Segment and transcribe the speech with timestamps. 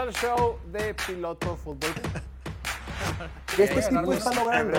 [0.00, 1.90] al show de Piloto Fútbol.
[3.56, 4.78] Que este tipo está logrando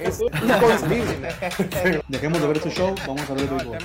[0.00, 2.02] es inconcebible.
[2.08, 3.78] Dejemos de ver este show, vamos a ver el béisbol.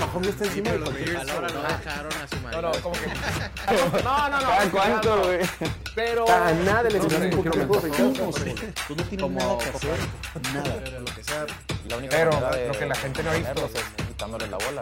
[0.00, 0.90] Mahomes está encima de no no.
[0.90, 2.62] dejaron a su No, marido.
[2.62, 3.06] no, como que.
[4.02, 4.48] No, no, no.
[4.48, 5.38] ¿Cada cuánto, güey?
[5.94, 6.28] Pero.
[6.28, 8.54] A nada le No enseñaron un poquito de.
[8.88, 9.98] Tú no tienes nada que hacer.
[10.54, 10.98] Nada.
[10.98, 11.46] Lo que sea.
[11.88, 12.30] La única Pero
[12.72, 14.80] lo que la gente no ha visto es quitándole la bola.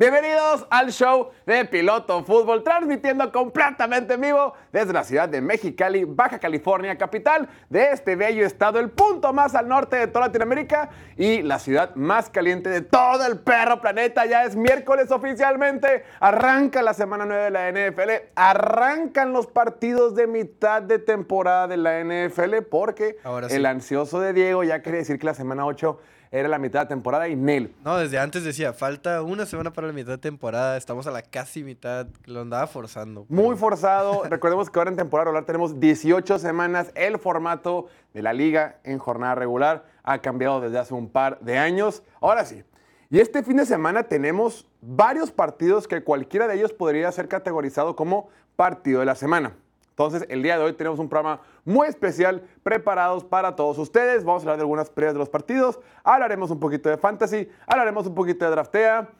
[0.00, 6.04] Bienvenidos al show de Piloto Fútbol, transmitiendo completamente en vivo desde la ciudad de Mexicali,
[6.04, 10.88] Baja California, capital de este bello estado, el punto más al norte de toda Latinoamérica
[11.18, 14.24] y la ciudad más caliente de todo el perro planeta.
[14.24, 20.26] Ya es miércoles oficialmente, arranca la semana 9 de la NFL, arrancan los partidos de
[20.26, 23.56] mitad de temporada de la NFL porque Ahora sí.
[23.56, 26.00] el ansioso de Diego ya quería decir que la semana 8
[26.32, 27.74] era la mitad de temporada y Nel.
[27.84, 30.76] No, desde antes decía, falta una semana para la mitad de temporada.
[30.76, 32.06] Estamos a la casi mitad.
[32.26, 33.26] Lo andaba forzando.
[33.28, 34.22] Muy forzado.
[34.30, 36.92] Recordemos que ahora en temporada regular tenemos 18 semanas.
[36.94, 41.58] El formato de la liga en jornada regular ha cambiado desde hace un par de
[41.58, 42.02] años.
[42.20, 42.62] Ahora sí.
[43.10, 47.96] Y este fin de semana tenemos varios partidos que cualquiera de ellos podría ser categorizado
[47.96, 49.56] como partido de la semana.
[50.00, 54.24] Entonces, el día de hoy tenemos un programa muy especial preparados para todos ustedes.
[54.24, 58.06] Vamos a hablar de algunas previas de los partidos, hablaremos un poquito de fantasy, hablaremos
[58.06, 59.10] un poquito de draftea.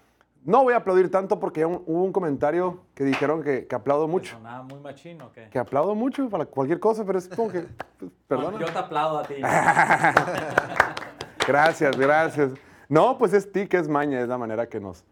[0.43, 4.09] No voy a aplaudir tanto porque un- hubo un comentario que dijeron que, que aplaudo
[4.09, 4.37] mucho.
[4.37, 5.51] Sonaba muy machino, ¿o qué?
[5.51, 7.67] Que aplaudo mucho para cualquier cosa, pero es como que.
[7.99, 8.59] pues, Perdona.
[8.59, 9.35] Yo te aplaudo a ti.
[11.47, 12.53] Gracias, gracias.
[12.89, 15.05] No, pues es ti que es maña, es la manera que nos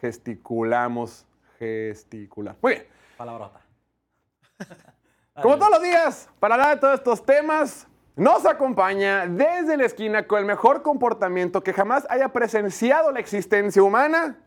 [0.00, 1.24] gesticulamos.
[1.60, 2.56] Gesticular.
[2.60, 2.86] Muy bien.
[3.16, 3.60] Palabrota.
[5.40, 10.26] Como todos los días, para hablar de todos estos temas, nos acompaña desde la esquina
[10.26, 14.38] con el mejor comportamiento que jamás haya presenciado la existencia humana.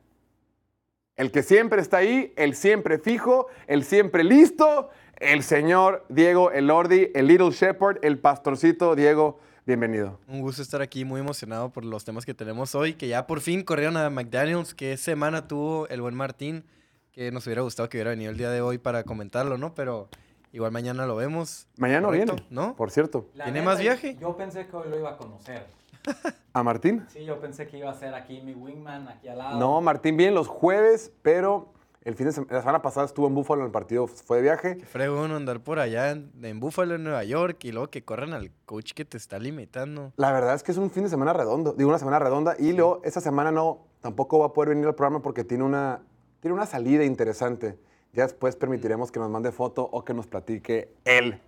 [1.16, 7.10] El que siempre está ahí, el siempre fijo, el siempre listo, el señor Diego Elordi,
[7.16, 9.40] el Little Shepherd, el pastorcito Diego.
[9.66, 10.20] Bienvenido.
[10.28, 13.42] Un gusto estar aquí, muy emocionado por los temas que tenemos hoy, que ya por
[13.42, 16.64] fin corrieron a McDaniels, que semana tuvo el buen Martín,
[17.12, 19.74] que nos hubiera gustado que hubiera venido el día de hoy para comentarlo, ¿no?
[19.74, 20.10] Pero
[20.56, 21.68] igual mañana lo vemos.
[21.78, 22.76] Mañana Correcto, viene, ¿no?
[22.76, 23.30] Por cierto.
[23.36, 24.16] La ¿Tiene neta, más viaje?
[24.20, 25.68] Yo pensé que hoy lo iba a conocer.
[26.54, 27.06] ¿A Martín?
[27.10, 29.60] Sí, yo pensé que iba a ser aquí mi wingman, aquí al lado.
[29.60, 31.74] No, Martín viene los jueves, pero
[32.04, 34.44] el fin de semana, la semana pasada estuvo en Búfalo en el partido, fue de
[34.44, 34.78] viaje.
[34.78, 38.34] Que fregón andar por allá en, en Buffalo, en Nueva York, y luego que corran
[38.34, 40.14] al coach que te está limitando.
[40.16, 42.72] La verdad es que es un fin de semana redondo, digo una semana redonda, y
[42.72, 46.02] luego esta semana no, tampoco va a poder venir al programa porque tiene una,
[46.40, 47.78] tiene una salida interesante.
[48.16, 51.42] Ya después permitiremos que nos mande foto o que nos platique él.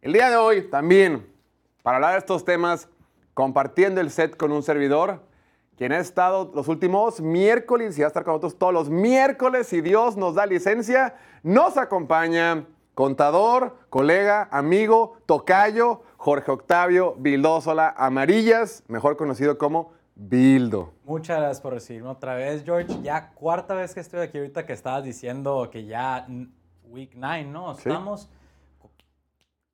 [0.00, 1.30] El día de hoy también,
[1.82, 2.88] para hablar de estos temas,
[3.34, 5.20] compartiendo el set con un servidor,
[5.76, 9.66] quien ha estado los últimos miércoles y va a estar con nosotros todos los miércoles,
[9.66, 12.64] si Dios nos da licencia, nos acompaña
[12.94, 20.92] contador, colega, amigo, tocayo, Jorge Octavio Vildósola Amarillas, mejor conocido como Bildo.
[21.04, 23.00] Muchas gracias por recibirme otra vez, George.
[23.02, 26.26] Ya cuarta vez que estoy aquí ahorita que estabas diciendo que ya
[26.84, 27.74] week 9, ¿no?
[27.74, 27.80] Sí.
[27.88, 28.30] Estamos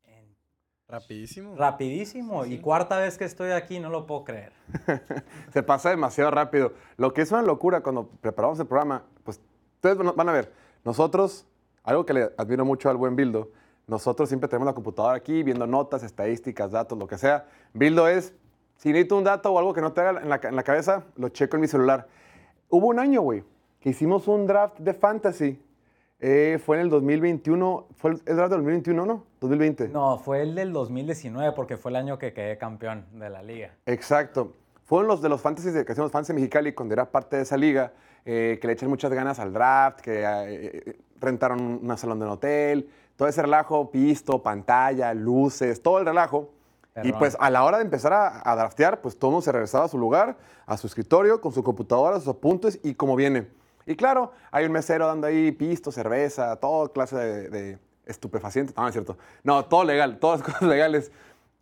[0.05, 0.35] en-
[0.89, 1.55] Rapidísimo.
[1.57, 2.47] rapidísimo.
[2.47, 4.53] Y cuarta vez que estoy aquí, no lo puedo creer.
[5.53, 6.73] Se pasa demasiado rápido.
[6.97, 9.41] Lo que es una locura cuando preparamos el programa, pues
[9.77, 10.53] ustedes van a- van a ver,
[10.85, 11.47] nosotros,
[11.83, 13.51] algo que le admiro mucho al buen Bildo,
[13.87, 17.47] nosotros siempre tenemos la computadora aquí viendo notas, estadísticas, datos, lo que sea.
[17.75, 18.33] Bildo es,
[18.81, 20.63] si necesito un dato o algo que no te haga en la, ca- en la
[20.63, 22.09] cabeza, lo checo en mi celular.
[22.71, 23.45] Hubo un año, güey,
[23.79, 25.63] que hicimos un draft de fantasy.
[26.23, 29.25] Eh, fue en el 2021, fue el, el draft del 2021, ¿no?
[29.41, 29.89] 2020.
[29.89, 33.75] No, fue el del 2019 porque fue el año que quedé campeón de la liga.
[33.87, 34.53] Exacto.
[34.85, 37.57] Fueron los de los fantasies de que hacíamos Fantasy Mexicali cuando era parte de esa
[37.59, 37.93] liga,
[38.25, 42.25] eh, que le echan muchas ganas al draft, que eh, eh, rentaron un salón de
[42.25, 46.51] un hotel, todo ese relajo, pisto, pantalla, luces, todo el relajo.
[47.05, 49.85] Y pues a la hora de empezar a, a draftear, pues todo mundo se regresaba
[49.85, 53.49] a su lugar, a su escritorio, con su computadora, sus apuntes y como viene.
[53.87, 58.77] Y claro, hay un mesero dando ahí pisto, cerveza, toda clase de, de estupefacientes.
[58.77, 59.17] No, no es cierto.
[59.43, 61.11] No, todo legal, todas cosas legales.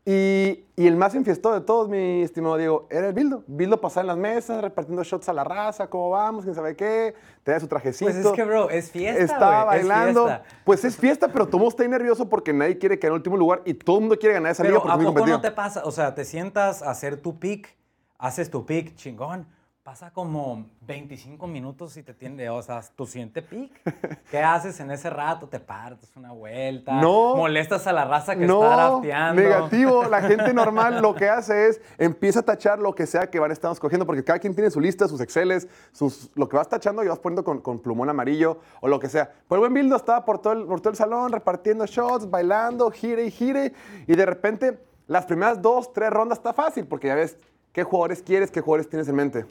[0.05, 3.45] Y, y el más enfiestado de todos, mi estimado Diego, era el Bildo.
[3.47, 7.15] Bildo pasaba en las mesas, repartiendo shots a la raza, cómo vamos, quién sabe qué,
[7.43, 8.11] tenía su trajecito.
[8.11, 10.27] Pues es que, bro, es fiesta, Estaba es bailando.
[10.27, 10.45] fiesta.
[10.65, 13.17] Pues es fiesta, pero todo el mundo está ahí nervioso porque nadie quiere quedar en
[13.17, 15.27] último lugar y todo el mundo quiere ganar esa liga Pero porque ¿a es poco
[15.27, 15.83] no te pasa?
[15.85, 17.77] O sea, te sientas a hacer tu pick,
[18.17, 19.47] haces tu pick, chingón,
[19.89, 23.73] pasa como 25 minutos y te tiende, o sea, tu siguiente pick.
[24.31, 25.49] ¿Qué haces en ese rato?
[25.49, 27.01] ¿Te partes una vuelta?
[27.01, 27.35] No.
[27.37, 29.41] ¿Molestas a la raza que no, está drafteando?
[29.41, 30.05] negativo.
[30.11, 33.49] La gente normal lo que hace es empieza a tachar lo que sea que van
[33.51, 36.69] a estar escogiendo, porque cada quien tiene su lista, sus Exceles, sus, lo que vas
[36.69, 39.33] tachando y vas poniendo con, con plumón amarillo o lo que sea.
[39.49, 42.91] Pues el buen Bildo estaba por todo, el, por todo el salón repartiendo shots, bailando,
[42.91, 43.73] gire y gire,
[44.07, 47.39] y de repente las primeras dos, tres rondas está fácil, porque ya ves
[47.73, 49.47] qué jugadores quieres, qué jugadores tienes en mente.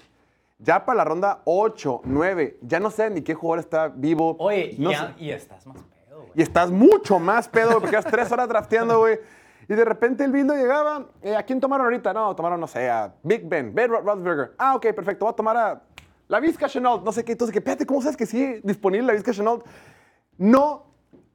[0.59, 4.35] Ya para la ronda 8, 9, ya no sé ni qué jugador está vivo.
[4.39, 5.01] Oye, no y, sé.
[5.01, 6.31] a- y estás más pedo, güey.
[6.35, 9.19] Y estás mucho más pedo, güey, porque llevas tres horas drafteando, güey.
[9.69, 11.05] Y de repente el Bildo llegaba.
[11.21, 12.11] eh, ¿A quién tomaron ahorita?
[12.13, 14.53] No, tomaron, no sé, a Big Ben, Ben Ro- Roethlisberger.
[14.57, 15.25] Ah, ok, perfecto.
[15.25, 15.81] Voy a tomar a
[16.27, 17.03] la Vizca Chenault.
[17.03, 17.33] No sé qué.
[17.33, 19.63] Entonces, que, espérate, ¿cómo sabes que sigue disponible la Vizca Chenault?
[20.37, 20.85] No,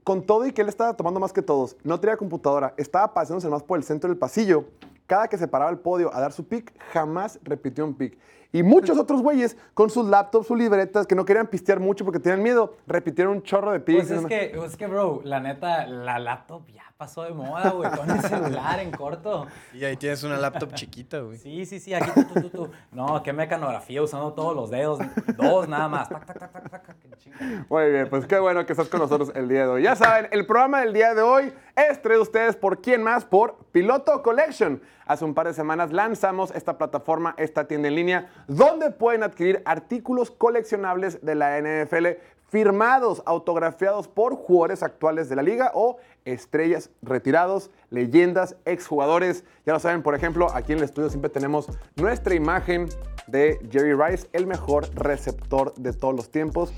[0.02, 3.48] con todo y que él estaba tomando más que todos, no tenía computadora, estaba paseándose
[3.48, 4.64] más por el centro del pasillo.
[5.06, 8.18] Cada que se paraba el podio a dar su pick, jamás repitió un pick.
[8.52, 12.20] Y muchos otros güeyes con sus laptops, sus libretas, que no querían pistear mucho porque
[12.20, 14.08] tenían miedo, repitieron un chorro de picks.
[14.08, 17.90] Pues es que, es que, bro, la neta, la laptop ya pasó de moda, güey.
[17.90, 19.46] Con el celular en corto.
[19.72, 21.38] Y ahí tienes una laptop chiquita, güey.
[21.38, 22.70] Sí, sí, sí, aquí tú, tú, tú, tú.
[22.92, 25.00] No, qué mecanografía usando todos los dedos.
[25.36, 26.08] Dos nada más.
[26.08, 26.96] Tac, tac, tac, tac, tac.
[27.68, 29.82] Muy bien, pues qué bueno que estás con nosotros el día de hoy.
[29.82, 33.24] Ya saben, el programa del día de hoy es traído a ustedes por quién más,
[33.24, 34.80] por Piloto Collection.
[35.06, 39.62] Hace un par de semanas lanzamos esta plataforma, esta tienda en línea, donde pueden adquirir
[39.64, 42.06] artículos coleccionables de la NFL
[42.52, 45.96] firmados, autografiados por jugadores actuales de la liga o
[46.26, 49.44] estrellas retirados, leyendas, exjugadores.
[49.64, 52.90] Ya lo saben, por ejemplo, aquí en el estudio siempre tenemos nuestra imagen
[53.26, 56.74] de Jerry Rice, el mejor receptor de todos los tiempos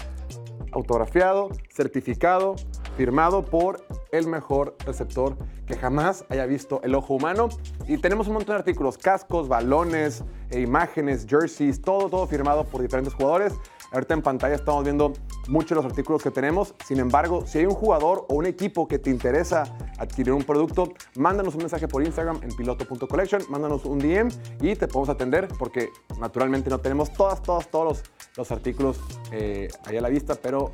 [0.74, 2.56] autografiado, certificado,
[2.96, 5.36] firmado por el mejor receptor
[5.66, 7.48] que jamás haya visto el ojo humano.
[7.86, 12.82] Y tenemos un montón de artículos, cascos, balones, e imágenes, jerseys, todo, todo firmado por
[12.82, 13.54] diferentes jugadores.
[13.92, 15.12] Ahorita en pantalla estamos viendo
[15.48, 16.74] muchos de los artículos que tenemos.
[16.84, 19.64] Sin embargo, si hay un jugador o un equipo que te interesa
[19.98, 24.28] adquirir un producto, mándanos un mensaje por Instagram en piloto.collection, mándanos un DM
[24.60, 28.02] y te podemos atender porque naturalmente no tenemos todas, todas, todos los,
[28.36, 28.98] los artículos
[29.30, 30.72] eh, ahí a la vista, pero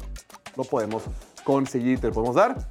[0.56, 1.02] lo podemos
[1.50, 2.68] conseguir, te lo podemos dar.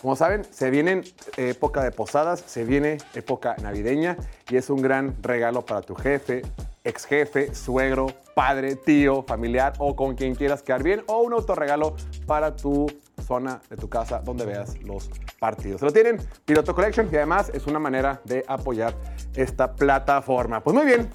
[0.00, 1.02] Como saben, se viene
[1.36, 4.16] época de posadas, se viene época navideña
[4.48, 6.40] y es un gran regalo para tu jefe,
[6.82, 11.94] ex jefe, suegro, padre, tío, familiar o con quien quieras quedar bien o un autorregalo
[12.26, 12.86] para tu
[13.22, 15.80] zona de tu casa donde veas los partidos.
[15.80, 18.94] Se lo tienen Piloto Collection y además es una manera de apoyar
[19.36, 20.62] esta plataforma.
[20.62, 21.10] Pues muy bien,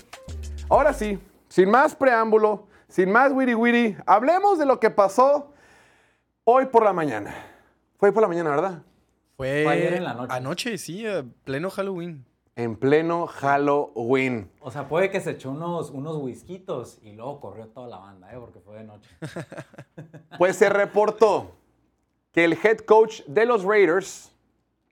[0.69, 1.19] ahora sí,
[1.49, 5.51] sin más preámbulo, sin más wiri wiri, hablemos de lo que pasó
[6.49, 7.35] hoy por la mañana.
[7.97, 8.81] Fue hoy por la mañana, ¿verdad?
[9.35, 10.33] Fue, Fue ayer en la noche.
[10.33, 12.25] Anoche, sí, a pleno Halloween.
[12.55, 14.49] En pleno Halloween.
[14.61, 18.33] O sea, puede que se echó unos, unos whiskitos y luego corrió toda la banda,
[18.33, 18.37] ¿eh?
[18.39, 19.09] Porque fue de noche.
[20.37, 21.55] Pues se reportó
[22.31, 24.31] que el head coach de los Raiders,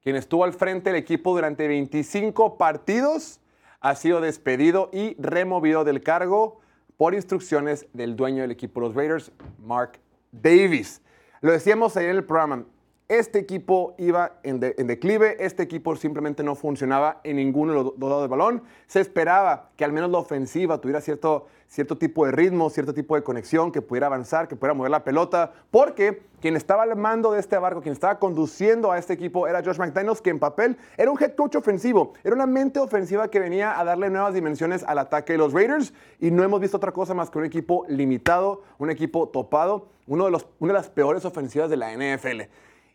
[0.01, 3.39] quien estuvo al frente del equipo durante 25 partidos,
[3.79, 6.59] ha sido despedido y removido del cargo
[6.97, 9.99] por instrucciones del dueño del equipo de los Raiders, Mark
[10.31, 11.01] Davis.
[11.45, 12.65] Lo decíamos ayer en el programa,
[13.07, 17.83] este equipo iba en, de- en declive, este equipo simplemente no funcionaba en ninguno de
[17.83, 18.63] los dos lados del balón.
[18.87, 23.15] Se esperaba que al menos la ofensiva tuviera cierto, cierto tipo de ritmo, cierto tipo
[23.15, 27.31] de conexión, que pudiera avanzar, que pudiera mover la pelota, porque quien estaba al mando
[27.31, 30.75] de este barco, quien estaba conduciendo a este equipo era Josh McDaniels, que en papel
[30.97, 34.83] era un head coach ofensivo, era una mente ofensiva que venía a darle nuevas dimensiones
[34.83, 37.85] al ataque de los Raiders y no hemos visto otra cosa más que un equipo
[37.87, 42.41] limitado, un equipo topado, uno de los, una de las peores ofensivas de la NFL.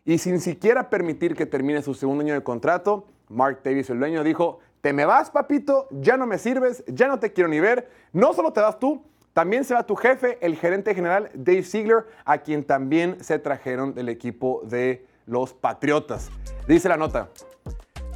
[0.04, 4.24] Y sin siquiera permitir que termine su segundo año de contrato, Mark Davis, el dueño,
[4.24, 7.90] dijo, te me vas, papito, ya no me sirves, ya no te quiero ni ver.
[8.12, 12.06] No solo te vas tú, también se va tu jefe, el gerente general Dave Ziegler,
[12.24, 16.30] a quien también se trajeron del equipo de los Patriotas.
[16.66, 17.28] Dice la nota,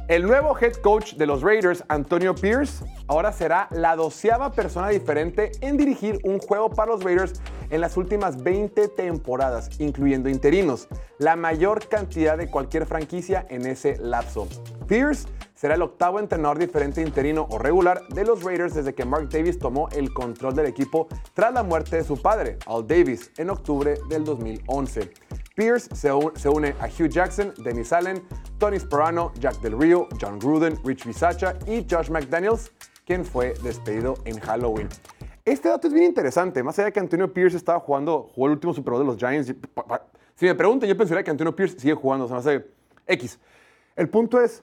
[0.07, 5.51] el nuevo head coach de los Raiders, Antonio Pierce, ahora será la doceava persona diferente
[5.61, 11.35] en dirigir un juego para los Raiders en las últimas 20 temporadas, incluyendo interinos, la
[11.35, 14.47] mayor cantidad de cualquier franquicia en ese lapso.
[14.87, 19.29] Pierce será el octavo entrenador diferente interino o regular de los Raiders desde que Mark
[19.29, 23.49] Davis tomó el control del equipo tras la muerte de su padre, Al Davis, en
[23.49, 25.11] octubre del 2011.
[25.55, 28.21] Pierce se, une a Hugh Jackson, Dennis Allen,
[28.59, 32.71] Tony Sperano, Jack Del Rio, John Gruden, Rich Bisaccia y Josh McDaniels,
[33.05, 34.89] quien fue despedido en Halloween.
[35.45, 38.53] Este dato es bien interesante, más allá de que Antonio Pierce estaba jugando, jugó el
[38.53, 39.53] último Super Bowl de los Giants.
[40.35, 42.65] Si me preguntan, yo pensaría que Antonio Pierce sigue jugando, o sea, no sé,
[43.07, 43.39] X.
[43.95, 44.61] El punto es,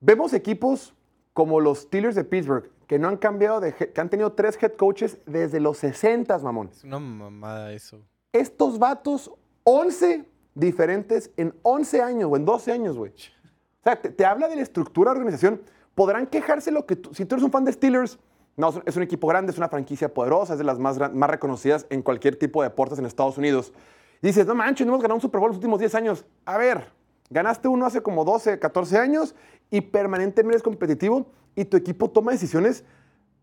[0.00, 0.94] vemos equipos
[1.32, 4.72] como los Steelers de Pittsburgh, que no han cambiado de que han tenido tres head
[4.72, 6.68] coaches desde los 60, mamón.
[6.70, 8.02] Es una mamada eso.
[8.32, 9.30] Estos vatos,
[9.72, 10.24] 11
[10.54, 13.12] diferentes en 11 años o en 12 años, güey.
[13.12, 15.62] O sea, te, te habla de la estructura de organización.
[15.94, 18.18] Podrán quejarse lo que tú, si tú eres un fan de Steelers,
[18.56, 21.86] no, es un- equipo grande, es una franquicia poderosa, es de las más, más reconocidas
[21.88, 23.72] en cualquier tipo de deportes en Estados Unidos.
[24.20, 26.24] Y dices, no manches, no hemos ganado un Super Bowl los últimos 10 años.
[26.44, 26.90] A ver,
[27.30, 29.34] ganaste uno hace como 12, 14 años
[29.70, 32.84] y permanentemente eres competitivo y tu equipo toma decisiones,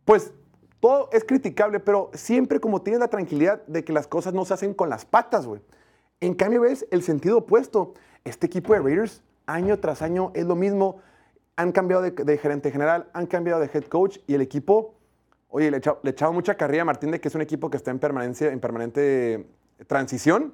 [0.06, 0.34] pues
[0.80, 4.54] todo es criticable, pero siempre como tienes la tranquilidad de que las cosas no se
[4.54, 5.62] hacen con las patas, güey.
[6.20, 7.94] En cambio, ves el sentido opuesto.
[8.24, 11.00] Este equipo de Raiders, año tras año, es lo mismo.
[11.56, 14.96] Han cambiado de, de gerente general, han cambiado de head coach y el equipo,
[15.50, 17.78] oye, le echaba, le echaba mucha carrilla a Martín de que es un equipo que
[17.78, 19.48] está en, permanencia, en permanente
[19.88, 20.54] transición.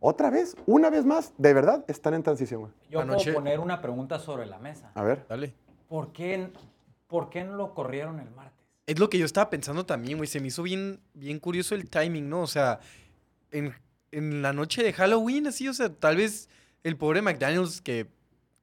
[0.00, 2.72] Otra vez, una vez más, de verdad, están en transición, güey.
[2.88, 4.92] Yo Anoche- puedo poner una pregunta sobre la mesa.
[4.94, 5.26] A ver.
[5.28, 5.54] Dale.
[5.88, 6.50] ¿Por qué,
[7.08, 8.54] ¿Por qué no lo corrieron el martes?
[8.86, 10.28] Es lo que yo estaba pensando también, güey.
[10.28, 12.42] Se me hizo bien, bien curioso el timing, ¿no?
[12.42, 12.78] O sea,
[13.50, 13.74] en,
[14.12, 16.48] en la noche de Halloween, así, o sea, tal vez
[16.84, 18.06] el pobre McDaniels que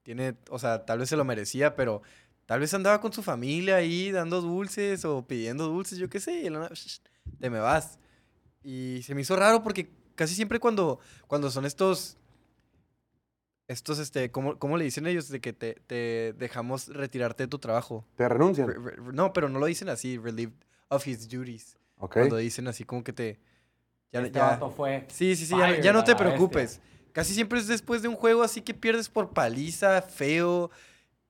[0.03, 2.01] tiene, o sea, tal vez se lo merecía, pero
[2.45, 6.41] tal vez andaba con su familia ahí dando dulces o pidiendo dulces, yo qué sé,
[6.41, 6.99] y la nada, "Shh,
[7.39, 7.97] te me vas.
[8.63, 12.17] Y se me hizo raro porque casi siempre cuando, cuando son estos,
[13.67, 15.29] estos, este, ¿cómo, cómo le dicen ellos?
[15.29, 18.05] De que te, te dejamos retirarte de tu trabajo.
[18.15, 18.67] Te renuncian.
[18.67, 20.53] Re- re- no, pero no lo dicen así, relieved
[20.89, 21.77] of his duties.
[21.97, 22.13] Ok.
[22.13, 23.39] Cuando dicen así como que te...
[24.12, 25.05] Ya, este ya- vato fue.
[25.09, 26.81] sí, sí, sí, ya, no- ya te preocupes.
[27.12, 30.69] Casi siempre es después de un juego así que pierdes por paliza, feo,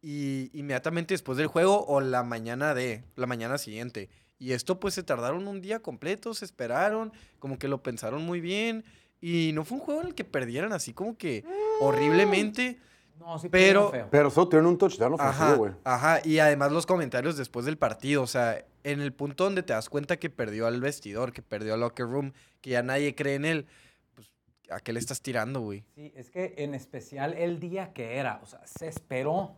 [0.01, 4.10] y inmediatamente después del juego o la mañana de, la mañana siguiente.
[4.38, 8.39] Y esto pues se tardaron un día completo, se esperaron, como que lo pensaron muy
[8.41, 8.84] bien.
[9.22, 11.44] Y no fue un juego en el que perdieran así como que
[11.79, 12.79] horriblemente.
[13.19, 14.07] No, sí, Pero- feo.
[14.12, 15.72] Pero solo tuvieron un touchdown ofensivo, Ajá, güey.
[15.84, 19.74] ajá, y además los comentarios después del partido, o sea, en el punto donde te
[19.74, 23.36] das cuenta que perdió al vestidor, que perdió al locker room, que ya nadie cree
[23.36, 23.67] en él,
[24.13, 24.31] pues,
[24.69, 25.84] ¿a qué le estás tirando, güey?
[25.95, 29.55] Sí, es que en especial el día que era, o sea, se esperó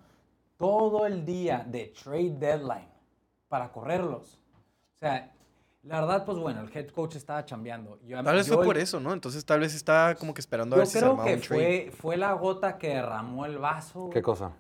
[0.58, 2.88] todo el día de trade deadline
[3.50, 4.40] para correrlos.
[4.96, 5.32] O sea,
[5.88, 8.00] la verdad, pues bueno, el head coach estaba chambeando.
[8.04, 9.14] Yo- Tal vez yo- fue por eso, ¿no?
[9.14, 11.36] Entonces tal vez estaba como que esperando a Yo ver si se creo armaba que
[11.36, 11.62] un trade.
[11.90, 14.10] fue, fue la gota que derramó el vaso.
[14.12, 14.52] ¿Qué cosa?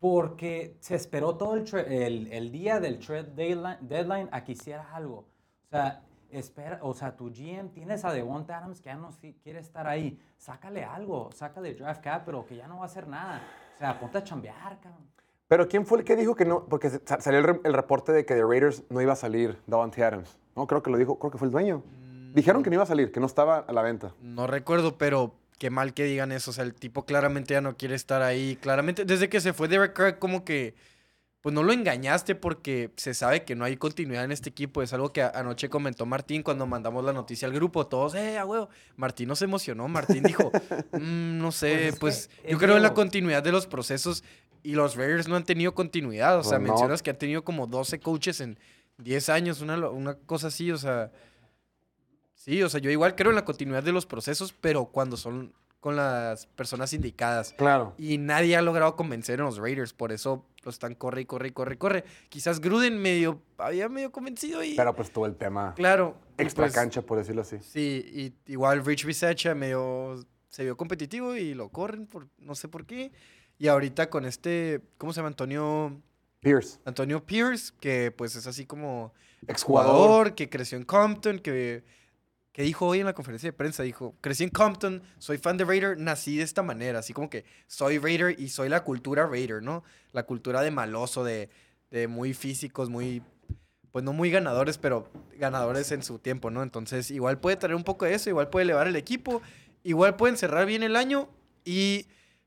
[0.00, 4.86] Porque se esperó todo el, el, el día del trade deadline, deadline a que hicieras
[4.92, 5.26] algo.
[5.64, 9.34] O sea, espera, o sea, tu GM tienes a Devonta Adams que ya no si-
[9.42, 10.18] quiere estar ahí.
[10.36, 13.42] Sácale algo, sácale draft capital que ya no va a hacer nada.
[13.74, 15.06] O sea, ponte a chambear, cabrón.
[15.48, 16.64] Pero ¿quién fue el que dijo que no?
[16.66, 16.90] Porque
[17.20, 20.36] salió el, el reporte de que de Raiders no iba a salir Davante Adams.
[20.56, 21.82] No, creo que lo dijo, creo que fue el dueño.
[22.34, 24.14] Dijeron que no iba a salir, que no estaba a la venta.
[24.22, 26.50] No recuerdo, pero qué mal que digan eso.
[26.50, 28.56] O sea, el tipo claramente ya no quiere estar ahí.
[28.56, 30.74] Claramente, desde que se fue Derek Carr, como que,
[31.40, 34.82] pues no lo engañaste porque se sabe que no hay continuidad en este equipo.
[34.82, 37.86] Es algo que anoche comentó Martín cuando mandamos la noticia al grupo.
[37.86, 38.68] Todos, eh, a huevo.
[38.96, 39.86] Martín no se emocionó.
[39.88, 40.50] Martín dijo,
[40.92, 43.66] "Mm, no sé, Pues es que pues, es yo creo en la continuidad de los
[43.66, 44.24] procesos
[44.62, 46.38] y los Raiders no han tenido continuidad.
[46.38, 46.72] O sea, Pues no.
[46.74, 48.58] mencionas que han tenido como 12 coaches en
[48.98, 51.12] 10 años, una, una cosa así, o sea...
[52.34, 55.52] Sí, o sea, yo igual creo en la continuidad de los procesos, pero cuando son
[55.80, 57.54] con las personas indicadas.
[57.56, 57.94] Claro.
[57.96, 61.48] Y nadie ha logrado convencer a los Raiders, por eso lo están corre y corre
[61.48, 62.04] y corre y corre.
[62.28, 64.74] Quizás Gruden medio, había medio convencido y...
[64.74, 66.16] Pero pues tuvo el tema claro.
[66.38, 67.58] extra pues, cancha, por decirlo así.
[67.60, 72.66] Sí, y igual Rich Bisacha medio se vio competitivo y lo corren por no sé
[72.66, 73.12] por qué.
[73.58, 75.28] Y ahorita con este, ¿cómo se llama?
[75.28, 76.02] Antonio...
[76.46, 76.78] Pierce.
[76.84, 79.12] Antonio Pierce, que pues es así como
[79.48, 80.36] Exjugador.
[80.36, 81.82] que creció en Compton, que,
[82.52, 85.64] que dijo hoy en la conferencia de prensa, dijo, crecí en Compton, soy fan de
[85.64, 89.60] Raider, nací de esta manera, así como que soy Raider y soy la cultura Raider,
[89.60, 89.82] ¿no?
[90.12, 91.50] La cultura de maloso, de,
[91.90, 93.24] de muy físicos, muy,
[93.90, 96.62] pues no muy ganadores, pero ganadores en su tiempo, ¿no?
[96.62, 99.42] Entonces igual puede traer un poco de eso, igual puede elevar el equipo,
[99.82, 101.28] igual pueden cerrar bien el año
[101.64, 102.06] y...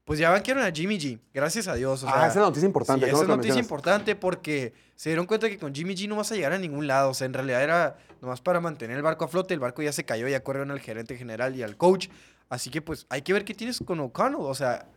[0.09, 2.03] Pues ya banquearon a Jimmy G, gracias a Dios.
[2.03, 3.05] o ah, sea, esa es la noticia importante.
[3.05, 3.63] Sí, esa noticia mencionas.
[3.63, 6.87] importante porque se dieron cuenta que con Jimmy G no vas a llegar a ningún
[6.87, 7.11] lado.
[7.11, 9.53] O sea, en realidad era nomás para mantener el barco a flote.
[9.53, 12.07] El barco ya se cayó, ya corrieron al gerente general y al coach.
[12.49, 14.39] Así que, pues, hay que ver qué tienes con O'Connell.
[14.39, 14.87] O sea,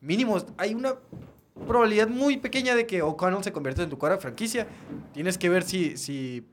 [0.00, 0.94] mínimo, hay una
[1.66, 4.68] probabilidad muy pequeña de que O'Connell se convierta en tu cara franquicia.
[5.12, 6.46] Tienes que ver si, si,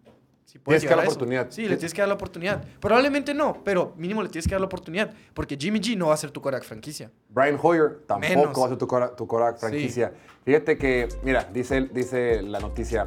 [0.48, 1.48] si puedes Tienes que dar la oportunidad.
[1.50, 2.63] Sí, le tienes que dar la oportunidad.
[2.80, 5.13] Probablemente no, pero mínimo le tienes que dar la oportunidad.
[5.34, 7.12] Porque Jimmy G no va a ser tu cara franquicia.
[7.27, 8.58] Brian Hoyer tampoco Menos.
[8.58, 10.13] va a ser tu cora franquicia.
[10.46, 13.04] Fíjate que, mira, dice, dice la noticia.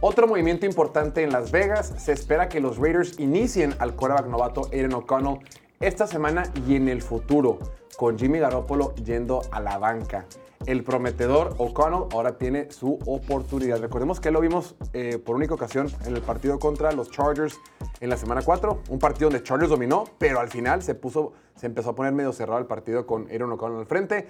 [0.00, 1.92] Otro movimiento importante en Las Vegas.
[1.98, 5.40] Se espera que los Raiders inicien al quarterback novato Aiden O'Connell
[5.80, 7.58] esta semana y en el futuro,
[7.98, 10.24] con Jimmy Garoppolo yendo a la banca.
[10.66, 13.80] El prometedor O'Connell ahora tiene su oportunidad.
[13.80, 17.58] Recordemos que lo vimos eh, por única ocasión en el partido contra los Chargers
[17.98, 21.66] en la semana 4, un partido donde Chargers dominó, pero al final se, puso, se
[21.66, 24.28] empezó a poner medio cerrado el partido con Aaron O'Connell al frente.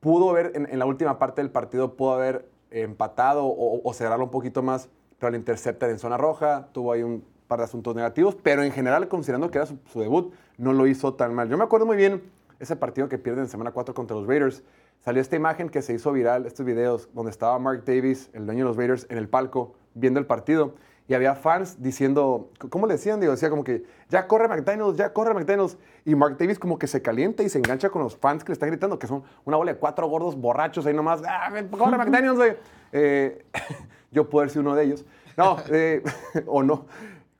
[0.00, 4.24] Pudo haber, en, en la última parte del partido, pudo haber empatado o, o cerrarlo
[4.24, 4.88] un poquito más,
[5.20, 8.72] pero al interceptar en zona roja, tuvo ahí un par de asuntos negativos, pero en
[8.72, 11.48] general, considerando que era su, su debut, no lo hizo tan mal.
[11.48, 14.62] Yo me acuerdo muy bien ese partido que pierden en semana 4 contra los Raiders.
[15.00, 18.64] Salió esta imagen que se hizo viral, estos videos, donde estaba Mark Davis, el dueño
[18.64, 20.74] de los Raiders, en el palco viendo el partido.
[21.06, 23.20] Y había fans diciendo, ¿cómo le decían?
[23.20, 25.76] Digo, decía como que, ya corre McDaniels, ya corre McDaniels.
[26.06, 28.54] Y Mark Davis como que se calienta y se engancha con los fans que le
[28.54, 31.22] están gritando, que son una bola de cuatro gordos borrachos ahí nomás.
[31.26, 32.56] ¡Ah, corre McDaniels!
[32.96, 33.44] Eh,
[34.12, 35.04] yo puedo ser uno de ellos.
[35.36, 36.00] No, eh,
[36.46, 36.86] o no.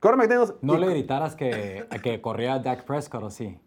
[0.01, 0.53] Corre McDaniels.
[0.61, 3.57] No Y le gritaras que, que corría Dak Prescott o sí.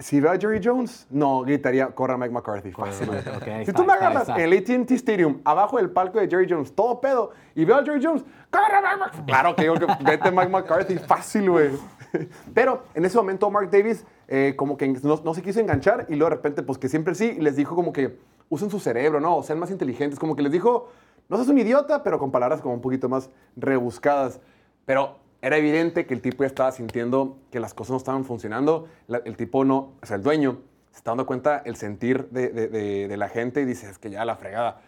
[0.00, 2.72] Si veo a Jerry Jones, no, gritaría, corre Mike McCarthy.
[2.72, 3.08] Fácil.
[3.10, 6.46] ok, ahí si tú me está, agarras el AT&T Stadium, abajo del palco de Jerry
[6.48, 9.26] Jones, todo pedo, y veo a Jerry Jones, corre Mike McCarthy.
[9.26, 11.70] Claro que digo que vete Mike McCarthy, fácil, güey.
[12.54, 16.14] Pero en ese momento Mark Davis eh, como que no, no se quiso enganchar y
[16.14, 19.36] luego de repente, pues que siempre sí, les dijo como que usen su cerebro, ¿no?
[19.36, 20.88] O sean más inteligentes, como que les dijo,
[21.28, 24.40] no seas un idiota, pero con palabras como un poquito más rebuscadas.
[24.86, 28.88] Pero era evidente que el tipo ya estaba sintiendo que las cosas no estaban funcionando.
[29.06, 30.58] La- el tipo no, o sea, el dueño,
[30.90, 33.98] se está dando cuenta el sentir de, de- de- de la gente y dice, es
[33.98, 34.80] que ya la fregada.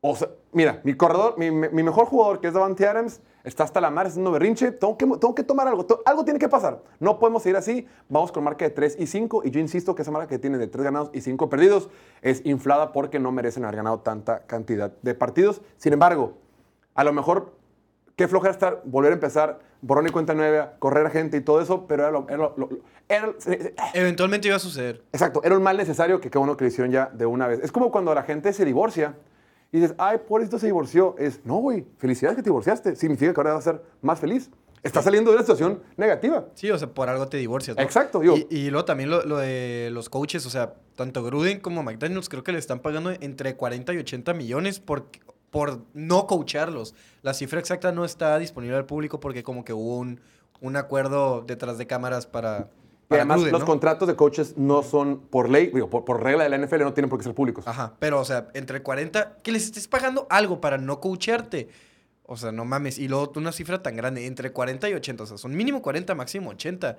[0.00, 3.80] O sea, mira, mi corredor, mi, mi mejor jugador, que es Davante Adams, está hasta
[3.80, 4.70] la mar haciendo berrinche.
[4.72, 5.86] Tengo que, tengo que tomar algo.
[5.86, 6.82] to- algo tiene que pasar.
[7.00, 7.86] No podemos seguir así.
[8.08, 9.42] Vamos con marca de 3 y 5.
[9.44, 11.88] Y yo insisto que esa marca que tiene de 3 ganados y 5 perdidos
[12.22, 15.62] es inflada porque no merecen haber ganado tanta cantidad de partidos.
[15.78, 16.34] Sin embargo,
[16.94, 17.54] a lo mejor,
[18.14, 21.86] qué flojera estar, volver a empezar, borrón y cuenta nueva, correr gente y todo eso,
[21.86, 22.68] pero era lo- era lo- lo-
[23.08, 23.32] era-
[23.94, 25.02] Eventualmente iba a suceder.
[25.12, 27.60] Exacto, era un mal necesario que qué bueno que lo hicieron ya de una vez.
[27.62, 29.14] Es como cuando la gente se divorcia
[29.72, 31.14] y dices, ay, por esto se divorció.
[31.18, 32.96] Es, no, güey, felicidades que te divorciaste.
[32.96, 34.50] Significa que ahora vas a ser más feliz.
[34.82, 36.46] Estás saliendo de una situación negativa.
[36.54, 37.82] Sí, o sea, por algo te divorcias, ¿no?
[37.82, 41.58] Exacto, digo- Y, y luego también lo, lo de los coaches, o sea, tanto Gruden
[41.60, 45.06] como McDaniels creo que le están pagando entre 40 y 80 millones por,
[45.50, 46.94] por no coacharlos.
[47.22, 50.20] La cifra exacta no está disponible al público porque como que hubo un,
[50.60, 52.68] un acuerdo detrás de cámaras para,
[53.08, 53.66] además, Gruden, los ¿no?
[53.66, 56.92] contratos de coaches no son por ley, digo, por, por regla de la NFL, no
[56.92, 57.66] tienen por qué ser públicos.
[57.66, 61.68] Ajá, pero o sea, entre 40, que les estés pagando algo para no coacharte.
[62.30, 62.98] O sea, no mames.
[62.98, 65.22] Y luego una cifra tan grande, entre 40 y 80.
[65.22, 66.98] O sea, son mínimo 40, máximo 80.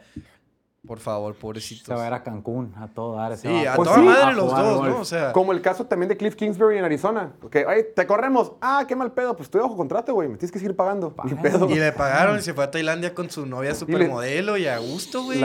[0.88, 1.86] Por favor, pobrecitos.
[1.86, 3.36] Se va a ir a Cancún a todo dar.
[3.36, 3.76] Sí, a.
[3.76, 4.06] Pues toda sí.
[4.06, 4.90] madre A los dos, golf.
[4.96, 5.02] ¿no?
[5.02, 7.34] O sea, Como el caso también de Cliff Kingsbury en Arizona.
[7.52, 8.54] Que, ay, te corremos.
[8.62, 9.36] Ah, qué mal pedo.
[9.36, 10.30] Pues estoy bajo contrato, güey.
[10.30, 11.14] Me tienes que seguir pagando.
[11.26, 11.70] Ni pedo.
[11.70, 15.24] y le pagaron y se fue a Tailandia con su novia supermodelo y a gusto,
[15.24, 15.40] güey.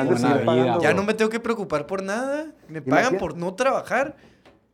[0.81, 2.47] Ya no me tengo que preocupar por nada.
[2.69, 4.17] Me pagan por no trabajar.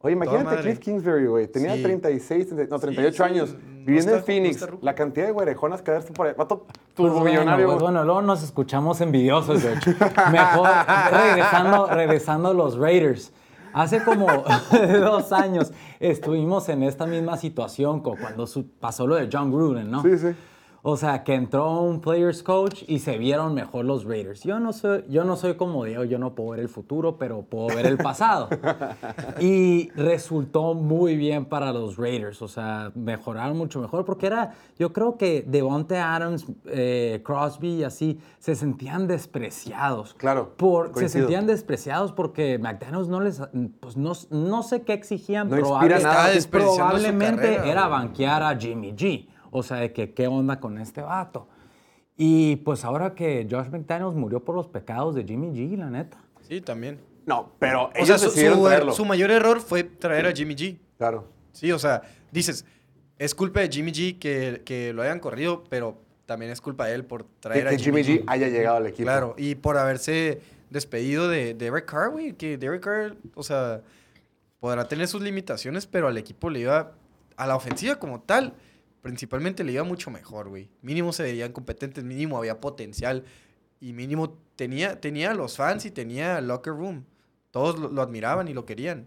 [0.03, 0.63] Oye, imagínate madre.
[0.63, 1.47] Cliff Kingsbury, güey.
[1.47, 1.83] Tenía Sí.
[1.83, 3.53] 36, 30, no, 38 sí, años.
[3.53, 4.61] no viviendo está- en Phoenix.
[4.71, 6.35] no la cantidad de güerejonas que haber por ahí.
[6.37, 7.67] Vato Pues turbomillonario.
[7.67, 9.91] Bueno, pues bueno, luego nos escuchamos envidiosos, de hecho.
[10.33, 10.69] Mejor
[11.13, 13.33] regresando, regresando a los Raiders.
[13.73, 14.27] Hace como
[15.01, 20.03] dos años estuvimos en esta misma situación cuando su- pasó lo de John Gruden, ¿no?
[20.03, 20.29] Sí, sí.
[20.83, 24.43] O sea, que entró un players coach y se vieron mejor los Raiders.
[24.45, 27.43] Yo no soy, yo no soy como Diego, yo no puedo ver el futuro, pero
[27.43, 28.49] puedo ver el pasado.
[29.41, 32.41] y resultó muy bien para los Raiders.
[32.41, 37.85] O sea, mejoraron mucho mejor porque era, yo creo que Devonte Adams, eh, Crosby y
[37.85, 40.15] así se sentían despreciados.
[40.15, 43.43] Claro, Por, se sentían despreciados porque McDaniels no les,
[43.81, 45.51] pues no, no sé qué exigían.
[45.51, 46.31] No inspira nada.
[46.51, 49.27] Probablemente carrera, era banquear a Jimmy G.
[49.51, 51.49] O sea, de que qué onda con este vato.
[52.17, 56.19] Y pues ahora que Josh McDaniels murió por los pecados de Jimmy G, la neta.
[56.47, 57.01] Sí, también.
[57.27, 58.93] No, pero O ellos sea, su, decidieron su- traerlo.
[58.93, 60.79] su mayor error fue traer a Jimmy G.
[60.99, 61.27] Claro.
[61.53, 62.65] Sí, o sea, dices,
[63.19, 66.95] es culpa de Jimmy G que, que lo hayan corrido, pero también es culpa de
[66.95, 69.05] él por Que, traer que a Jimmy G haya llegado al equipo.
[69.05, 73.81] Claro, y por haberse despedido de, de Derek Carr, güey, que Derek Carr, o sea,
[74.61, 76.93] podrá tener sus limitaciones, pero al equipo le iba,
[77.37, 78.55] a la ofensiva como tal,
[79.03, 80.69] principalmente le iba mucho mejor, güey.
[80.83, 83.25] Mínimo se veían competentes, mínimo había potencial
[83.81, 87.05] y mínimo tenía, tenía los fans y tenía locker room.
[87.51, 89.07] Todos lo, lo admiraban y lo querían.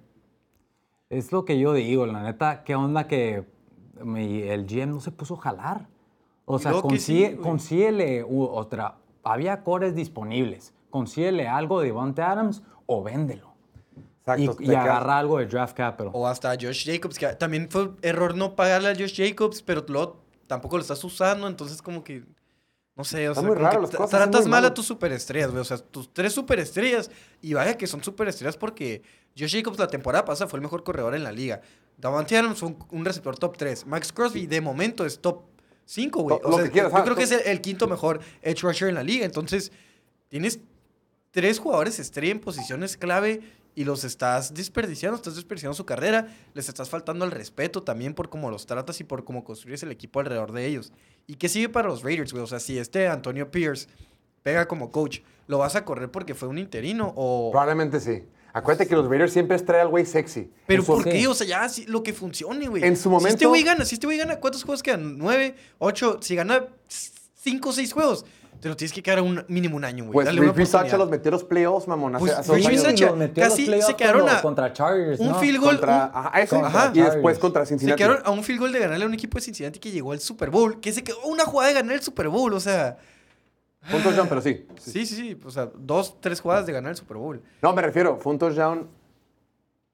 [1.09, 3.45] Es lo que yo digo, la neta, qué onda que
[4.03, 5.87] mi- el GM no se puso a jalar.
[6.45, 7.37] O sea, sí, consigue, güey.
[7.41, 8.97] consíguele otra.
[9.23, 10.73] Había cores disponibles.
[10.89, 13.52] Consíguele algo de Devontae Adams o véndelo.
[14.25, 14.63] Y, Exacto.
[14.63, 16.09] y te quedas- agarra algo de draft capital.
[16.13, 19.83] O hasta a Josh Jacobs, que también fue error no pagarle a Josh Jacobs, pero
[19.87, 22.23] luego tampoco lo estás usando, entonces como que
[22.95, 25.61] No sé, o Está sea, muy raro, cosas tratas muy mal a tus superestrellas, güey.
[25.61, 27.09] O sea, tus tres superestrellas.
[27.41, 29.01] Y vaya que son superestrellas porque
[29.37, 31.59] Josh Jacobs la temporada pasada fue el mejor corredor en la liga.
[31.97, 33.87] Davante Adams fue un, un receptor top 3.
[33.87, 35.41] Max Crosby de momento es top
[35.85, 36.37] 5, güey.
[36.43, 38.61] O lo sea, que quieras, yo ah, creo que es el, el quinto mejor edge
[38.61, 39.25] rusher en la liga.
[39.25, 39.71] Entonces,
[40.29, 40.59] tienes
[41.31, 43.41] tres jugadores estrella en posiciones clave
[43.75, 48.29] y los estás desperdiciando, estás desperdiciando su carrera, les estás faltando el respeto también por
[48.29, 50.91] cómo los tratas y por cómo construyes el equipo alrededor de ellos.
[51.27, 52.43] ¿Y qué sigue para los Raiders, güey?
[52.43, 53.87] O sea, si este Antonio Pierce
[54.43, 57.49] pega como coach, ¿lo vas a correr porque fue un interino o...?
[57.51, 58.23] Probablemente sí.
[58.55, 60.51] Acuérdate que los Raiders siempre traen al güey sexy.
[60.67, 61.25] ¿Pero por qué?
[61.27, 62.83] O sea, ya sí, lo que funcione, güey.
[62.83, 65.17] En su Si este momento- güey gana, si este güey gana, ¿cuántos juegos quedan?
[65.17, 65.55] ¿Nueve?
[65.79, 66.19] ¿Ocho?
[66.21, 66.67] Si gana
[67.35, 68.25] cinco o seis juegos,
[68.63, 70.13] te lo tienes que quedar un, mínimo un año, güey.
[70.13, 72.13] Pues Dale Rich Sacha los metió los playoffs, mamón.
[72.17, 72.67] Pues, hace años.
[72.69, 75.39] Bisaccia los metió los casi playoffs se quedaron a contra Chargers, un ¿no?
[75.39, 76.65] field goal, Contra, un- ajá, eso.
[76.65, 76.91] Ajá.
[76.93, 77.97] Y después contra Se Cincinnati.
[78.01, 80.21] quedaron a un field goal de ganarle a un equipo de Cincinnati que llegó al
[80.21, 80.79] Super Bowl.
[80.79, 82.53] Que se quedó una jugada de ganar el Super Bowl.
[82.53, 82.97] O sea,
[83.81, 84.65] Fue un touchdown, pero sí.
[84.79, 85.37] sí, sí, sí.
[85.43, 87.41] O sea, dos, tres jugadas de ganar el Super Bowl.
[87.61, 88.87] No, me refiero, fue un touchdown.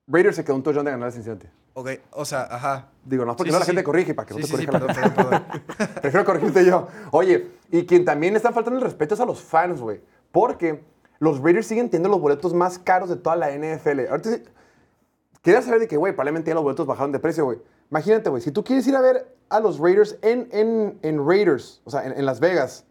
[0.05, 1.47] Raiders se quedó un touchdown de ganar a Cincinnati.
[1.79, 2.89] Ok, o sea, ajá.
[3.05, 3.85] Digo, no, porque Sí, no sí, la gente sí.
[3.85, 5.91] corrige, para que no te corrija la perdón, perdón, perdón.
[6.01, 6.87] Prefiero corregirte yo.
[7.11, 10.01] Oye, y quien también le están faltando el respeto es a los fans, güey.
[10.31, 10.83] Porque
[11.19, 14.07] los Raiders siguen teniendo los boletos más caros de toda la NFL.
[14.09, 14.29] Ahorita
[15.41, 17.59] quería saber de que, güey, probablemente ya los boletos bajaron de precio, güey.
[17.91, 21.81] Imagínate, güey, si tú quieres ir a ver a los Raiders en, en, en Raiders,
[21.85, 22.85] o sea, en, en Las Vegas,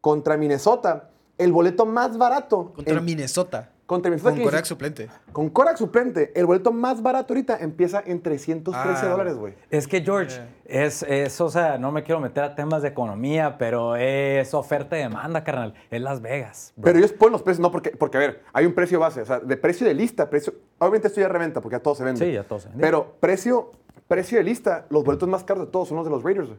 [0.00, 2.72] contra Minnesota, el boleto más barato.
[2.74, 3.70] Contra en- Minnesota.
[3.86, 4.34] Contra Minnesota.
[4.36, 5.08] Con Korak suplente.
[5.32, 9.08] Con Korak suplente, el boleto más barato ahorita empieza en 313 Ah.
[9.10, 9.54] dólares, güey.
[9.70, 13.58] Es que George, es, es, o sea, no me quiero meter a temas de economía,
[13.58, 15.74] pero es oferta y demanda, carnal.
[15.90, 16.72] Es Las Vegas.
[16.76, 16.84] bro.
[16.84, 19.26] Pero ellos ponen los precios, no porque, porque, a ver, hay un precio base, o
[19.26, 22.24] sea, de precio de lista, precio, obviamente esto ya reventa porque a todos se vende.
[22.24, 22.82] Sí, a todos se vende.
[22.82, 23.72] Pero precio,
[24.08, 26.58] precio de lista, los boletos más caros de todos son los de los Raiders, güey.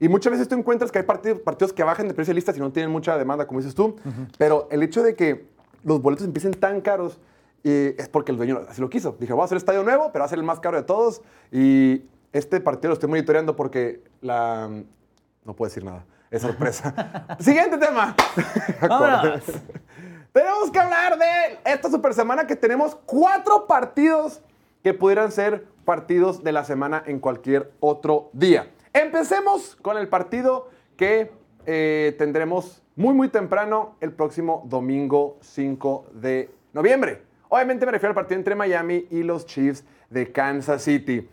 [0.00, 2.52] Y muchas veces tú encuentras que hay partidos, partidos que bajan de precio de lista
[2.52, 3.96] si no tienen mucha demanda, como dices tú.
[4.36, 5.46] Pero el hecho de que
[5.84, 7.18] los boletos empiecen tan caros
[7.64, 9.16] eh, es porque el dueño así lo quiso.
[9.18, 11.22] Dije, voy a hacer estadio nuevo, pero va a ser el más caro de todos.
[11.50, 14.68] Y este partido lo estoy monitoreando porque la...
[15.44, 16.04] No puedo decir nada.
[16.30, 17.36] Es sorpresa.
[17.40, 18.14] Siguiente tema.
[20.32, 24.42] Tenemos que hablar de esta super semana que tenemos cuatro partidos
[24.82, 28.68] que pudieran ser partidos de la semana en cualquier otro día.
[28.92, 31.30] Empecemos con el partido que
[31.66, 37.22] eh, tendremos muy muy temprano el próximo domingo 5 de noviembre.
[37.48, 41.28] Obviamente me refiero al partido entre Miami y los Chiefs de Kansas City.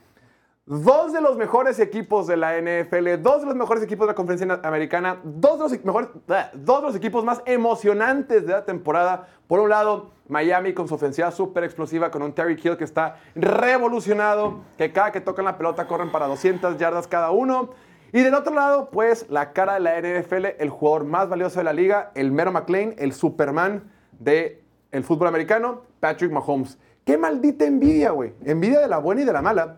[0.66, 4.16] Dos de los mejores equipos de la NFL, dos de los mejores equipos de la
[4.16, 8.64] conferencia americana, dos de los, mejores, bleh, dos de los equipos más emocionantes de la
[8.64, 9.28] temporada.
[9.48, 13.18] Por un lado, Miami con su ofensiva súper explosiva, con un Terry Hill que está
[13.36, 17.72] revolucionado, que cada que tocan la pelota corren para 200 yardas cada uno.
[18.14, 21.64] Y del otro lado, pues la cara de la NFL, el jugador más valioso de
[21.64, 24.60] la liga, el Mero McLean, el Superman del
[24.92, 26.78] el fútbol americano, Patrick Mahomes.
[27.06, 28.34] Qué maldita envidia, güey.
[28.44, 29.78] Envidia de la buena y de la mala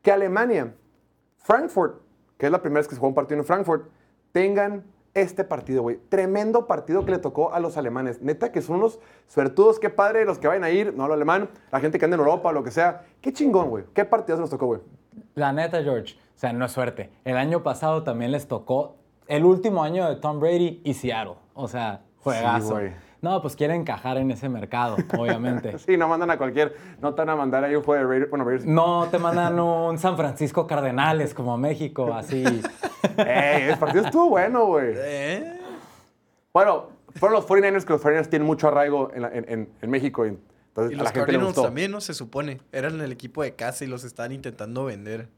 [0.00, 0.74] que Alemania,
[1.38, 2.00] Frankfurt,
[2.38, 3.88] que es la primera vez que se juega un partido en Frankfurt,
[4.32, 5.98] tengan este partido, güey.
[6.08, 8.22] Tremendo partido que le tocó a los alemanes.
[8.22, 11.50] Neta que son unos suertudos, qué padre los que vayan a ir, no lo alemán,
[11.70, 13.04] la gente que anda en Europa lo que sea.
[13.20, 13.84] Qué chingón, güey.
[13.92, 14.80] Qué partido se nos tocó, güey.
[15.34, 17.10] La neta, George, o sea, no es suerte.
[17.24, 18.96] El año pasado también les tocó
[19.28, 21.34] el último año de Tom Brady y Seattle.
[21.54, 22.80] O sea, juegazo.
[23.20, 25.78] no, pues quieren encajar en ese mercado, obviamente.
[25.78, 28.30] Sí, no mandan a cualquier, no te van a mandar ahí un juego de Raiders,
[28.30, 28.66] bueno, Raiders.
[28.66, 32.42] No te mandan un San Francisco Cardenales como México, así.
[33.16, 34.94] Ey, el partido estuvo bueno, güey.
[34.96, 35.58] ¿Eh?
[36.52, 39.90] Bueno, fueron los 49ers que los 49ers tienen mucho arraigo en, la- en- en- en
[39.90, 40.26] México.
[40.26, 41.62] Y, entonces Y a los la gente le Cardinals gustó.
[41.62, 42.00] también, ¿no?
[42.00, 42.60] Se supone.
[42.72, 45.28] Eran el equipo de casa y los estaban intentando vender.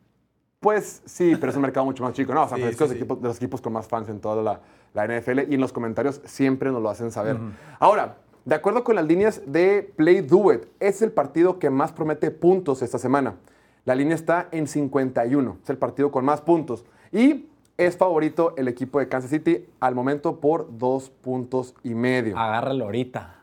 [0.64, 2.34] Pues sí, pero es un mercado mucho más chico.
[2.34, 4.60] No, San Francisco sí, es equipo- de los equipos con más fans en toda la,
[4.94, 7.36] la NFL y en los comentarios siempre nos lo hacen saber.
[7.78, 11.92] Ahora, de acuerdo con las líneas de Play Do It, es el partido que más
[11.92, 13.36] promete puntos esta semana.
[13.84, 16.84] La línea está en 51, es el partido con más puntos.
[17.12, 17.46] Y
[17.76, 22.38] es favorito el equipo de Kansas City al momento por dos puntos y medio.
[22.38, 23.42] Agárralo ahorita.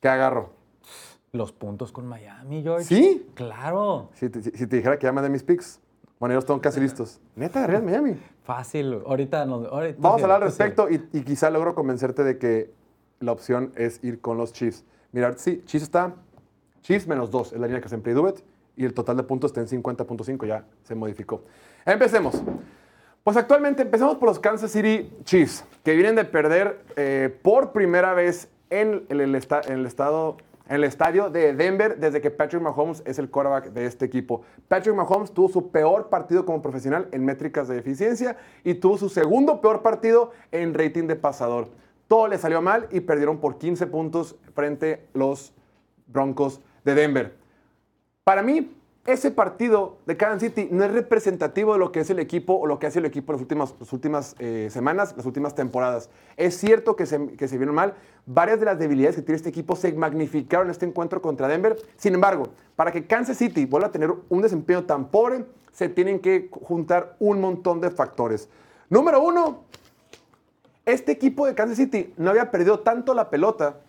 [0.00, 0.50] ¿Qué agarro?
[1.32, 2.84] Los puntos con Miami, George.
[2.84, 3.26] ¿Sí?
[3.34, 4.10] Claro.
[4.14, 5.80] Si te, si te dijera que llaman de mis picks,
[6.24, 7.20] bueno, ya los tengo casi listos.
[7.36, 8.16] Neta, Real Miami.
[8.44, 9.02] Fácil.
[9.04, 9.66] Ahorita nos.
[9.70, 12.70] ahorita Vamos a hablar al respecto y, y quizá logro convencerte de que
[13.20, 14.84] la opción es ir con los Chiefs.
[15.12, 16.14] Mira, sí, Chiefs está.
[16.80, 18.16] Chiefs menos 2 es la línea que se en Play
[18.76, 21.42] y el total de puntos está en 50.5, ya se modificó.
[21.84, 22.42] Empecemos.
[23.22, 28.14] Pues actualmente empecemos por los Kansas City Chiefs, que vienen de perder eh, por primera
[28.14, 32.62] vez en el, esta- en el estado en el estadio de Denver desde que Patrick
[32.62, 34.42] Mahomes es el quarterback de este equipo.
[34.68, 39.08] Patrick Mahomes tuvo su peor partido como profesional en métricas de eficiencia y tuvo su
[39.08, 41.68] segundo peor partido en rating de pasador.
[42.08, 45.52] Todo le salió mal y perdieron por 15 puntos frente a los
[46.06, 47.36] Broncos de Denver.
[48.24, 48.74] Para mí,
[49.06, 52.66] ese partido de Kansas City no es representativo de lo que es el equipo o
[52.66, 56.08] lo que hace el equipo en las últimas, las últimas eh, semanas, las últimas temporadas.
[56.38, 57.94] Es cierto que se vieron mal.
[58.24, 61.76] Varias de las debilidades que tiene este equipo se magnificaron en este encuentro contra Denver.
[61.96, 66.20] Sin embargo, para que Kansas City vuelva a tener un desempeño tan pobre, se tienen
[66.20, 68.48] que juntar un montón de factores.
[68.88, 69.64] Número uno,
[70.86, 73.80] este equipo de Kansas City no había perdido tanto la pelota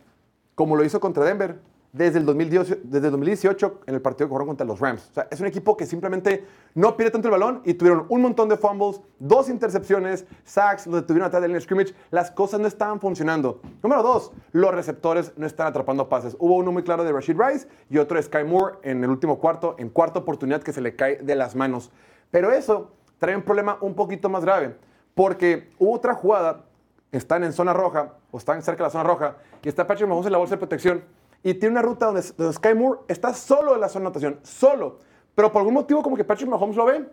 [0.56, 1.60] como lo hizo contra Denver
[1.96, 5.08] desde el, 2018, desde el 2018 en el partido que jugaron contra los Rams.
[5.12, 8.22] O sea, es un equipo que simplemente no pierde tanto el balón y tuvieron un
[8.22, 11.96] montón de fumbles, dos intercepciones, sacks, lo detuvieron atrás del scrimmage.
[12.12, 13.62] Las cosas no estaban funcionando.
[13.82, 16.36] Número dos, los receptores no están atrapando pases.
[16.38, 19.40] Hubo uno muy claro de Rashid Rice y otro de Sky Moore en el último
[19.40, 21.92] cuarto, en cuarta oportunidad que se le cae de las manos.
[22.30, 24.76] Pero eso trae un problema un poquito más grave,
[25.14, 26.66] porque hubo otra jugada,
[27.14, 30.26] están en zona roja o están cerca de la zona roja y está Patrick Mahomes
[30.26, 31.02] en la bolsa de protección
[31.46, 34.40] y tiene una ruta donde, donde Sky Moore está solo en la zona de anotación,
[34.42, 34.98] solo.
[35.36, 37.08] Pero por algún motivo como que Patrick Mahomes lo ve,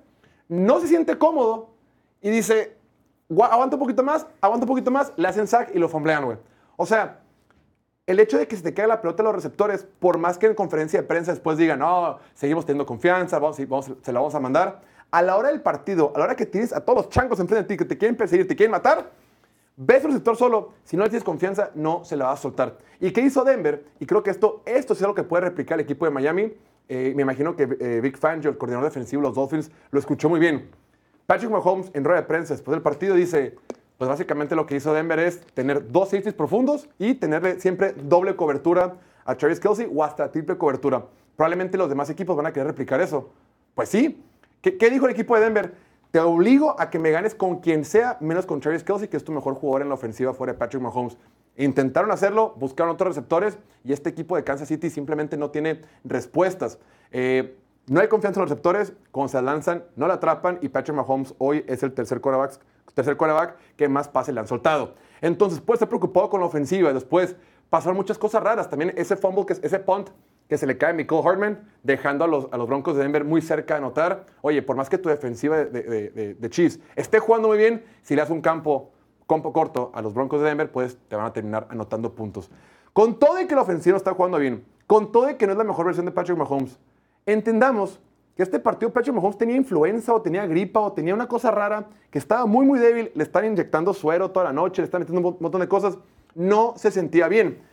[0.48, 1.68] no se siente cómodo
[2.22, 2.76] y dice,
[3.28, 6.24] "Gua- aguanta un poquito más, aguanta un poquito más, le hacen sack y lo fomblean,
[6.24, 6.38] güey.
[6.76, 7.20] O sea,
[8.06, 10.46] el hecho de que se te caiga la pelota a los receptores, por más que
[10.46, 14.34] en conferencia de prensa después digan, no, seguimos teniendo confianza, vamos, vamos- se la vamos
[14.34, 17.08] a mandar, a la hora del partido, a la hora que tienes a todos los
[17.10, 19.10] chancos enfrente de ti que te quieren perseguir, te quieren matar,
[19.76, 22.78] ves al receptor solo, si no le tienes confianza, no se la va a soltar.
[23.00, 23.84] ¿Y qué hizo Denver?
[24.00, 26.52] Y creo que esto, esto es algo que puede replicar el equipo de Miami.
[26.88, 30.28] Eh, me imagino que eh, Vic Fangio, el coordinador defensivo de los Dolphins, lo escuchó
[30.28, 30.70] muy bien.
[31.26, 33.56] Patrick Mahomes, en rueda de prensa después del partido, dice,
[33.96, 38.36] pues básicamente lo que hizo Denver es tener dos safeties profundos y tenerle siempre doble
[38.36, 41.06] cobertura a Travis Kelsey o hasta triple cobertura.
[41.36, 43.30] Probablemente los demás equipos van a querer replicar eso.
[43.74, 44.22] Pues sí.
[44.60, 45.74] ¿Qué, qué dijo el equipo de Denver?
[46.12, 49.24] Te obligo a que me ganes con quien sea, menos con Travis Kelsey, que es
[49.24, 51.16] tu mejor jugador en la ofensiva fuera de Patrick Mahomes.
[51.56, 56.78] Intentaron hacerlo, buscaron otros receptores y este equipo de Kansas City simplemente no tiene respuestas.
[57.12, 60.94] Eh, no hay confianza en los receptores, cuando se lanzan, no la atrapan y Patrick
[60.94, 62.60] Mahomes hoy es el tercer quarterback,
[62.92, 64.94] tercer quarterback que más pases le han soltado.
[65.22, 67.36] Entonces, puede estar preocupado con la ofensiva y después
[67.70, 68.68] pasaron muchas cosas raras.
[68.68, 70.10] También ese fumble, que, ese punt
[70.52, 73.24] que se le cae a Michael Hartman, dejando a los, a los Broncos de Denver
[73.24, 74.26] muy cerca de anotar.
[74.42, 78.20] Oye, por más que tu defensiva de, de, Chiefs esté jugando muy bien, si le
[78.20, 78.90] das un campo,
[79.26, 82.50] campo corto a los Broncos de Denver, pues te van a terminar anotando puntos.
[82.92, 85.58] Con todo y que la ofensiva está jugando bien, con todo y que no es
[85.58, 86.78] la mejor versión de Patrick Mahomes,
[87.24, 87.98] entendamos
[88.36, 91.86] que este partido Patrick Mahomes tenía influenza o tenía gripa o tenía una cosa rara,
[92.10, 95.26] que estaba muy, muy débil, le están inyectando suero toda la noche, le están metiendo
[95.26, 95.96] un mo- montón de cosas,
[96.34, 97.71] no se sentía bien.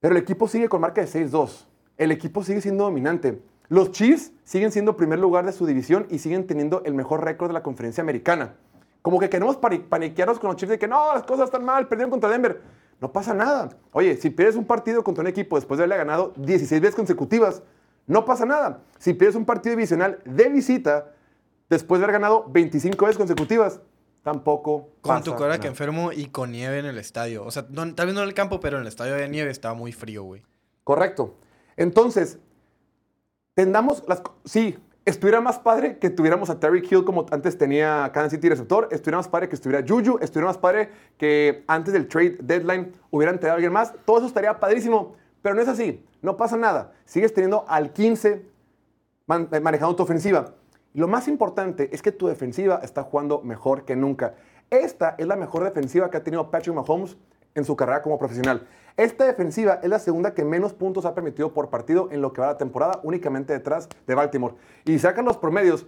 [0.00, 1.66] Pero el equipo sigue con marca de 6-2.
[1.98, 3.42] El equipo sigue siendo dominante.
[3.68, 7.48] Los Chiefs siguen siendo primer lugar de su división y siguen teniendo el mejor récord
[7.50, 8.54] de la conferencia americana.
[9.02, 11.86] Como que queremos pani- paniquearnos con los Chiefs de que no, las cosas están mal,
[11.86, 12.60] perdieron contra Denver.
[13.00, 13.70] No pasa nada.
[13.92, 17.62] Oye, si pierdes un partido contra un equipo después de haberle ganado 16 veces consecutivas,
[18.06, 18.82] no pasa nada.
[18.98, 21.12] Si pierdes un partido divisional de visita
[21.68, 23.80] después de haber ganado 25 veces consecutivas,
[24.22, 25.68] tampoco Con pasa tu nada.
[25.68, 27.44] enfermo y con nieve en el estadio.
[27.44, 29.50] O sea, no, tal vez no en el campo, pero en el estadio de nieve
[29.50, 30.42] estaba muy frío, güey.
[30.84, 31.36] Correcto.
[31.76, 32.38] Entonces,
[33.54, 34.22] tendamos las...
[34.44, 38.88] Sí, estuviera más padre que tuviéramos a Terry Hill como antes tenía Kansas City receptor,
[38.90, 43.36] estuviera más padre que estuviera Juju, estuviera más padre que antes del trade deadline hubieran
[43.38, 43.94] tenido a alguien más.
[44.04, 46.04] Todo eso estaría padrísimo, pero no es así.
[46.22, 46.92] No pasa nada.
[47.06, 48.44] Sigues teniendo al 15
[49.26, 50.54] man- eh, manejando tu ofensiva.
[50.92, 54.34] Lo más importante es que tu defensiva está jugando mejor que nunca.
[54.70, 57.16] Esta es la mejor defensiva que ha tenido Patrick Mahomes
[57.54, 58.66] en su carrera como profesional.
[58.96, 62.40] Esta defensiva es la segunda que menos puntos ha permitido por partido en lo que
[62.40, 64.54] va la temporada, únicamente detrás de Baltimore.
[64.84, 65.86] Y sacan los promedios.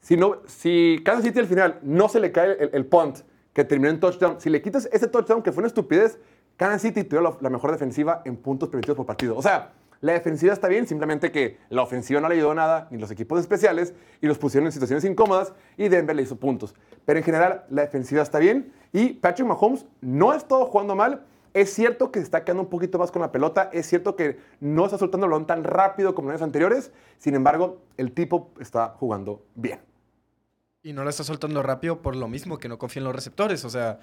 [0.00, 3.18] Si, no, si Kansas City al final no se le cae el, el punt
[3.52, 6.18] que terminó en touchdown, si le quitas ese touchdown que fue una estupidez,
[6.56, 9.36] Kansas City tuvo la, la mejor defensiva en puntos permitidos por partido.
[9.36, 9.72] O sea,
[10.02, 13.40] la defensiva está bien, simplemente que la ofensiva no le ayudó nada, ni los equipos
[13.40, 16.74] especiales, y los pusieron en situaciones incómodas, y Denver le hizo puntos.
[17.06, 21.24] Pero en general, la defensiva está bien, y Patrick Mahomes no ha estado jugando mal.
[21.54, 24.38] Es cierto que se está quedando un poquito más con la pelota, es cierto que
[24.58, 28.50] no está soltando el balón tan rápido como en años anteriores, sin embargo, el tipo
[28.58, 29.80] está jugando bien.
[30.82, 33.64] Y no lo está soltando rápido por lo mismo que no confía en los receptores.
[33.64, 34.00] O sea,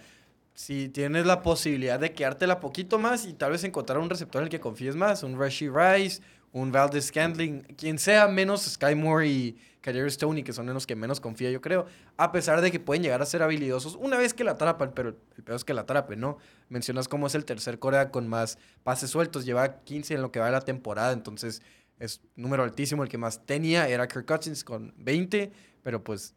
[0.60, 4.48] si tienes la posibilidad de quedártela poquito más y tal vez encontrar un receptor en
[4.48, 9.26] el que confíes más, un Rashi Rice, un Valdez Scantling, quien sea menos Sky Moore
[9.26, 11.86] y Kadarius Stoney, que son en los que menos confía, yo creo,
[12.18, 15.16] a pesar de que pueden llegar a ser habilidosos una vez que la atrapan, pero
[15.38, 16.40] el peor es que la atrapen, ¿no?
[16.68, 20.40] Mencionas cómo es el tercer Corea con más pases sueltos, lleva 15 en lo que
[20.40, 21.62] va de la temporada, entonces
[22.00, 26.36] es número altísimo, el que más tenía era Kirk Cousins con 20, pero pues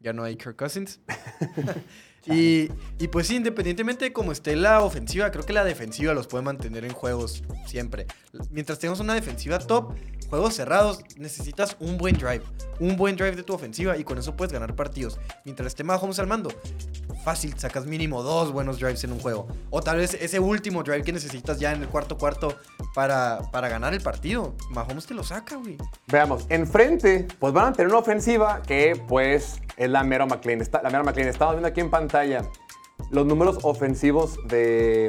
[0.00, 0.98] ya no hay Kirk Cousins.
[2.26, 6.44] y, y pues independientemente de cómo esté la ofensiva, creo que la defensiva los puede
[6.44, 8.06] mantener en juegos siempre.
[8.50, 9.94] Mientras tengamos una defensiva top,
[10.30, 12.42] juegos cerrados, necesitas un buen drive.
[12.78, 15.18] Un buen drive de tu ofensiva y con eso puedes ganar partidos.
[15.44, 16.50] Mientras esté Mahomes al mando,
[17.24, 19.48] fácil, sacas mínimo dos buenos drives en un juego.
[19.68, 22.56] O tal vez ese último drive que necesitas ya en el cuarto cuarto
[22.94, 24.54] para, para ganar el partido.
[24.70, 25.76] Mahomes te lo saca, güey.
[26.06, 30.60] Veamos, enfrente, pues van a tener una ofensiva que, pues, es la Mero McLean.
[30.60, 31.28] Está, la Mero McLean.
[31.28, 32.42] Estamos viendo aquí en pantalla
[33.10, 35.08] los números ofensivos de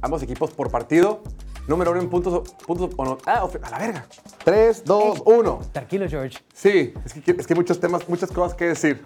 [0.00, 1.22] ambos equipos por partido.
[1.68, 2.52] Número uno en puntos.
[2.66, 2.90] puntos
[3.26, 4.06] ah, a la verga.
[4.44, 5.60] 3, 2, 1.
[5.72, 6.38] Tranquilo, George.
[6.54, 9.02] Sí, es que, es que hay muchos temas, muchas cosas que decir.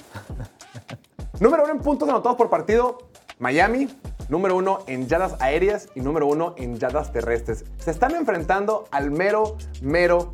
[1.41, 2.99] número uno en puntos anotados por partido,
[3.39, 3.89] Miami.
[4.29, 7.65] Número uno en yardas aéreas y número uno en yardas terrestres.
[7.79, 10.33] Se están enfrentando al mero, mero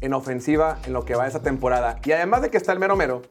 [0.00, 1.98] en ofensiva en lo que va esa temporada.
[2.04, 3.22] Y además de que está el mero, mero,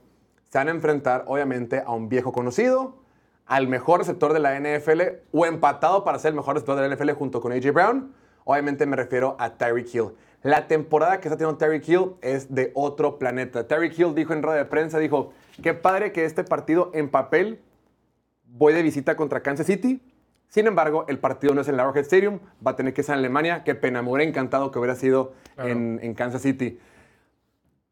[0.49, 2.97] se van a enfrentar obviamente a un viejo conocido,
[3.45, 5.01] al mejor receptor de la NFL
[5.31, 8.13] o empatado para ser el mejor receptor de la NFL junto con AJ Brown.
[8.45, 10.11] Obviamente me refiero a Tyreek Hill.
[10.41, 13.67] La temporada que está teniendo Tyreek Hill es de otro planeta.
[13.67, 17.61] Tyreek Hill dijo en rueda de prensa, dijo, qué padre que este partido en papel
[18.45, 20.01] voy de visita contra Kansas City.
[20.49, 23.13] Sin embargo, el partido no es en el Arrowhead Stadium, va a tener que ser
[23.13, 23.63] en Alemania.
[23.63, 26.77] Qué pena, me hubiera encantado que hubiera sido en, en Kansas City.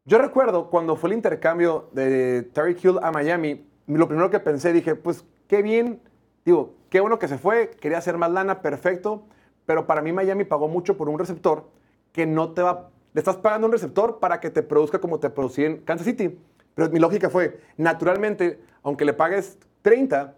[0.04, 4.72] Yo recuerdo cuando fue el intercambio de Tyreek Hill a Miami, lo primero que pensé,
[4.72, 6.00] dije, pues qué bien,
[6.44, 9.24] digo, qué bueno que se fue, quería hacer más lana, perfecto,
[9.66, 11.68] pero para mí Miami pagó mucho por un receptor
[12.12, 15.30] que no te va, le estás pagando un receptor para que te produzca como te
[15.30, 16.38] producía en Kansas City.
[16.74, 20.34] Pero mi lógica fue, naturalmente, aunque le pagues 30,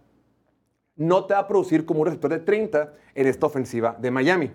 [0.96, 4.52] no te va a producir como un receptor de 30 en esta ofensiva de Miami.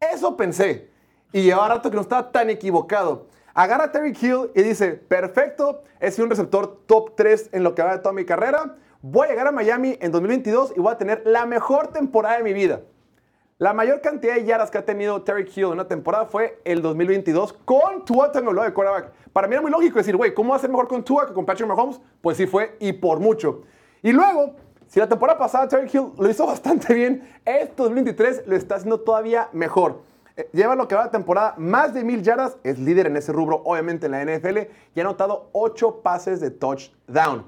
[0.00, 0.90] Eso pensé.
[1.32, 3.26] Y llevaba rato que no estaba tan equivocado.
[3.54, 7.82] Agarra a Terry Hill y dice, perfecto, sido un receptor top 3 en lo que
[7.82, 8.76] va de toda mi carrera.
[9.00, 12.42] Voy a llegar a Miami en 2022 y voy a tener la mejor temporada de
[12.42, 12.82] mi vida.
[13.58, 16.82] La mayor cantidad de yardas que ha tenido Terry Hill en una temporada fue el
[16.82, 19.12] 2022 con Tua Tagovailoa de quarterback.
[19.32, 21.32] Para mí era muy lógico decir, güey, ¿cómo va a ser mejor con Tua que
[21.32, 21.98] con Patrick Mahomes?
[22.20, 23.62] Pues sí fue y por mucho.
[24.02, 24.56] Y luego,
[24.88, 29.00] si la temporada pasada Terry Hill lo hizo bastante bien, este 2023 lo está haciendo
[29.00, 30.02] todavía mejor.
[30.36, 33.32] Eh, Lleva lo que va de temporada más de mil yardas, es líder en ese
[33.32, 34.58] rubro, obviamente en la NFL,
[34.94, 37.46] y ha anotado 8 pases de touchdown.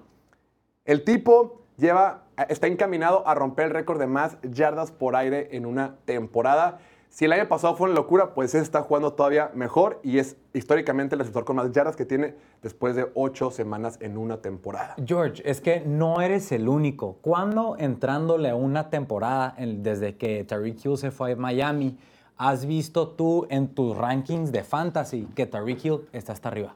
[0.86, 5.66] El tipo lleva, está encaminado a romper el récord de más yardas por aire en
[5.66, 6.78] una temporada.
[7.10, 11.14] Si el año pasado fue una locura, pues está jugando todavía mejor y es históricamente
[11.14, 14.94] el receptor con más yardas que tiene después de ocho semanas en una temporada.
[15.04, 17.16] George, es que no eres el único.
[17.22, 21.98] ¿Cuándo entrándole a una temporada desde que Tariq Hill se fue a Miami,
[22.36, 26.74] has visto tú en tus rankings de fantasy que Tariq Hill está hasta arriba?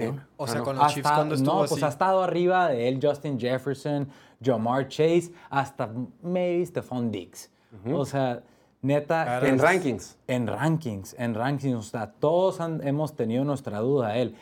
[0.00, 0.64] Eh, O sea, no.
[0.64, 1.70] con los Ha Chiefs cuando estuvo no, así.
[1.70, 4.08] pues ha estado arriba de él Justin Jefferson,
[4.42, 5.90] Jamar Chase, hasta
[6.22, 7.50] maybe Stephon Diggs.
[7.92, 8.42] O sea,
[8.82, 9.46] neta.
[9.46, 10.18] En es- rankings.
[10.26, 11.74] En rankings, en rankings.
[11.76, 14.34] O sea, todos han- hemos tenido nuestra duda de él.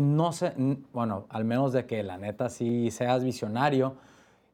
[0.00, 0.52] No sé,
[0.92, 3.94] bueno, al menos de que la neta sí seas visionario.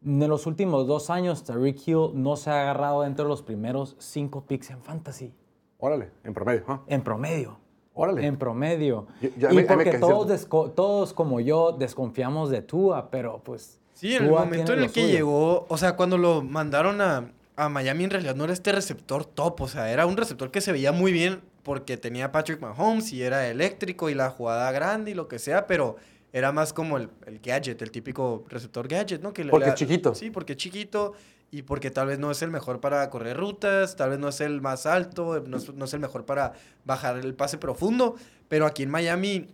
[0.04, 3.96] En los últimos dos años, Tariq Hill no se ha agarrado dentro de los primeros
[3.98, 5.32] cinco picks en fantasy,
[5.78, 6.64] Órale, en promedio.
[6.68, 7.56] ah, en promedio.
[7.94, 8.26] Órale.
[8.26, 9.06] En promedio.
[9.20, 13.78] Yo- yo- y me porque todos, todos como yo desconfiamos de Tua, pero pues.
[13.94, 15.14] Sí, en el momento en el que suyo.
[15.14, 19.24] llegó, o sea, cuando lo mandaron a, a Miami, en realidad no era este receptor
[19.24, 23.12] top, o sea, era un receptor que se veía muy bien porque tenía Patrick Mahomes
[23.12, 25.94] y era eléctrico y la jugada grande y lo que sea, pero
[26.32, 29.32] era más como el, el gadget, el típico receptor gadget, ¿no?
[29.32, 30.14] Que Porque es chiquito.
[30.16, 31.12] Sí, porque es chiquito
[31.50, 34.40] y porque tal vez no es el mejor para correr rutas, tal vez no es
[34.40, 36.52] el más alto, no es, no es el mejor para
[36.84, 38.16] bajar el pase profundo,
[38.48, 39.46] pero aquí en Miami,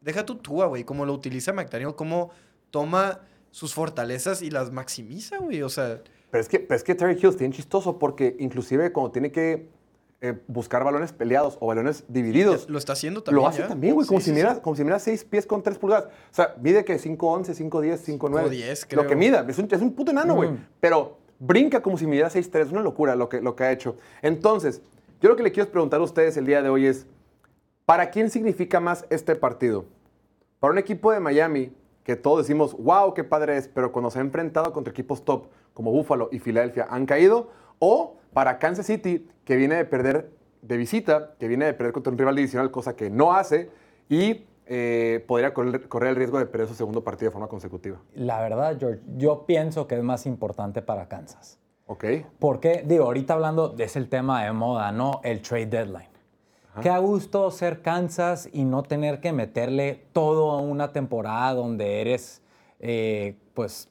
[0.00, 2.30] deja tu Tua, güey, como lo utiliza McDaniel, cómo
[2.70, 6.00] toma sus fortalezas y las maximiza, güey, o sea...
[6.30, 9.32] Pero es que, pero es que Terry Hill es bien chistoso porque inclusive cuando tiene
[9.32, 9.70] que
[10.20, 13.42] eh, buscar balones peleados o balones divididos, Lo está haciendo también.
[13.42, 13.68] lo hace ya.
[13.68, 14.60] también, güey, como, Sí, si sí, mira, sí.
[14.60, 16.04] como si mira 6 pies con 3 pulgadas.
[16.06, 18.48] O sea, mide que 5'11, 5'10, 5'9.
[18.50, 19.18] 5'10, Lo que creo.
[19.18, 20.50] mida, es un, es un puto enano, güey.
[20.50, 20.66] Mm.
[20.80, 23.96] Pero brinca como si midiera 6'3, es una locura lo que, lo que ha hecho.
[24.22, 24.82] Entonces,
[25.20, 27.06] yo lo que le quiero preguntar a ustedes el día de hoy es,
[27.84, 29.84] ¿para quién significa más este partido?
[30.60, 31.72] Para un equipo de Miami
[32.04, 35.48] que todos decimos, wow, qué padre es, pero cuando se ha enfrentado contra equipos top
[35.74, 40.30] como Buffalo y Filadelfia han caído, o para Kansas City, que viene de perder
[40.62, 43.70] de visita, que viene de perder contra un rival divisional, cosa que no hace,
[44.08, 47.98] y eh, podría correr, correr el riesgo de perder su segundo partido de forma consecutiva.
[48.14, 51.58] La verdad, George, yo pienso que es más importante para Kansas.
[51.86, 52.04] ¿Ok?
[52.38, 55.22] Porque, digo, ahorita hablando, es el tema de moda, ¿no?
[55.24, 56.10] El trade deadline.
[56.82, 62.02] Qué a gusto ser Kansas y no tener que meterle todo a una temporada donde
[62.02, 62.42] eres,
[62.78, 63.88] eh, pues,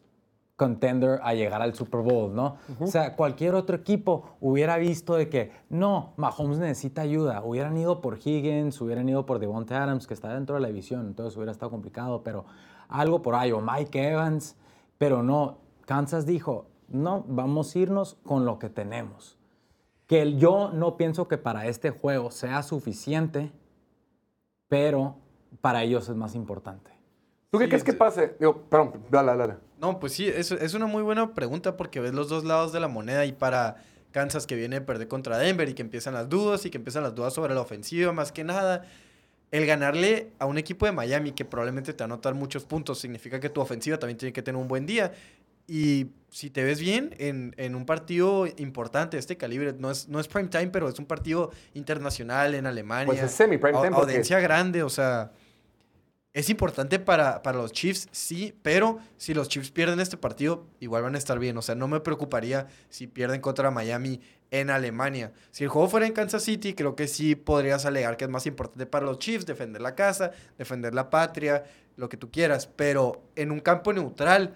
[0.57, 2.57] contender a llegar al Super Bowl, ¿no?
[2.81, 7.41] O sea, cualquier otro equipo hubiera visto de que, no, Mahomes necesita ayuda.
[7.43, 11.05] Hubieran ido por Higgins, hubieran ido por Devonta Adams, que está dentro de la división,
[11.05, 12.45] entonces hubiera estado complicado, pero
[12.89, 14.55] algo por ahí, o Mike Evans,
[14.97, 19.37] pero no, Kansas dijo, no, vamos a irnos con lo que tenemos.
[20.07, 23.51] Que el- yo no pienso que para este juego sea suficiente,
[24.67, 25.15] pero
[25.61, 26.89] para ellos es más importante.
[27.51, 28.35] ¿Tú qué Sí, crees que pase?
[28.39, 29.66] Digo, perdón, dale, dale.
[29.79, 32.79] No, pues sí, es, es una muy buena pregunta porque ves los dos lados de
[32.79, 33.77] la moneda y para
[34.11, 37.03] Kansas que viene a perder contra Denver y que empiezan las dudas y que empiezan
[37.03, 38.85] las dudas sobre la ofensiva más que nada.
[39.51, 42.99] El ganarle a un equipo de Miami que probablemente te va a anotar muchos puntos
[42.99, 45.13] significa que tu ofensiva también tiene que tener un buen día.
[45.69, 50.07] Y si te ves bien en, en un partido importante de este calibre, no es,
[50.07, 53.05] no es prime time, pero es un partido internacional en Alemania.
[53.05, 55.31] Pues es semi-prime au- time porque- Audiencia grande, o sea,
[56.37, 61.01] es importante para, para los Chiefs, sí, pero si los Chiefs pierden este partido, igual
[61.01, 61.57] van a estar bien.
[61.57, 64.21] O sea, no me preocuparía si pierden contra Miami
[64.51, 65.33] en Alemania.
[65.49, 68.45] Si el juego fuera en Kansas City, creo que sí podrías alegar que es más
[68.45, 70.29] importante para los Chiefs defender la casa,
[70.59, 71.63] defender la patria,
[71.95, 72.67] lo que tú quieras.
[72.67, 74.53] Pero en un campo neutral,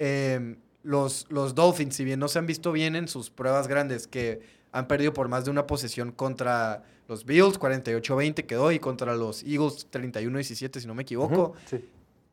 [0.00, 4.08] eh, los, los Dolphins, si bien no se han visto bien en sus pruebas grandes,
[4.08, 4.40] que
[4.72, 9.42] han perdido por más de una posesión contra los Bills, 48-20 quedó, y contra los
[9.42, 11.54] Eagles, 31-17, si no me equivoco.
[11.68, 11.84] Sí.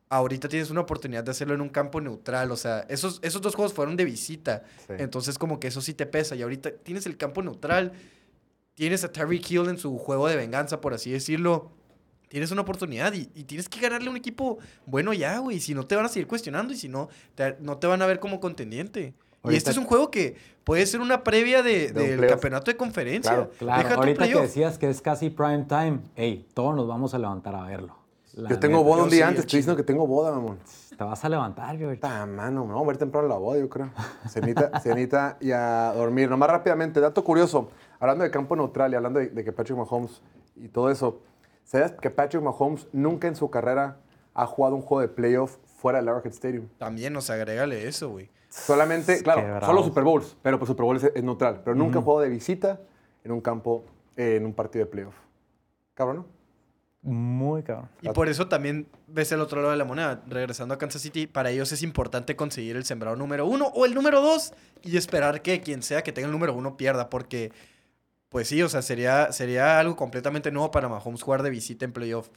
[0.10, 2.52] Ahorita tienes una oportunidad de hacerlo en un campo neutral.
[2.52, 4.64] O sea, esos, esos dos juegos fueron de visita.
[4.86, 4.94] Sí.
[5.00, 6.36] Entonces, como que eso sí te pesa.
[6.36, 7.94] Y ahorita tienes el campo neutral.
[8.76, 11.72] Tienes a Tyreek Hill en su juego de venganza, por así decirlo.
[12.28, 15.60] Tienes una oportunidad y, y tienes que ganarle a un equipo bueno ya, güey.
[15.60, 18.06] Si no te van a seguir cuestionando y si no, te- no te van a
[18.06, 19.14] ver como contendiente.
[19.52, 22.32] Y este es un juego que puede ser una previa de- De del playoff.
[22.32, 23.32] campeonato de conferencia.
[23.32, 27.14] Claro, Claro, Deja ahorita que decías que es casi prime time, hey, todos nos vamos
[27.14, 27.96] a levantar a verlo.
[28.34, 28.90] La Yo tengo neta.
[28.90, 30.60] boda un yo día sí, antes, estoy diciendo que tengo boda, mamón.
[30.98, 31.96] Te vas a levantar, George.
[31.98, 33.90] Puta mano, me voy a temprano a la boda, yo creo.
[34.28, 36.30] Cenita, cenita y a dormir.
[36.30, 37.70] Nomás rápidamente, dato curioso,
[38.00, 40.22] hablando de campo neutral y hablando de, de que Patrick Mahomes
[40.58, 41.22] y todo eso,
[41.64, 43.98] ¿sabes que Patrick Mahomes nunca en su carrera
[44.34, 46.68] ha jugado un juego de playoff fuera del Arrowhead Stadium?
[46.78, 48.30] También, o sea, agrégale eso, güey.
[48.56, 52.22] Solamente, claro, solo Super Bowls, pero pues Super Bowl es, es neutral, pero nunca jugado
[52.22, 52.80] de visita
[53.24, 53.86] en un campo,
[54.16, 55.16] eh, en un partido de playoff.
[55.94, 56.26] Cabrón, ¿no?
[57.12, 57.90] Muy cabrón.
[58.02, 60.24] Y por eso también ves el otro lado de la moneda.
[60.28, 63.94] Regresando a Kansas City, para ellos es importante conseguir el sembrado número uno o el
[63.94, 67.52] número dos y esperar que quien sea que tenga el número uno pierda, porque,
[68.30, 71.92] pues sí, o sea, sería, sería algo completamente nuevo para Mahomes jugar de visita en
[71.92, 72.30] playoff.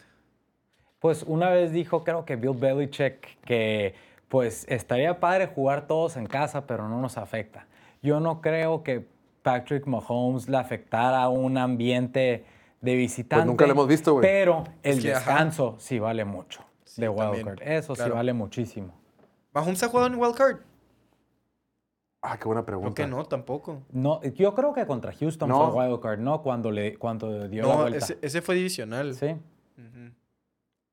[0.98, 3.94] Pues una vez dijo, creo que Bill Belichick, que
[4.28, 7.66] pues estaría padre jugar todos en casa, pero no nos afecta.
[8.02, 9.06] Yo no creo que
[9.42, 12.44] Patrick Mahomes le afectara a un ambiente
[12.80, 13.36] de visitante.
[13.42, 14.22] Pues nunca lo hemos visto, güey.
[14.22, 15.18] Pero el Es que, ajá.
[15.30, 17.62] descanso sí vale mucho Sí, de Wildcard.
[17.62, 18.92] Eso sí vale muchísimo.
[19.52, 20.56] ¿Mahomes ha jugado en Wild Card?
[22.20, 23.02] Ah, qué buena Creo pregunta.
[23.02, 23.82] que no, tampoco.
[23.90, 25.70] No, yo creo que contra Houston No.
[25.72, 26.42] fue Wildcard, ¿no?
[26.42, 27.98] Cuando, le, cuando dio la No, vuelta.
[27.98, 29.14] ese, ese fue divisional.
[29.14, 29.36] Sí.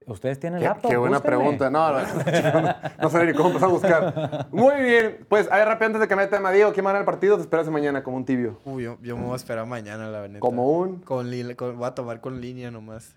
[0.08, 0.92] ¿Ustedes tienen Qué, laptop?
[0.92, 1.38] qué buena Búsquenle.
[1.38, 1.70] pregunta.
[1.72, 2.00] No, no,
[2.62, 4.48] no, no sé ni cómo empezar a buscar.
[4.52, 5.26] Muy bien.
[5.28, 7.06] Pues, a ver, rápido, antes de que me tema, Diego, ¿quién va a ganar el
[7.12, 7.36] partido?
[7.38, 8.60] Te esperas mañana como un tibio.
[8.66, 10.40] Uy, yo, yo me voy a esperar mañana, la neta.
[10.42, 11.00] Como un...
[11.00, 13.16] Con, con- voy a tomar con línea nomás.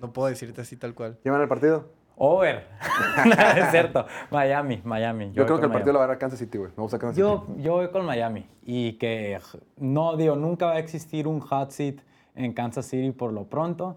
[0.00, 1.18] No puedo decirte así tal cual.
[1.22, 2.02] ¿Quién va a ganar el partido?
[2.16, 2.66] Over.
[3.56, 4.06] es cierto.
[4.30, 5.32] Miami, Miami.
[5.32, 6.70] Yo, creo que el partido lo va a ganar Kansas City, güey.
[6.76, 7.62] Me gusta Kansas Yo, City.
[7.62, 8.46] yo voy con Miami.
[8.64, 9.38] Y que
[9.78, 11.96] no, digo, nunca va a existir un hot seat
[12.34, 13.96] en Kansas City por lo pronto.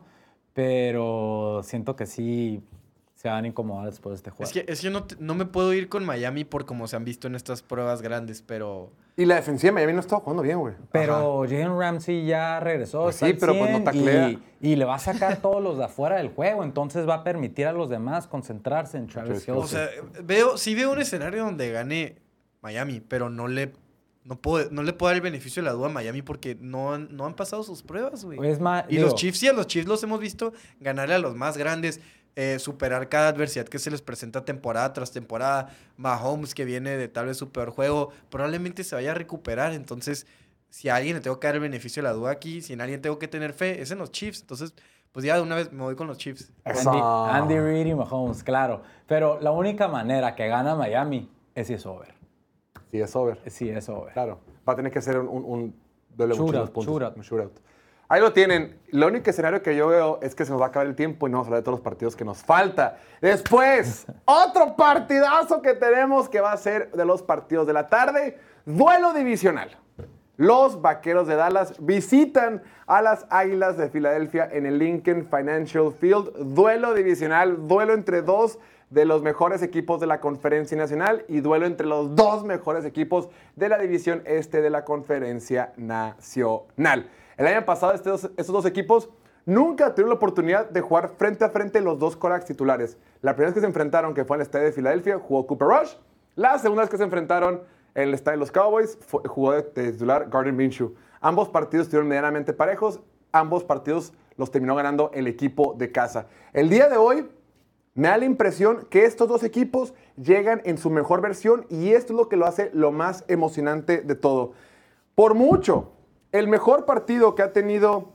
[0.56, 2.64] Pero siento que sí
[3.14, 4.44] se van a incomodar después de este juego.
[4.46, 6.96] Es que, es que no, te- no me puedo ir con Miami por como se
[6.96, 8.90] han visto en estas pruebas grandes, pero...
[9.18, 10.74] Y la defensiva de Miami no estaba jugando bien, güey.
[10.94, 13.04] Pero Jalen Ramsey ya regresó.
[13.04, 14.30] Pues sí, pero pues no 100 taclea.
[14.30, 16.64] Y, y le va a sacar todos los de afuera del juego.
[16.64, 19.52] Entonces va a permitir a los demás concentrarse en Travis Kelce.
[19.52, 19.88] O sea,
[20.24, 22.16] veo, sí veo un escenario donde gane
[22.62, 23.74] Miami, pero no le,
[24.26, 26.94] no puedo, no le puedo dar el beneficio de la duda a Miami porque no
[26.94, 28.40] han, no han pasado sus pruebas, güey.
[28.90, 31.58] Y digo, los Chiefs, sí, a los Chiefs los hemos visto ganarle a los más
[31.58, 32.02] grandes,
[32.36, 35.70] eh, superar cada adversidad que se les presenta temporada tras temporada.
[35.96, 39.74] Mahomes, que viene de tal vez su peor juego, probablemente se vaya a recuperar.
[39.74, 40.26] Entonces,
[40.72, 42.82] si a alguien le tengo que dar el beneficio de la duda aquí, si en
[42.82, 44.42] alguien tengo que tener fe, es en los Chiefs.
[44.42, 44.74] Entonces,
[45.12, 46.52] pues ya de una vez me voy con los Chiefs.
[46.66, 46.90] Eso.
[46.90, 48.82] Andy, Andy Reid y Mahomes, claro.
[49.06, 52.15] Pero la única manera que gana Miami es si es over.
[52.92, 53.40] Sí, es over.
[53.50, 54.14] Sí, es over.
[54.14, 54.40] Claro.
[54.68, 55.76] Va a tener que ser un, un,
[56.10, 56.94] de Shootout, muchísimos puntos.
[56.94, 57.18] shootout.
[57.18, 57.60] Un shootout.
[58.08, 58.80] Ahí lo tienen.
[58.90, 61.28] Lo único escenario que yo veo es que se nos va a acabar el tiempo
[61.28, 62.98] y no vamos a hablar de todos los partidos que nos falta.
[63.20, 68.38] Después, otro partidazo que tenemos que va a ser de los partidos de la tarde.
[68.66, 69.76] Duelo divisional.
[70.38, 76.54] Los Vaqueros de Dallas visitan a las Águilas de Filadelfia en el Lincoln Financial Field.
[76.54, 78.60] Duelo divisional, duelo entre dos
[78.90, 83.30] de los mejores equipos de la Conferencia Nacional y duelo entre los dos mejores equipos
[83.56, 87.10] de la División Este de la Conferencia Nacional.
[87.38, 89.10] El año pasado estos, estos dos equipos
[89.46, 92.98] nunca tuvieron la oportunidad de jugar frente a frente los dos corebacks titulares.
[93.22, 95.68] La primera vez que se enfrentaron, que fue en el estadio de Filadelfia, jugó Cooper
[95.68, 95.94] Rush.
[96.36, 97.62] La segunda vez que se enfrentaron
[97.96, 100.94] en el estadio de los Cowboys, jugó de, titular Gardner Minshew.
[101.22, 103.00] Ambos partidos estuvieron medianamente parejos.
[103.32, 106.28] Ambos partidos los terminó ganando el equipo de casa.
[106.54, 107.28] El día de hoy,
[107.94, 112.12] me da la impresión que estos dos equipos llegan en su mejor versión y esto
[112.12, 114.52] es lo que lo hace lo más emocionante de todo.
[115.16, 115.94] Por mucho,
[116.34, 118.12] el mejor partido que ha tenido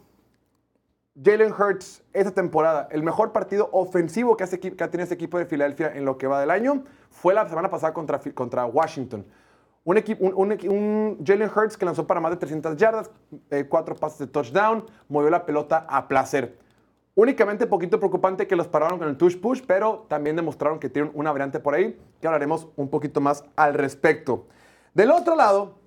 [1.23, 5.39] Jalen Hurts esta temporada, el mejor partido ofensivo que, hace, que ha tenido este equipo
[5.39, 9.25] de Filadelfia en lo que va del año, fue la semana pasada contra, contra Washington.
[9.85, 10.03] Un,
[10.69, 13.11] un Jalen Hurts que lanzó para más de 300 yardas,
[13.51, 16.59] eh, cuatro pases de touchdown, movió la pelota a placer.
[17.15, 21.11] Únicamente poquito preocupante que los pararon con el touch push, pero también demostraron que tienen
[21.15, 24.47] una variante por ahí, que hablaremos un poquito más al respecto.
[24.95, 25.81] Del otro lado,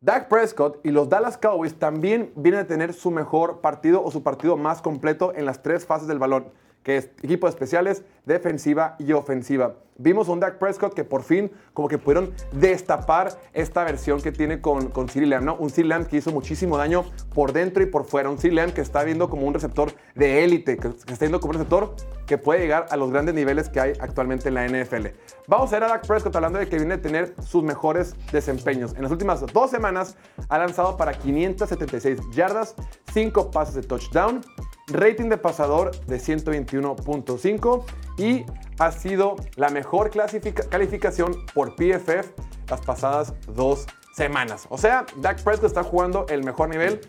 [0.00, 4.24] Dak Prescott y los Dallas Cowboys también vienen a tener su mejor partido o su
[4.24, 6.48] partido más completo en las tres fases del balón,
[6.82, 9.76] que es equipo de especiales, defensiva y ofensiva.
[9.98, 14.60] Vimos un Dak Prescott que por fin como que pudieron destapar esta versión que tiene
[14.60, 15.56] con, con CeeDee Lamb, ¿no?
[15.56, 17.04] Un CeeDee Lamb que hizo muchísimo daño
[17.34, 18.30] por dentro y por fuera.
[18.30, 21.50] Un CeeDee que está viendo como un receptor de élite, que, que está viendo como
[21.50, 21.94] un receptor
[22.26, 25.08] que puede llegar a los grandes niveles que hay actualmente en la NFL.
[25.46, 28.94] Vamos a ver a Dak Prescott hablando de que viene a tener sus mejores desempeños.
[28.94, 30.16] En las últimas dos semanas
[30.48, 32.74] ha lanzado para 576 yardas,
[33.12, 34.40] 5 pases de touchdown,
[34.88, 37.84] rating de pasador de 121.5
[38.18, 38.44] y
[38.78, 42.32] ha sido la mejor calificación por PFF
[42.68, 44.66] las pasadas dos semanas.
[44.68, 47.00] O sea, Dak Prescott está jugando el mejor nivel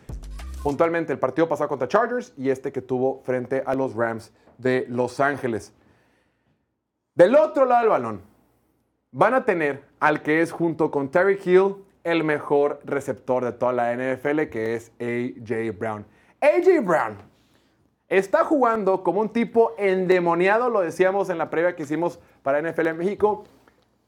[0.63, 4.85] puntualmente el partido pasado contra Chargers y este que tuvo frente a los Rams de
[4.89, 5.73] Los Ángeles.
[7.15, 8.21] Del otro lado del balón,
[9.11, 13.73] van a tener al que es junto con Terry Hill el mejor receptor de toda
[13.73, 16.05] la NFL, que es AJ Brown.
[16.41, 17.32] AJ Brown
[18.17, 22.87] está jugando como un tipo endemoniado, lo decíamos en la previa que hicimos para NFL
[22.87, 23.45] en México.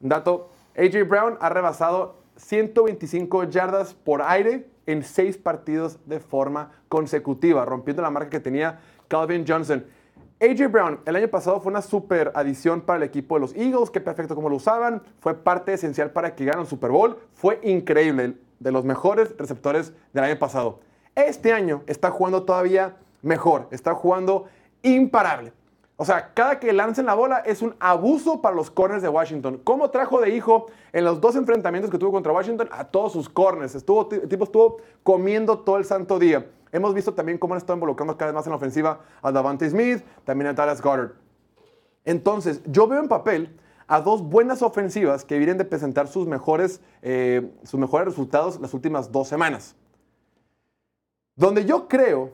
[0.00, 6.70] Un dato, AJ Brown ha rebasado 125 yardas por aire en seis partidos de forma
[6.88, 8.78] consecutiva, rompiendo la marca que tenía
[9.08, 9.84] Calvin Johnson.
[10.40, 13.90] AJ Brown el año pasado fue una super adición para el equipo de los Eagles,
[13.90, 17.58] qué perfecto como lo usaban, fue parte esencial para que ganaran el Super Bowl, fue
[17.64, 20.80] increíble, de los mejores receptores del año pasado.
[21.16, 22.96] Este año está jugando todavía
[23.26, 24.46] mejor, está jugando
[24.82, 25.52] imparable.
[25.98, 29.60] O sea, cada que lancen la bola es un abuso para los corners de Washington.
[29.64, 33.28] ¿Cómo trajo de hijo en los dos enfrentamientos que tuvo contra Washington a todos sus
[33.28, 33.74] corners?
[33.74, 36.46] Estuvo, el tipo estuvo comiendo todo el santo día.
[36.70, 39.68] Hemos visto también cómo han estado involucrando cada vez más en la ofensiva a Davante
[39.70, 41.12] Smith, también a Dallas Goddard.
[42.04, 46.82] Entonces, yo veo en papel a dos buenas ofensivas que vienen de presentar sus mejores,
[47.00, 49.74] eh, sus mejores resultados las últimas dos semanas.
[51.36, 52.32] Donde yo creo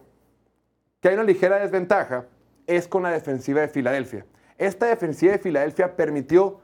[1.03, 2.27] que hay una ligera desventaja
[2.67, 4.25] es con la defensiva de Filadelfia.
[4.57, 6.61] Esta defensiva de Filadelfia permitió,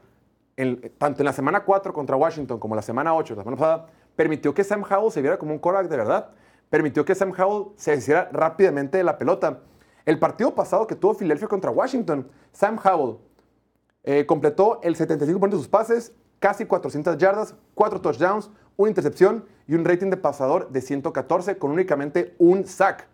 [0.55, 3.87] en- tanto en la semana 4 contra Washington como la semana 8, la semana pasada,
[4.15, 6.29] permitió que Sam Howell se viera como un quarterback de verdad.
[6.69, 9.59] Permitió que Sam Howell se hiciera rápidamente de la pelota.
[10.05, 13.17] El partido pasado que tuvo Filadelfia contra Washington, Sam Howell
[14.03, 19.75] eh, completó el 75% de sus pases, casi 400 yardas, 4 touchdowns, una intercepción y
[19.75, 23.09] un rating de pasador de 114 con únicamente un sack.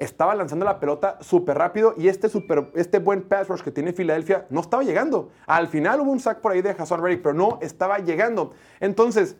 [0.00, 3.92] Estaba lanzando la pelota súper rápido y este, super, este buen pass rush que tiene
[3.92, 5.30] Filadelfia no estaba llegando.
[5.46, 8.52] Al final hubo un sack por ahí de Hassan Reddick, pero no estaba llegando.
[8.80, 9.36] Entonces,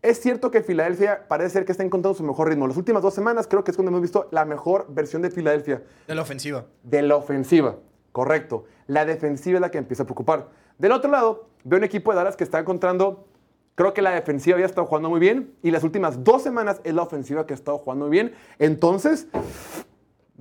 [0.00, 2.66] es cierto que Filadelfia parece ser que está encontrando su mejor ritmo.
[2.66, 5.82] Las últimas dos semanas creo que es cuando hemos visto la mejor versión de Filadelfia
[6.08, 6.64] De la ofensiva.
[6.82, 7.76] de la ofensiva.
[8.12, 8.64] Correcto.
[8.86, 10.48] La defensiva es la que empieza a preocupar.
[10.78, 13.26] Del otro lado, veo un equipo de Dallas que está encontrando.
[13.74, 16.92] Creo que la defensiva había estado jugando muy bien y las últimas dos semanas es
[16.94, 18.34] la ofensiva que ha estado jugando muy bien.
[18.58, 19.28] Entonces,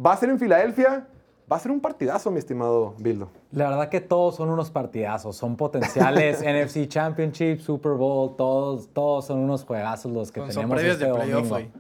[0.04, 1.08] va a ser en Filadelfia.
[1.52, 3.30] Va a ser un partidazo, mi estimado Bildo.
[3.52, 9.26] La verdad que todos son unos partidazos, son potenciales NFC Championship, Super Bowl, todos, todos
[9.26, 11.72] son unos juegazos los que Son- son tenemos previos este de playoff, domingo.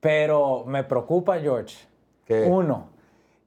[0.00, 1.74] Pero me preocupa, George.
[2.26, 2.44] ¿Qué?
[2.44, 2.88] Uno,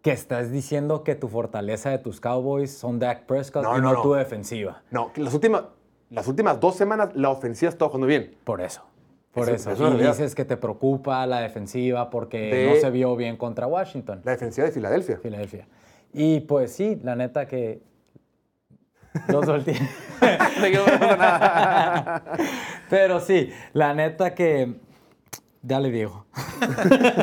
[0.01, 4.01] que estás diciendo que tu fortaleza de tus Cowboys son Dak Prescott No, y no,
[4.01, 4.81] tu defensiva.
[4.89, 5.65] No, que las últimas,
[6.11, 8.35] las últimas dos semanas la ofensiva estado jugando bien.
[8.43, 8.83] Por eso.
[9.31, 9.73] Por Eso- eso.
[9.85, 13.37] eso es y dices que te preocupa la defensiva porque De- no se vio bien
[13.37, 15.17] contra Washington, La defensiva de Filadelfia.
[15.19, 15.67] Filadelfia.
[16.13, 17.81] Y pues sí, la neta que
[19.29, 19.75] los solté.
[22.89, 24.75] Pero sí, la neta que...
[25.61, 26.25] Dale, Diego.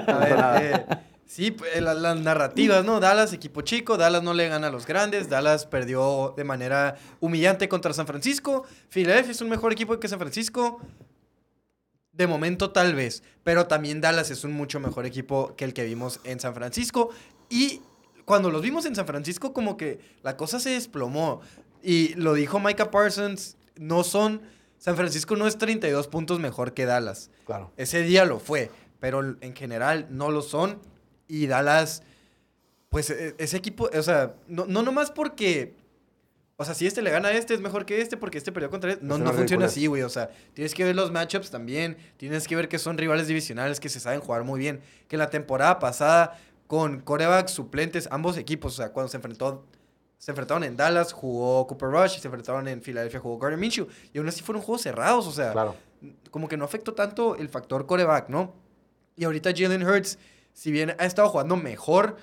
[0.06, 0.86] A ver, eh,
[1.28, 2.98] sí, pues, la- las narrativas, ¿no?
[2.98, 7.68] Dallas, equipo chico, Dallas no le gana a los grandes, Dallas perdió de manera humillante
[7.68, 10.80] contra San Francisco, Philadelphia es un mejor equipo que San Francisco,
[12.12, 15.84] de momento tal vez, pero también Dallas es un mucho mejor equipo que el que
[15.84, 17.10] vimos en San Francisco
[17.48, 17.80] y
[18.24, 21.40] cuando los vimos en San Francisco como que la cosa se desplomó
[21.82, 24.42] y lo dijo Micah Parsons, no son,
[24.78, 27.30] San Francisco no es 32 puntos mejor que Dallas.
[27.46, 27.70] Claro.
[27.76, 30.80] Ese día lo fue, pero en general no lo son.
[31.28, 32.02] Y Dallas,
[32.88, 35.74] pues e- ese equipo, o sea, no, no nomás porque,
[36.56, 38.70] o sea, si este le gana a este es mejor que este porque este perdió
[38.70, 39.04] contra este.
[39.04, 40.02] No, Es no funciona así, güey.
[40.02, 41.96] O sea, tienes que ver los matchups también.
[42.16, 44.80] Tienes que ver que son rivales divisionales que se saben jugar muy bien.
[45.06, 49.64] Que la temporada pasada con corebacks suplentes, ambos equipos, o sea, cuando se enfrentó
[50.18, 53.86] se enfrentaron en Dallas, jugó Cooper Rush, y se enfrentaron en Filadelfia, jugó Gardner Minshew.
[54.12, 55.76] Y aún así fueron juegos cerrados, o sea, Claro.
[56.32, 58.52] como que no afectó tanto el factor coreback, ¿no?
[59.14, 60.18] Y ahorita Jalen Hurts,
[60.58, 62.16] si bien ha estado jugando mejor,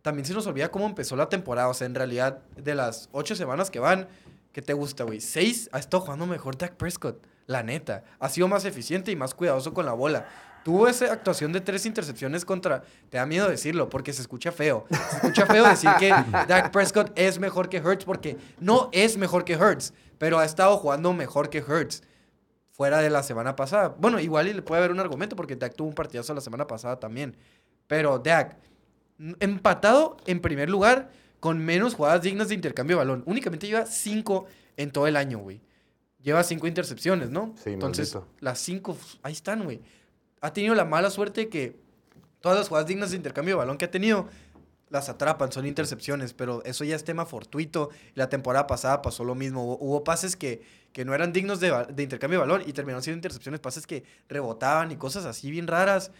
[0.00, 1.68] también se nos olvida cómo empezó la temporada.
[1.68, 4.08] O sea, en realidad, de las ocho semanas que van,
[4.54, 5.20] ¿qué te gusta, güey?
[5.20, 8.02] Seis ha estado jugando mejor Dak Prescott, la neta.
[8.18, 10.26] Ha sido más eficiente y más cuidadoso con la bola.
[10.64, 12.82] Tuvo esa actuación de tres intercepciones contra...
[13.10, 14.86] Te da miedo decirlo porque se escucha feo.
[15.10, 16.08] Se escucha feo decir que
[16.48, 20.78] Dak Prescott es mejor que Hurts porque no es mejor que Hurts, pero ha estado
[20.78, 22.04] jugando mejor que Hurts
[22.80, 23.94] fuera de la semana pasada.
[23.98, 26.66] Bueno, igual y le puede haber un argumento porque Dak tuvo un partidazo la semana
[26.66, 27.36] pasada también.
[27.86, 28.56] Pero Dak,
[29.38, 31.10] empatado en primer lugar
[31.40, 33.22] con menos jugadas dignas de intercambio de balón.
[33.26, 34.46] Únicamente lleva cinco
[34.78, 35.60] en todo el año, güey.
[36.22, 37.54] Lleva cinco intercepciones, ¿no?
[37.62, 38.32] Sí, Entonces, maldito.
[38.40, 39.82] las cinco, ahí están, güey.
[40.40, 41.78] Ha tenido la mala suerte que
[42.40, 44.26] todas las jugadas dignas de intercambio de balón que ha tenido
[44.90, 47.90] las atrapan, son intercepciones, pero eso ya es tema fortuito.
[48.14, 49.64] La temporada pasada pasó lo mismo.
[49.64, 50.62] Hubo, hubo pases que,
[50.92, 54.04] que no eran dignos de, de intercambio de balón y terminaron siendo intercepciones, pases que
[54.28, 56.10] rebotaban y cosas así bien raras.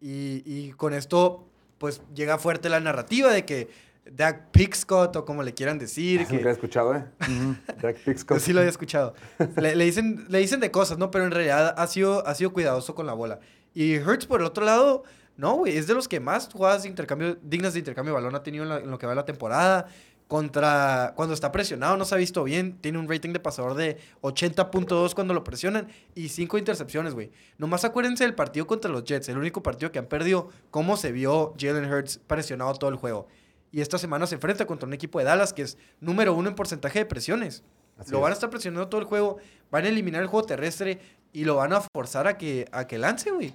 [0.00, 1.46] Y, y con esto,
[1.78, 3.68] pues llega fuerte la narrativa de que
[4.10, 7.04] Dak Pickscott, o como le quieran decir, Es lo que he que, escuchado, ¿eh?
[7.80, 8.40] Jack Pickscott.
[8.40, 9.14] Sí lo había escuchado.
[9.56, 11.10] Le, le dicen, le dicen de cosas, ¿no?
[11.10, 13.38] Pero en realidad ha sido, ha sido cuidadoso con la bola.
[13.72, 15.04] Y Hurts, por el otro lado,
[15.40, 15.76] no, güey.
[15.76, 18.62] Es de los que más jugadas de intercambio, dignas de intercambio de balón ha tenido
[18.64, 19.86] en, la- en lo que va la temporada.
[20.28, 21.12] Contra...
[21.16, 22.78] Cuando está presionado no se ha visto bien.
[22.80, 25.88] Tiene un rating de pasador de 80.2 cuando lo presionan.
[26.14, 27.32] Y 5 intercepciones, güey.
[27.58, 29.28] Nomás acuérdense del partido contra los Jets.
[29.28, 30.48] El único partido que han perdido.
[30.70, 33.26] Cómo se vio Jalen Hurts presionado todo el juego.
[33.72, 36.54] Y esta semana se enfrenta contra un equipo de Dallas que es número uno en
[36.54, 37.64] porcentaje de presiones.
[37.98, 38.22] Así lo es.
[38.22, 39.36] van a estar presionando todo el juego,
[39.70, 40.98] van a eliminar el juego terrestre
[41.32, 43.52] y lo van a forzar a que, a que lance, güey.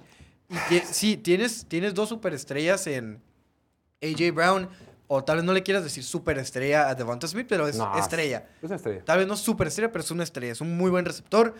[0.48, 3.20] Y sí, tienes, tienes dos superestrellas en
[4.02, 4.68] AJ Brown,
[5.08, 8.48] o tal vez no le quieras decir superestrella a Devonta Smith, pero es No, estrella.
[8.58, 9.04] Es una estrella.
[9.04, 10.52] Tal vez no superestrella, pero es una estrella.
[10.52, 11.54] Es un muy buen receptor.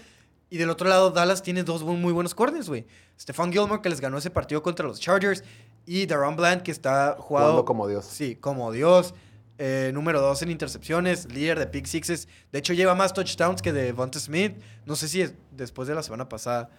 [0.48, 2.86] Y del otro lado, Dallas tiene dos muy buenos corners, güey.
[3.18, 5.42] Stephon Gilmore, que les ganó ese partido contra los Chargers.
[5.86, 7.46] Y Daron Bland, que está jugado...
[7.48, 8.04] Jugando como Dios.
[8.04, 9.14] Sí, como Dios.
[9.58, 12.28] Eh, número dos en intercepciones, líder de pick sixes.
[12.52, 14.56] De hecho, lleva más touchdowns que Devonta Smith.
[14.84, 16.70] No sé si es después de la semana pasada.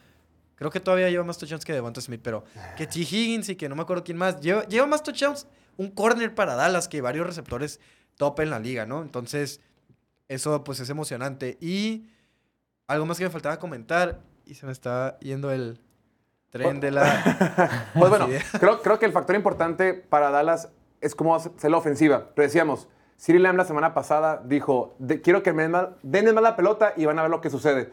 [0.58, 2.44] Creo que todavía lleva más touchdowns que Devonta Smith, pero
[2.76, 3.00] que T.
[3.00, 4.42] Higgins y que no me acuerdo quién más.
[4.42, 5.48] Lleva, lleva más touchdowns,
[5.78, 7.80] un corner para Dallas que varios receptores
[8.16, 9.02] top en la liga, ¿no?
[9.04, 9.62] Entonces,
[10.28, 11.58] eso pues es emocionante.
[11.62, 12.10] Y
[12.88, 15.80] algo más que me faltaba comentar y se me está yendo el
[16.50, 17.92] tren de la...
[17.94, 18.28] Pues bueno,
[18.60, 20.70] creo, creo que el factor importante para Dallas
[21.02, 22.30] es cómo hacer la ofensiva.
[22.36, 22.88] Lo decíamos,
[23.18, 26.56] Siri Lamb la semana pasada dijo, "De- quiero que me den más- denle más la
[26.56, 27.92] pelota y van a ver lo que sucede.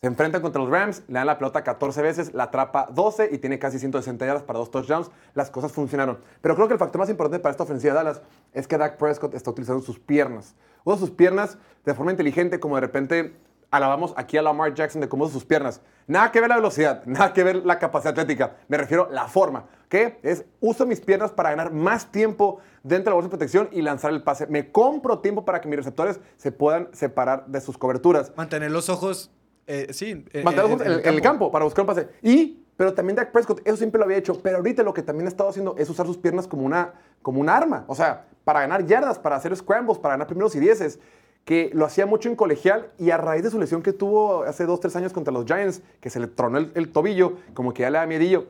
[0.00, 3.38] Se enfrentan contra los Rams, le dan la pelota 14 veces, la atrapa 12 y
[3.38, 5.10] tiene casi 160 yardas para dos touchdowns.
[5.34, 6.20] Las cosas funcionaron.
[6.40, 8.22] Pero creo que el factor más importante para esta ofensiva de Dallas
[8.52, 10.54] es que Dak Prescott está utilizando sus piernas.
[10.84, 13.34] Usa sus piernas de forma inteligente, como de repente
[13.72, 15.80] alabamos aquí a Lamar Jackson de cómo usa sus piernas.
[16.06, 18.54] Nada que ver la velocidad, nada que ver la capacidad atlética.
[18.68, 19.66] Me refiero a la forma.
[19.88, 23.68] que Es uso mis piernas para ganar más tiempo dentro de la bolsa de protección
[23.72, 24.46] y lanzar el pase.
[24.46, 28.32] Me compro tiempo para que mis receptores se puedan separar de sus coberturas.
[28.36, 29.32] Mantener los ojos...
[29.68, 30.42] eh, sí, eh, eh,
[30.84, 32.08] en, en el campo para buscar un pase.
[32.22, 35.26] Y, pero también Dak Prescott, eso siempre lo había hecho, pero ahorita lo que también
[35.26, 37.84] ha estado haciendo es usar sus piernas como una, como un arma.
[37.86, 40.98] O sea, para ganar yardas, para hacer scrambles, para ganar primeros y dieces,
[41.44, 44.64] que lo hacía mucho en colegial y a raíz de su lesión que tuvo hace
[44.66, 47.82] dos, tres años contra los Giants, que se le tronó el, el tobillo, como que
[47.82, 48.46] ya le da miedillo,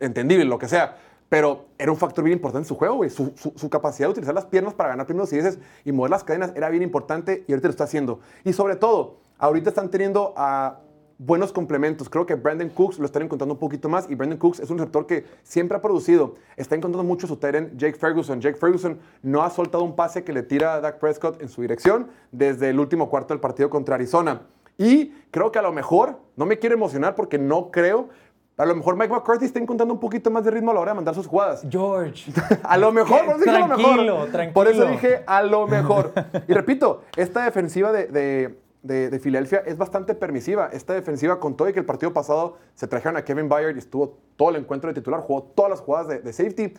[0.00, 0.96] entendible, lo que sea.
[1.28, 3.08] Pero era un factor bien importante en su juego, güey.
[3.10, 6.10] Su, su- su capacidad de utilizar las piernas para ganar primeros y dieces y mover
[6.10, 8.20] las cadenas era bien importante y ahorita lo está haciendo.
[8.44, 10.78] Y sobre todo, ahorita están teniendo a
[11.18, 12.08] buenos complementos.
[12.08, 14.78] Creo que Brandon Cooks lo están encontrando un poquito más y Brandon Cooks es un
[14.78, 16.36] receptor que siempre ha producido.
[16.56, 18.40] Está encontrando mucho su en Jake Ferguson.
[18.40, 21.60] Jake Ferguson no ha soltado un pase que le tira a Dak Prescott en su
[21.60, 24.42] dirección desde el último cuarto del partido contra Arizona.
[24.78, 28.10] Y creo que a lo mejor, no me quiero emocionar porque no creo,
[28.56, 30.90] a lo mejor Mike McCarthy está encontrando un poquito más de ritmo a la hora
[30.92, 31.66] de mandar sus jugadas.
[31.68, 32.30] George.
[32.62, 34.28] A lo mejor, por eso dije a lo Tranquilo, mejor.
[34.30, 34.54] tranquilo.
[34.54, 36.12] Por eso dije a lo mejor.
[36.46, 40.68] Y repito, esta defensiva de, de, de- de Filadelfia es bastante permisiva.
[40.72, 43.78] Esta defensiva, con todo y que el partido pasado se trajeron a Kevin Byard y
[43.78, 46.74] estuvo todo el encuentro de titular, jugó todas las jugadas de, safety,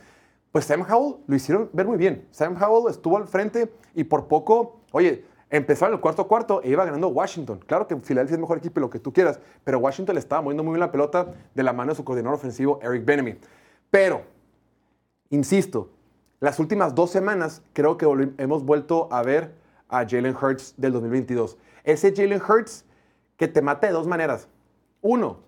[0.51, 2.27] pues Sam Howell lo hicieron ver muy bien.
[2.31, 6.69] Sam Howell estuvo al frente y por poco, oye, empezó en el cuarto cuarto e
[6.69, 7.59] iba ganando Washington.
[7.65, 10.63] Claro que Filadelfia es mejor equipo lo que tú quieras, pero Washington le estaba moviendo
[10.63, 13.37] muy bien la pelota de la mano de su coordinador ofensivo, Eric Benemy.
[13.89, 14.33] Pero
[15.29, 15.89] Insisto,
[16.39, 18.05] las últimas dos semanas creo que
[18.37, 19.55] hemos vuelto a ver
[19.89, 21.57] a Jalen Hurts del 2022.
[21.83, 22.85] Ese Jalen Hurts
[23.37, 24.47] que te mata de dos maneras.
[25.01, 25.39] Uno,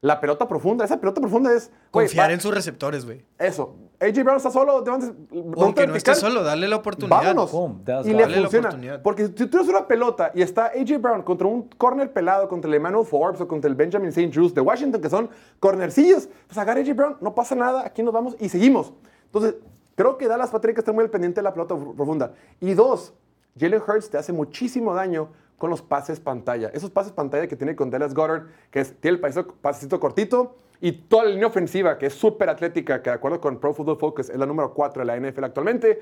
[0.00, 0.84] la pelota profunda.
[0.84, 1.70] Esa pelota profunda es...
[1.90, 3.24] Confiar va- en sus receptores, güey.
[3.38, 3.76] Eso.
[4.00, 4.82] AJ Brown está solo.
[4.82, 5.12] te mandas-
[5.58, 7.18] Aunque no esté solo, darle la oportunidad.
[7.20, 7.52] Vámonos.
[7.52, 8.68] Boom, y le Dale la funciona.
[8.68, 9.02] oportunidad.
[9.02, 12.68] Porque si tú tienes una pelota y está AJ Brown contra un corner pelado, contra
[12.70, 14.30] el Emmanuel Forbes o contra el Benjamin St.
[14.32, 18.14] Juice de Washington, que son cornercillos, pues agarra AJ Brown, no pasa nada, aquí nos
[18.14, 18.94] vamos y seguimos.
[19.26, 19.56] Entonces,
[19.96, 22.32] creo que Dallas Patrick está muy al pendiente de la pelota pro- profunda.
[22.58, 23.12] Y dos,
[23.58, 25.28] Jalen Hurts te hace muchísimo daño
[25.60, 26.70] con los pases pantalla.
[26.72, 30.56] Esos pases pantalla que tiene con Dallas Goddard, que es, tiene el pasecito, pasecito cortito,
[30.80, 33.98] y toda la línea ofensiva, que es súper atlética, que de acuerdo con Pro Football
[33.98, 36.00] Focus es la número 4 de la NFL actualmente,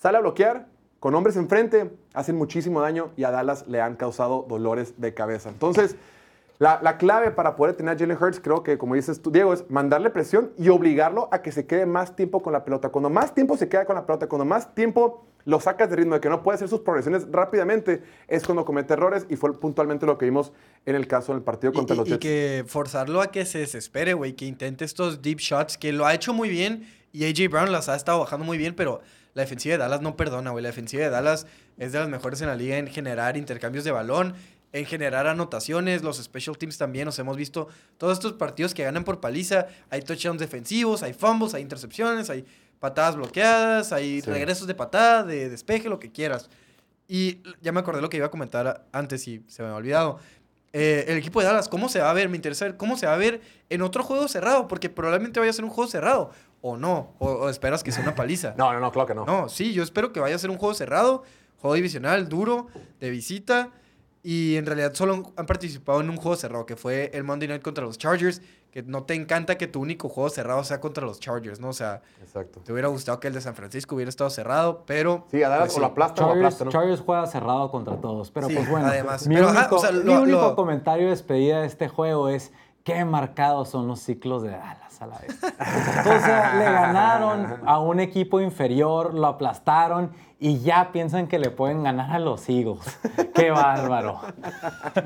[0.00, 0.66] sale a bloquear
[0.98, 5.50] con hombres enfrente, hacen muchísimo daño y a Dallas le han causado dolores de cabeza.
[5.50, 5.94] Entonces,
[6.58, 9.52] la, la clave para poder tener a Jalen Hurts, creo que, como dices tú, Diego,
[9.52, 12.88] es mandarle presión y obligarlo a que se quede más tiempo con la pelota.
[12.88, 16.14] Cuando más tiempo se queda con la pelota, cuando más tiempo lo sacas de ritmo,
[16.14, 20.06] de que no puede hacer sus progresiones rápidamente, es cuando comete errores y fue puntualmente
[20.06, 20.52] lo que vimos
[20.86, 22.20] en el caso del partido Y, contra y- los y Jets.
[22.20, 26.14] que forzarlo a que se desespere, güey, que intente estos deep shots, que lo ha
[26.14, 29.00] hecho muy bien y AJ Brown las ha estado bajando muy bien, pero
[29.34, 30.62] la defensiva de Dallas no perdona, güey.
[30.62, 31.46] La defensiva de Dallas
[31.78, 34.34] es de las mejores en la liga en generar intercambios de balón,
[34.74, 37.68] en generar anotaciones, los special teams también, nos hemos visto
[37.98, 42.46] todos estos partidos que ganan por paliza, hay touchdowns defensivos, hay fumbles, hay intercepciones, hay
[42.82, 44.30] patadas bloqueadas, hay Sí.
[44.30, 46.50] regresos de patada, de despeje, lo que quieras.
[47.08, 50.18] Y ya me acordé lo que iba a comentar antes y se me había olvidado.
[50.72, 52.28] Eh, el equipo de Dallas, ¿cómo se va a ver?
[52.28, 55.50] Me interesa ver cómo se va a ver en otro juego cerrado, porque probablemente vaya
[55.50, 56.30] a ser un juego cerrado,
[56.60, 58.54] o no, o, o esperas que sea una paliza.
[58.58, 59.24] No, no, no, claro que no.
[59.26, 61.22] No, sí, yo espero que vaya a ser un juego cerrado,
[61.58, 62.66] juego divisional, duro,
[63.00, 63.70] de visita.
[64.22, 67.62] Y en realidad solo han participado en un juego cerrado, que fue el Monday Night
[67.62, 68.40] contra los Chargers.
[68.70, 71.68] Que no te encanta que tu único juego cerrado sea contra los Chargers, ¿no?
[71.68, 72.60] O sea, Exacto.
[72.60, 75.26] te hubiera gustado que el de San Francisco hubiera estado cerrado, pero.
[75.30, 76.58] Sí, a Dallas pues o lo Chargers.
[76.70, 78.86] Chargers juega cerrado contra todos, pero Sí, pues bueno.
[78.86, 79.26] además.
[79.28, 82.30] Mi Pero, ajá, único, o sea, mi único lo- comentario de despedida de este juego
[82.30, 82.50] es
[82.84, 85.36] qué marcados son los ciclos de Dallas a la vez.
[85.42, 91.50] o sea, le ganaron a un equipo inferior, lo aplastaron y ya piensan que le
[91.50, 92.80] pueden ganar a los Eagles.
[93.34, 94.20] Qué bárbaro.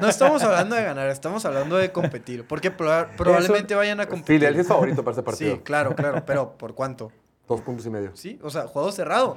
[0.00, 2.46] No estamos hablando de ganar, estamos hablando de competir.
[2.48, 4.36] Porque proba- probablemente vayan a competir.
[4.38, 5.56] Filadelfia es favorito para este partido.
[5.56, 6.22] Sí, claro, claro.
[6.24, 7.12] Pero ¿por cuánto?
[7.46, 8.16] Dos puntos y medio.
[8.16, 9.36] Sí, o sea, juego cerrado.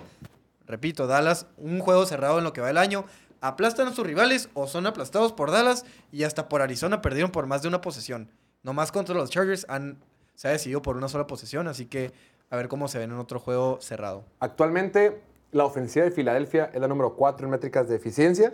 [0.65, 3.03] Repito, Dallas, un juego cerrado en lo que va el año.
[3.41, 7.47] Aplastan a sus rivales o son aplastados por Dallas y hasta por Arizona perdieron por
[7.47, 8.29] más de una posesión.
[8.63, 9.97] Nomás contra los Chargers han,
[10.35, 12.11] se ha decidido por una sola posesión, así que
[12.49, 14.25] a ver cómo se ven en otro juego cerrado.
[14.39, 15.21] Actualmente,
[15.51, 18.53] la ofensiva de Filadelfia es la número 4 en métricas de eficiencia.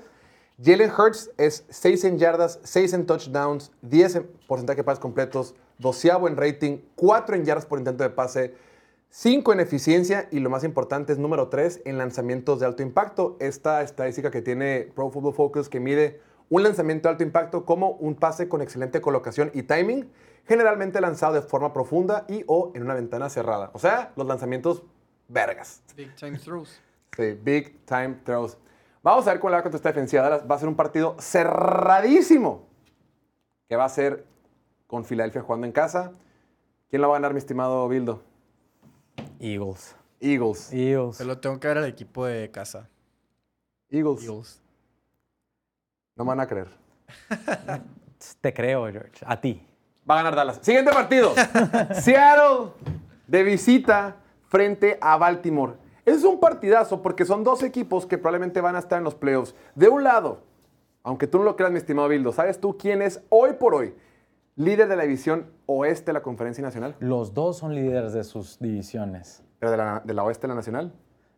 [0.64, 5.56] Jalen Hurts es 6 en yardas, 6 en touchdowns, 10 en porcentaje de pases completos,
[5.80, 8.54] doceavo en rating, 4 en yardas por intento de pase,
[9.18, 13.38] 5 en eficiencia y lo más importante es número 3 en lanzamientos de alto impacto.
[13.40, 17.92] Esta estadística que tiene Pro Football Focus que mide un lanzamiento de alto impacto como
[17.92, 20.12] un pase con excelente colocación y timing,
[20.46, 23.72] generalmente lanzado de forma profunda y o en una ventana cerrada.
[23.74, 24.84] O sea, los lanzamientos
[25.30, 25.82] vergas.
[25.96, 26.82] Big time throws.
[27.16, 28.58] Sí, big time throws.
[29.02, 30.40] Vamos a ver le va contra esta defensiva.
[30.40, 32.68] Va a ser un partido cerradísimo.
[33.70, 34.26] Que va a ser
[34.88, 36.12] con Filadelfia jugando en casa.
[36.90, 38.35] ¿Quién lo va a ganar, mi estimado Bildo?
[39.40, 39.96] Eagles.
[40.20, 40.74] Eagles.
[40.74, 41.18] Eagles.
[41.18, 42.90] Se lo tengo que ver al equipo de casa.
[43.90, 44.24] Eagles.
[44.24, 44.62] Eagles.
[46.16, 46.70] No me van a creer.
[48.42, 49.24] Te creo, George.
[49.26, 49.66] A ti.
[50.10, 50.60] Va a ganar Dallas.
[50.62, 51.34] Siguiente partido.
[52.02, 52.72] Seattle
[53.28, 54.16] de visita
[54.48, 55.74] frente a Baltimore.
[56.06, 59.56] Es un partidazo porque son dos equipos que probablemente van a estar en los playoffs.
[59.74, 60.44] De un lado,
[61.04, 63.94] aunque tú no lo creas, mi estimado Bildo, ¿sabes tú quién es hoy por hoy
[64.56, 66.96] líder de la división oeste de la Conferencia Nacional?
[67.00, 69.44] Los dos son líderes de sus divisiones.
[69.60, 70.94] Pero de la, de la oeste de la Nacional.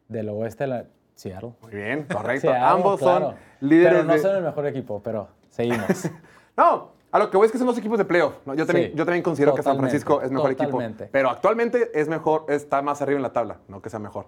[0.07, 1.53] Del oeste, la Seattle.
[1.61, 2.41] Muy bien, correcto.
[2.47, 3.25] Seattle, Ambos claro.
[3.31, 4.19] son líderes Pero no de...
[4.19, 6.09] son el mejor equipo, pero seguimos.
[6.57, 8.33] No, a lo que voy es que son dos equipos de playoff.
[8.47, 8.55] ¿no?
[8.55, 11.03] Yo, también, Sí, yo también considero que San Francisco es mejor totalmente.
[11.03, 11.09] equipo.
[11.11, 14.25] Pero actualmente es mejor, está más arriba en la tabla, no que sea mejor.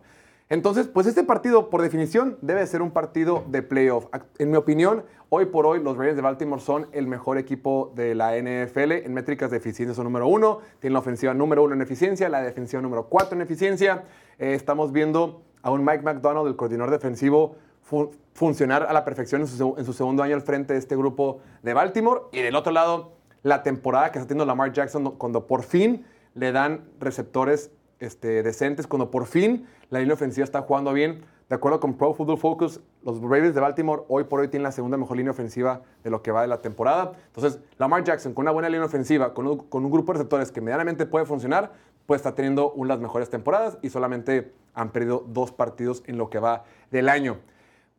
[0.51, 4.07] Entonces, pues este partido, por definición, debe ser un partido de playoff.
[4.39, 8.15] En mi opinión, hoy por hoy, los Ravens de Baltimore son el mejor equipo de
[8.15, 8.93] la NFL.
[8.93, 10.59] En métricas de eficiencia son número uno.
[10.79, 14.05] Tienen la ofensiva número uno en eficiencia, la defensiva número cuatro en eficiencia.
[14.39, 19.41] Eh, estamos viendo a un Mike McDonald, el coordinador defensivo, fu- funcionar a la perfección
[19.41, 22.21] en su, segundo año al frente de este grupo de Baltimore.
[22.31, 23.11] Y del otro lado,
[23.43, 27.69] la temporada que está teniendo Lamar Jackson cuando por fin le dan receptores
[27.99, 31.21] este, decentes, cuando por fin la línea ofensiva está jugando bien.
[31.49, 34.71] De acuerdo con Pro Football Focus, los Ravens de Baltimore hoy por hoy tienen la
[34.71, 37.13] segunda mejor línea ofensiva de lo que va de la temporada.
[37.25, 41.07] Entonces, Lamar Jackson con una buena línea ofensiva, con un, grupo de receptores que medianamente
[41.07, 41.71] puede funcionar,
[42.05, 46.19] pues está teniendo una de las mejores temporadas y solamente han perdido dos partidos en
[46.19, 47.37] lo que va del año.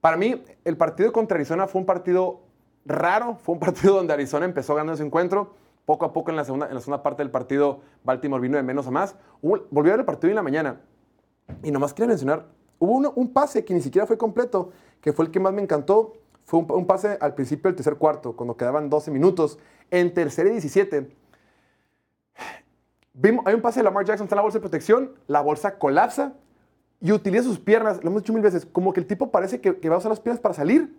[0.01, 2.41] Para mí, el partido contra Arizona fue un partido
[2.84, 3.36] raro.
[3.43, 5.55] Fue un partido donde Arizona empezó ganando ese encuentro.
[5.86, 8.62] Poco a poco en la segunda, en la segunda parte del partido, Baltimore vino de
[8.62, 9.16] menos a más.
[9.43, 10.80] Volvió a ver el partido en la mañana.
[11.62, 12.46] Y nomás quería mencionar,
[12.78, 14.70] hubo uno- un pase que ni siquiera fue completo,
[15.01, 16.14] que fue el que más me encantó.
[16.44, 19.59] Fue un, un pase al principio del tercer cuarto, cuando quedaban 12 minutos.
[19.90, 21.14] En tercera y 17,
[23.12, 25.78] vimos, hay un pase de Lamar Jackson, está en la bolsa de protección, la bolsa
[25.78, 26.34] colapsa
[27.01, 29.78] y utiliza sus piernas, lo hemos dicho mil veces, como que el tipo parece que,
[29.78, 30.96] que va a usar las piernas para salir.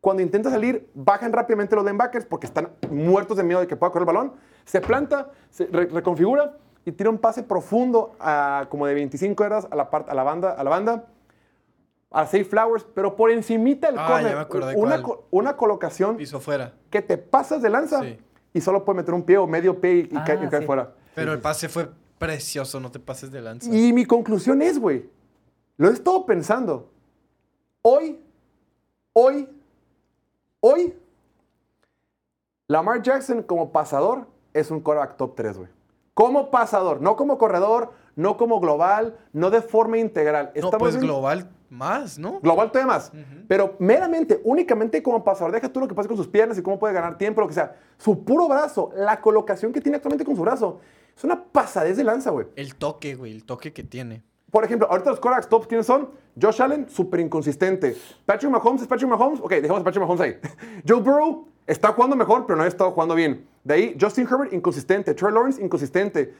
[0.00, 3.90] Cuando intenta salir, bajan rápidamente los linebackers porque están muertos de miedo de que pueda
[3.90, 4.32] correr el balón.
[4.66, 9.66] Se planta, se re- reconfigura y tira un pase profundo a, como de 25 yardas
[9.70, 11.06] a la, part- a la banda, a la banda,
[12.10, 14.30] a Safe Flowers, pero por encimita del Ah, corner.
[14.30, 16.74] ya me acordé una, co- una colocación Piso fuera.
[16.90, 18.18] que te pasas de lanza Sí.
[18.52, 20.60] y solo puede meter un pie o medio pie y, y Ah, cae, y cae
[20.60, 20.66] sí.
[20.66, 20.92] fuera.
[21.14, 23.68] Pero el pase fue precioso, no te pases de lanza.
[23.74, 25.08] Y mi conclusión es, güey,
[25.76, 26.90] lo he estado pensando.
[27.82, 28.20] Hoy,
[29.12, 29.48] hoy,
[30.60, 30.94] hoy,
[32.68, 35.68] Lamar Jackson como pasador es un quarterback top 3, güey.
[36.14, 40.52] Como pasador, no como corredor, no como global, no de forma integral.
[40.60, 42.40] no, pues global más, ¿no?
[42.40, 43.12] Global todavía más.
[43.48, 46.78] Pero meramente, únicamente como pasador, deja tú lo que pasa con sus piernas y cómo
[46.78, 47.76] puede ganar tiempo, lo que sea.
[47.98, 50.80] Su puro brazo, la colocación que tiene actualmente con su brazo,
[51.16, 52.46] es una pasadez de lanza, güey.
[52.56, 54.22] El toque, güey, el toque que tiene.
[54.50, 56.10] Por ejemplo, ahorita los quarterbacks tops, ¿quiénes son?
[56.40, 57.96] Josh Allen, súper inconsistente.
[58.24, 59.40] Patrick Mahomes es Patrick Mahomes.
[59.40, 60.38] Ok, dejemos a Patrick Mahomes ahí.
[60.88, 63.46] Joe Burrow está jugando mejor, pero no ha estado jugando bien.
[63.64, 65.14] De ahí, Justin Herbert, inconsistente.
[65.14, 66.34] Trey Lawrence, inconsistente.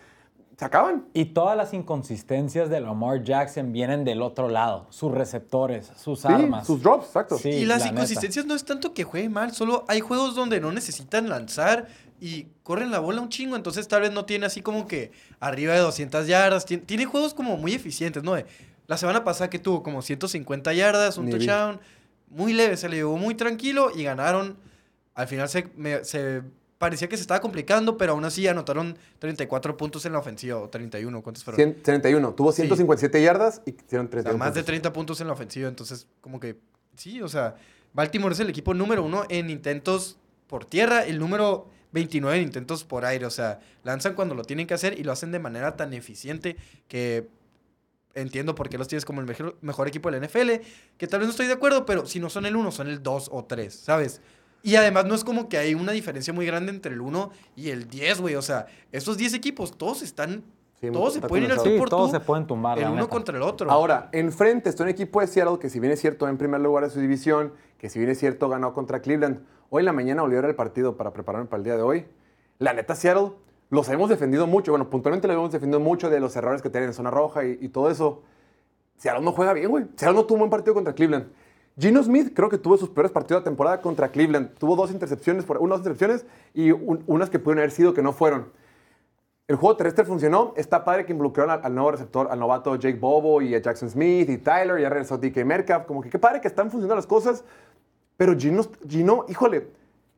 [0.56, 1.06] Se acaban.
[1.12, 4.86] Y todas las inconsistencias de Lamar Jackson vienen del otro lado.
[4.90, 6.66] Sus receptores, sus Sí, armas.
[6.66, 7.38] sus drops, exacto.
[7.38, 7.94] Sí, y las la neta.
[7.96, 11.88] inconsistencias no es tanto que juegue mal, solo hay juegos donde no necesitan lanzar
[12.20, 15.10] y corren la bola un chingo, entonces tal vez no tiene así como que
[15.40, 18.36] arriba de 200 yardas, tiene, tiene juegos como muy eficientes, ¿no?
[18.86, 21.38] La semana pasada que tuvo como 150 yardas, un Ni vi.
[21.38, 21.80] touchdown,
[22.30, 24.56] muy leve, se le llevó muy tranquilo y ganaron.
[25.14, 26.42] Al final se, me- se
[26.78, 30.68] parecía que se estaba complicando, pero aún así anotaron 34 puntos en la ofensiva, o
[30.68, 31.56] 31, ¿cuántos fueron?
[31.56, 32.34] 100 31.
[32.34, 32.62] Tuvo Sí.
[32.62, 34.66] 157 yardas y hicieron O 31 sea, más de puntos.
[34.66, 35.68] 30 puntos en la ofensiva.
[35.68, 36.56] Entonces, como que
[36.96, 37.54] sí, o sea,
[37.92, 42.82] Baltimore es el equipo número uno en intentos por tierra, el número 29 en intentos
[42.84, 43.24] por aire.
[43.24, 46.56] O sea, lanzan cuando lo tienen que hacer y lo hacen de manera tan eficiente
[46.88, 47.28] que
[48.14, 50.60] entiendo por qué los tienes como el mejor, mejor equipo de la NFL.
[50.98, 53.02] Que tal vez no estoy de acuerdo, pero si no son el uno, son el
[53.02, 54.20] 2 o 3, ¿sabes?
[54.64, 57.68] Y además no es como que hay una diferencia muy grande entre el 1 y
[57.68, 58.34] el 10, güey.
[58.34, 60.42] O sea, estos 10 equipos, todos están...
[60.80, 62.16] Sí, todos se pueden ir al Sí, por todos tú.
[62.16, 63.08] se pueden tumbar, El uno neta.
[63.08, 63.70] contra el otro.
[63.70, 66.82] Ahora, enfrente está un equipo de Seattle que si bien es cierto en primer lugar
[66.84, 69.40] de su división, que si bien es cierto ganó contra Cleveland,
[69.70, 71.82] hoy en la mañana volvió a ver el partido para prepararme para el día de
[71.82, 72.06] hoy.
[72.58, 73.32] La neta, Seattle
[73.70, 76.88] los hemos defendido mucho, bueno, puntualmente lo hemos defendido mucho de los errores que tienen
[76.88, 78.22] en zona roja y, y todo eso.
[78.96, 79.84] Seattle no juega bien, güey.
[79.96, 81.26] Seattle no tuvo un buen partido contra Cleveland.
[81.78, 84.54] Gino Smith creo que tuvo sus peores partidos de temporada contra Cleveland.
[84.58, 88.12] Tuvo dos intercepciones, por, unas intercepciones y un- unas que pudieron haber sido que no
[88.12, 88.46] fueron.
[89.48, 90.54] El juego terrestre funcionó.
[90.56, 93.90] Está padre que involucraron al, al nuevo receptor, al novato Jake Bobo y a Jackson
[93.90, 94.80] Smith y Tyler.
[94.80, 95.84] Ya regresó DK Metcalf.
[95.86, 97.44] Como que qué padre que están funcionando las cosas.
[98.16, 99.68] Pero Gino, Gino, híjole,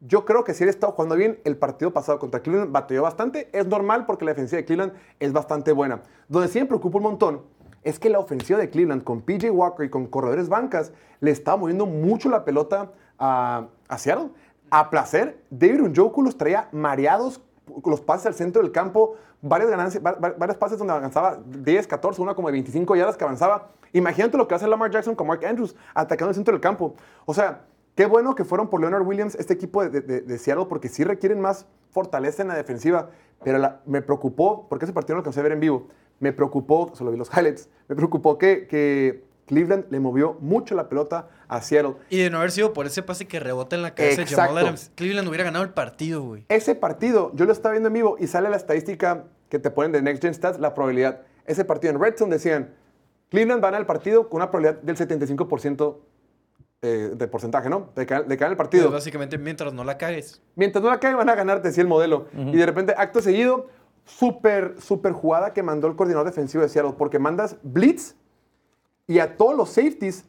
[0.01, 3.49] yo creo que si él estado jugando bien, el partido pasado contra Cleveland batalló bastante.
[3.53, 6.03] Es normal porque la defensiva de Cleveland es bastante buena.
[6.29, 7.43] Donde sí me preocupa un montón
[7.89, 11.57] es que la ofensiva de Cleveland con PJ Walker y con corredores bancas le está
[11.57, 14.29] moviendo mucho la pelota a, Seattle.
[14.71, 17.41] A placer, David Njoku los traía mareados
[17.85, 21.87] los pases al centro del campo, varias ganancias, va- va- varios pases donde avanzaba 10,
[21.87, 23.69] 14, una como de 25 yardas que avanzaba.
[23.93, 26.95] Imagínate lo que hace Lamar Jackson con Mark Andrews atacando el centro del campo.
[27.25, 27.63] O sea,
[27.95, 31.67] qué bueno que fueron por Leonard Williams este equipo de, Seattle porque sí requieren más
[31.91, 33.11] fortaleza en la defensiva.
[33.43, 35.89] Pero me preocupó, porque ese partido no lo alcancé a ver en vivo,
[36.21, 40.89] me preocupó, solo vi los highlights, me preocupó que, que Cleveland le movió mucho la
[40.89, 41.95] pelota a Seattle.
[42.11, 44.59] Y de no haber sido por ese pase que rebota en la cabeza de Jamal.
[44.59, 46.45] Adams, Cleveland hubiera ganado el partido, güey.
[46.49, 49.93] Ese partido, yo lo estaba viendo en vivo y sale la estadística que te ponen
[49.93, 51.21] de Next Gen Stats, la probabilidad.
[51.47, 52.75] Ese partido en Red Zone decían,
[53.31, 55.97] Cleveland va a ganar el partido con una probabilidad del 75%
[56.83, 57.91] eh, de porcentaje, ¿no?
[57.95, 58.85] De, ca- de el partido.
[58.85, 60.43] Pues básicamente, mientras no la cagues.
[60.57, 62.27] Mientras no la cae, van a ganar, decía el modelo.
[62.35, 63.69] Y de repente, acto seguido,
[64.07, 68.15] súper, súper jugada que mandó el coordinador defensivo de Seattle, porque mandas blitz
[69.07, 70.25] y a todos los safeties,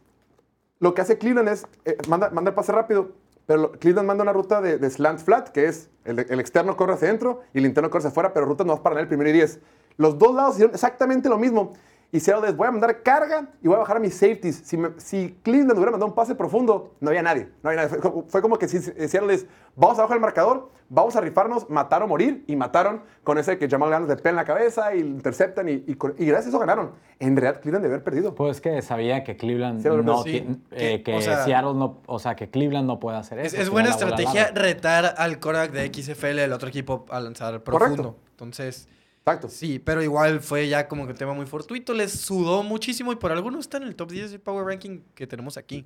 [0.79, 3.11] lo que hace Cleveland es, eh, manda, manda el pase rápido,
[3.45, 7.41] pero Cleveland manda una ruta de, slant flat, que es el, externo corre hacia adentro
[7.53, 9.33] y el interno corre hacia afuera, pero rutas no vas para ganar el primero y
[9.33, 9.59] 10.
[9.95, 11.73] Los dos lados hicieron exactamente lo mismo.
[12.09, 14.55] Y Seattle voy a mandar carga y voy a bajar a mis safeties.
[14.63, 17.49] Si, me- si Cleveland hubiera mandado un pase profundo, no había nadie.
[17.61, 17.89] No había nadie.
[17.89, 19.45] Fue, como- fue como que si Seattle les,
[19.75, 22.45] vamos a bajar el marcador, vamos a rifarnos, matar o morir.
[22.47, 25.67] Y mataron con ese que Jamal Adams le pega en la cabeza y interceptan.
[25.67, 26.91] Y, y, con- y gracias a eso ganaron.
[27.19, 28.33] En realidad, Cleveland debe haber perdido.
[28.35, 30.47] Pues que sabía que Cleveland no sí.
[30.69, 33.53] Que, eh, que o sea- Seattle no, o sea, que Cleveland no puede hacer Es,
[33.53, 33.63] eso.
[33.63, 38.15] es buena estrategia retar al Korak de XFL del otro equipo a lanzar profundo.
[38.31, 38.87] Entonces,
[39.27, 39.49] Exacto.
[39.49, 41.93] sí, pero igual fue ya como que un tema muy fortuito.
[41.93, 45.27] Les sudó muchísimo y por alguno está en el top 10 del Power Ranking que
[45.27, 45.85] tenemos aquí.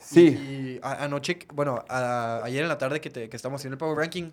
[0.00, 0.28] Sí.
[0.28, 3.96] Y anoche, bueno, a- ayer en la tarde que, te- que estamos haciendo el Power
[3.98, 4.30] Ranking,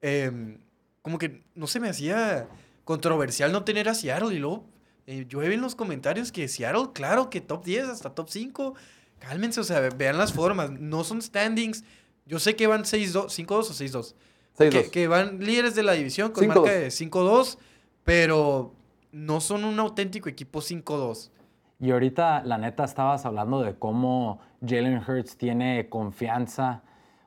[0.00, 0.58] em,
[1.02, 2.48] como que no se me hacía
[2.84, 4.34] controversial no tener a Seattle.
[4.34, 4.64] Y luego
[5.06, 8.74] eh, vi en los comentarios que Seattle, claro, que top 10 hasta top 5.
[9.18, 10.70] Cálmense, o sea, vean las formas.
[10.70, 11.84] No son standings.
[12.24, 14.14] Yo sé que van 6-2, 5-2 o 6-2.
[14.58, 14.70] 6-2.
[14.70, 16.48] Que, que van líderes de la división con 5-2.
[16.48, 17.58] marca de 5-2,
[18.04, 18.74] pero
[19.12, 21.30] no son un auténtico equipo 5-2.
[21.78, 26.82] Y ahorita, la neta, estabas hablando de cómo Jalen Hurts tiene confianza,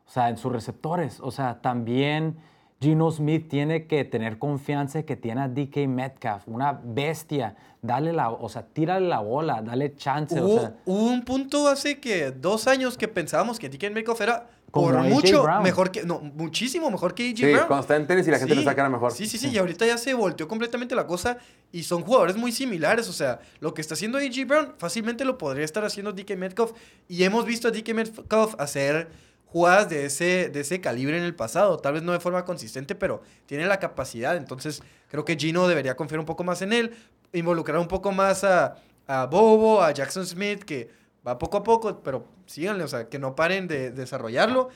[0.08, 1.20] o sea, en sus receptores.
[1.20, 2.38] O sea, también
[2.82, 7.56] Gino Smith tiene que tener confianza que tiene a DK Metcalf, una bestia.
[7.82, 10.42] Dale la, o sea, tírale la bola, dale chance.
[10.42, 14.22] Hubo, o sea, hubo un punto hace que dos años que pensábamos que DK Metcalf
[14.22, 15.64] era por mucho Brown.
[15.64, 17.68] mejor que, no, muchísimo mejor que AJ Sí, Brown.
[17.68, 19.12] cuando está en tenis y la gente Sí, le saca mejor.
[19.12, 21.38] Sí, sí, sí, y ahorita ya se volteó completamente la cosa
[21.72, 25.38] y son jugadores muy similares, o sea, lo que está haciendo AJ Brown fácilmente lo
[25.38, 26.72] podría estar haciendo DK Metcalf
[27.08, 29.10] y hemos visto a DK Metcalf hacer
[29.46, 32.94] jugadas de ese, de ese calibre en el pasado, tal vez no de forma consistente,
[32.94, 36.92] pero tiene la capacidad, entonces creo que Gino debería confiar un poco más en él,
[37.34, 38.76] involucrar un poco más a,
[39.08, 40.92] a Bobo, a Jackson Smith, que
[41.30, 44.70] va poco a poco, pero síganle, o sea, que no paren de desarrollarlo.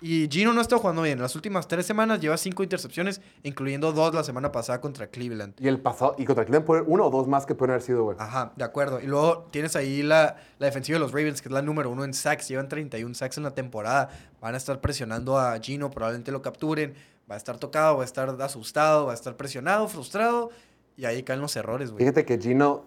[0.00, 1.20] Y Gino no está jugando bien.
[1.20, 5.54] Las últimas tres semanas lleva cinco intercepciones, incluyendo dos la semana pasada contra Cleveland.
[5.58, 8.04] Y el pasado, y contra Cleveland puede uno o dos más que pueden haber sido,
[8.04, 8.16] güey.
[8.20, 9.00] Ajá, de acuerdo.
[9.00, 12.04] Y luego tienes ahí la, la defensiva de los Ravens, que es la número uno
[12.04, 12.46] en sacks.
[12.48, 14.10] Llevan 31 sacks en la temporada.
[14.40, 16.94] Van a estar presionando a Gino, probablemente lo capturen.
[17.28, 20.50] Va a estar tocado, va a estar asustado, va a estar presionado, frustrado.
[20.96, 21.98] Y ahí caen los errores, güey.
[22.04, 22.84] Fíjate que Gino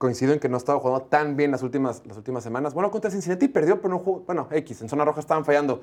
[0.00, 2.72] coincido en que no estaba jugando tan bien las últimas, las últimas semanas.
[2.72, 4.20] Bueno, contra Cincinnati perdió, pero no jugó.
[4.20, 5.82] Bueno, X, en zona roja estaban fallando.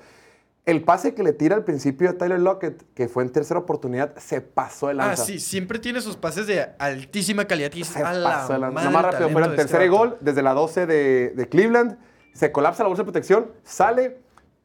[0.65, 4.17] El pase que le tira al principio a Tyler Lockett, que fue en tercera oportunidad,
[4.17, 5.23] se pasó de Ah, lanza.
[5.23, 7.71] sí, siempre tiene sus pases de altísima calidad.
[7.75, 8.89] Y Se a la pasó de lanza.
[8.89, 11.99] más el rápido el este tercer gol desde la 12 de, de Cleveland.
[12.33, 14.17] Se colapsa la bolsa de protección, sale,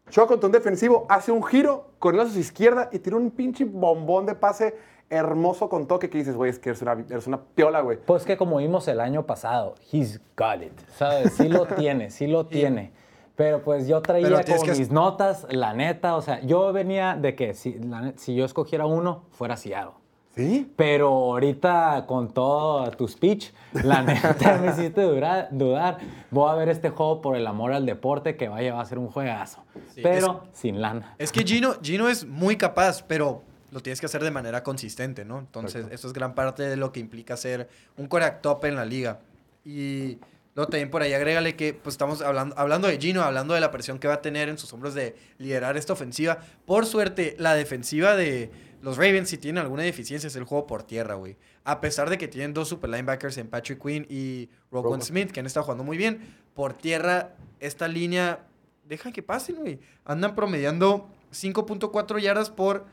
[0.09, 3.65] choca contra un defensivo, hace un giro, corriendo a su izquierda y tira un pinche
[3.67, 4.75] bombón de pase
[5.13, 7.99] hermoso con toque que dices, güey, es que eres una, eres una piola, güey.
[8.05, 11.35] Pues que como vimos el año pasado, he's got it, ¿sabes?
[11.35, 12.93] Sí lo tiene, sí lo tiene.
[13.37, 17.55] Pero pues yo traía que- mis notas, la neta, o sea, yo venía de que
[17.55, 19.93] si, la si yo escogiera uno, fuera Seattle.
[20.35, 20.73] ¿Sí?
[20.77, 23.53] Pero ahorita con todo tu speech,
[23.85, 25.99] la neta me hiciste dura- dudar.
[26.31, 29.09] Voy a ver este juego por el amor al deporte que vaya a ser un
[29.09, 29.63] juegazo.
[29.95, 31.15] Sí, pero sin lana.
[31.19, 33.43] Es que Gino, Gino es muy capaz, pero
[33.73, 35.39] lo tienes que hacer de manera consistente, ¿no?
[35.39, 38.85] Entonces, eso es gran parte de lo que implica ser un coreback top en la
[38.85, 39.21] liga.
[39.65, 40.19] Y
[40.55, 43.71] luego también por ahí agrégale que pues estamos hablando, hablando de Gino, hablando de la
[43.71, 46.41] presión que va a tener en sus hombros de liderar esta ofensiva.
[46.67, 48.51] Por suerte, la defensiva de
[48.83, 51.39] los Ravens, si tienen alguna deficiencia, es el juego por tierra, güey.
[51.65, 55.01] A pesar de que tienen dos super linebackers en Patrick Quinn y Roquan.
[55.01, 56.21] Smith, que han estado jugando muy bien,
[56.53, 58.45] por tierra, esta línea,
[58.85, 59.81] deja que pasen, güey.
[60.05, 62.85] Andan promediando 5.4 yardas por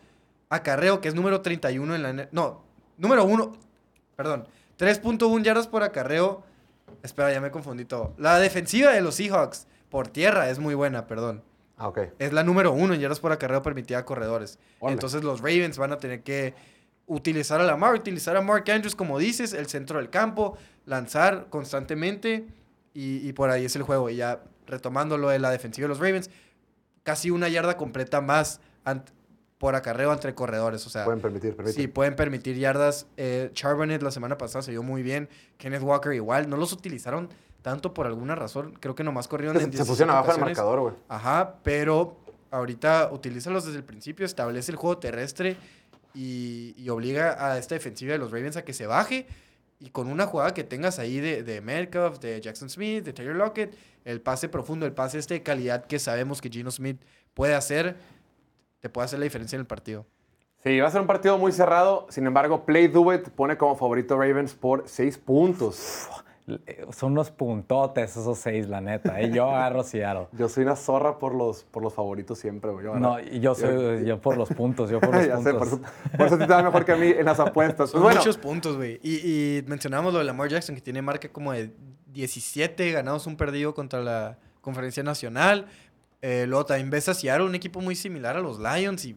[0.50, 2.28] acarreo, que es número 31 en la...
[2.32, 2.64] No,
[2.97, 3.54] número 1,
[4.16, 4.47] perdón,
[4.78, 6.43] 3.1 yardas por acarreo.
[7.04, 8.14] Espera, ya me confundí todo.
[8.18, 11.43] La defensiva de los Seahawks por tierra es muy buena, perdón.
[11.78, 12.00] Ah, ok.
[12.20, 14.60] Es la número uno en yardas por acarreo permitida a corredores.
[14.82, 16.54] Entonces los Ravens van a tener que
[17.06, 22.47] utilizar a Lamar, utilizar a Mark Andrews, como dices, el centro del campo, lanzar constantemente
[22.93, 24.10] y, y por ahí es el juego.
[24.10, 26.30] Y ya retomando lo de la defensiva de los Ravens,
[27.04, 28.60] casi una yarda completa más
[29.60, 30.88] por acarreo entre corredores.
[30.88, 31.80] O sea, Pueden permitir, permiten.
[31.80, 33.05] Sí, pueden permitir yardas.
[33.18, 35.30] Eh, Charbonnet la semana pasada se vio muy bien.
[35.57, 36.49] Kenneth Walker igual.
[36.49, 37.30] No los utilizaron
[37.62, 38.74] tanto por alguna razón.
[38.80, 40.93] Creo que nomás corrieron en Se, se 17 pusieron abajo del marcador, güey.
[41.10, 42.18] Ajá, pero
[42.51, 45.57] ahorita utilízalos desde el principio, establece el juego terrestre
[46.16, 49.28] y, y obliga a esta defensiva de los Ravens a que se baje.
[49.82, 53.36] Y con una jugada que tengas ahí de, de Metcalf, de Jackson Smith, de Taylor
[53.36, 57.01] Lockett, el pase profundo, el pase este de calidad que sabemos que Gino Smith
[57.34, 57.97] puede hacer,
[58.80, 60.05] te puede hacer la diferencia en el partido.
[60.63, 62.05] Sí, va a ser un partido muy cerrado.
[62.09, 66.09] Sin embargo, Play Do It pone como favorito Ravens por 6 puntos.
[66.91, 69.21] Son unos puntotes esos seis, la neta.
[69.21, 69.30] ¿eh?
[69.32, 70.27] Yo agarro Seattle.
[70.38, 72.86] Yo soy una zorra por los, por los favoritos siempre, güey.
[72.86, 75.91] Yo, No, yo soy yo por los puntos, yo por los ya sé, por puntos.
[75.91, 77.91] eso, por eso a ti te va mejor que a mí en las apuestas.
[77.91, 78.99] Son Pues bueno, muchos puntos, güey.
[79.03, 81.71] Y, y mencionamos lo de Lamar Jackson, que tiene marca como de
[82.07, 85.67] 17 ganados, un perdido contra la Conferencia Nacional.
[86.22, 89.05] Eh, luego también ves a un equipo muy similar a los Lions.
[89.05, 89.15] Y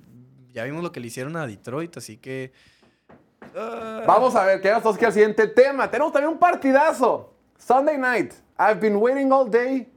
[0.53, 2.53] ya vimos lo que le hicieron a Detroit, así que.
[3.57, 5.91] ah, Vamos a ver, quedamos todos que al siguiente tema.
[5.91, 7.35] Tenemos también un partidazo.
[7.59, 8.33] Sunday night.
[8.59, 9.89] I've been waiting all day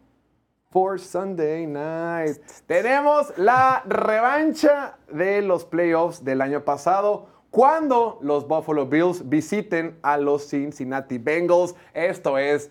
[0.72, 2.38] for Sunday night.
[2.68, 7.28] Tenemos la revancha de los playoffs del año pasado.
[7.52, 11.74] Cuando los Buffalo Bills visiten a los Cincinnati Bengals.
[11.94, 12.70] Esto es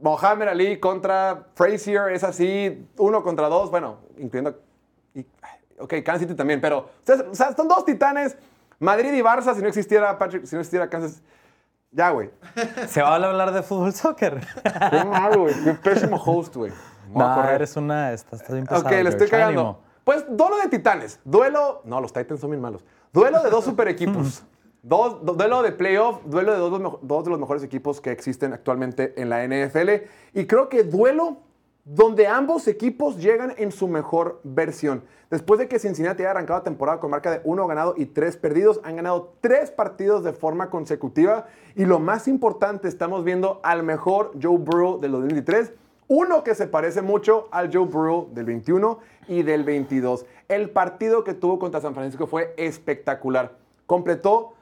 [0.00, 2.12] Mohamed Ali contra Frazier.
[2.12, 3.70] Es así, uno contra dos.
[3.70, 4.58] Bueno, incluyendo.
[5.14, 5.26] y-
[5.78, 6.88] ok, Kansas City también, pero.
[7.30, 8.36] O sea, son dos titanes.
[8.80, 11.22] Madrid y Barça, si no existiera Patrick, si no existiera Kansas.
[11.90, 12.30] Ya, güey.
[12.86, 14.46] ¿Se va a hablar de fútbol soccer?
[14.90, 15.54] Qué mal, güey.
[15.64, 16.72] Qué pésimo host, güey.
[17.14, 18.12] No, eres una...
[18.12, 19.60] Estás, estás bien pesado, Ok, le estoy cagando.
[19.60, 19.78] Ánimo.
[20.04, 21.18] Pues duelo de titanes.
[21.24, 21.80] Duelo.
[21.86, 22.84] No, los Titans son bien malos.
[23.14, 24.42] Duelo de dos super equipos.
[24.82, 26.58] Duelo de playoff, duelo de
[27.02, 30.04] dos de los mejores equipos que existen actualmente en la NFL.
[30.34, 31.38] Y creo que duelo
[31.84, 35.02] donde ambos equipos llegan en su mejor versión.
[35.30, 38.36] Después de que Cincinnati haya arrancado la temporada con marca de uno ganado y tres
[38.36, 41.46] perdidos, han ganado tres partidos de forma consecutiva.
[41.74, 45.72] Y lo más importante, estamos viendo al mejor Joe Burrow del 2023
[46.08, 48.98] uno que se parece mucho al Joe Burrow del 21
[49.28, 50.24] y del 22.
[50.48, 53.58] El partido que tuvo contra San Francisco fue espectacular.
[53.84, 54.54] Completó,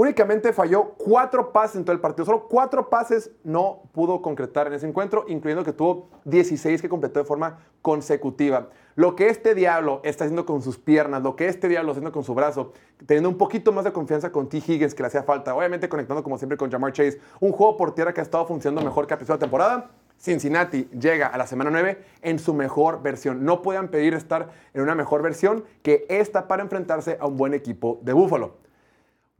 [0.00, 2.24] únicamente falló cuatro pases en todo el partido.
[2.24, 7.18] Solo cuatro pases no pudo concretar en ese encuentro, incluyendo que tuvo 16 que completó
[7.18, 8.70] de forma consecutiva.
[8.94, 12.12] Lo que este diablo está haciendo con sus piernas, lo que este diablo está haciendo
[12.12, 12.72] con su brazo,
[13.04, 14.62] teniendo un poquito más de confianza con T.
[14.66, 17.94] Higgins que le hacía falta, obviamente conectando como siempre con Jamar Chase, un juego por
[17.94, 19.90] tierra que ha estado funcionando mejor que a principio de temporada.
[20.16, 23.44] Cincinnati llega a la semana 9 en su mejor versión.
[23.44, 27.52] No puedan pedir estar en una mejor versión que esta para enfrentarse a un buen
[27.52, 28.59] equipo de Buffalo.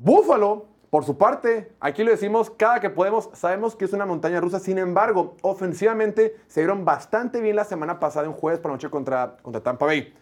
[0.03, 4.41] Buffalo, por su parte, aquí lo decimos cada que podemos, sabemos que es una montaña
[4.41, 8.89] rusa, sin embargo, ofensivamente se vieron bastante bien la semana pasada en jueves por noche
[8.89, 10.15] contra, contra Tampa Bay.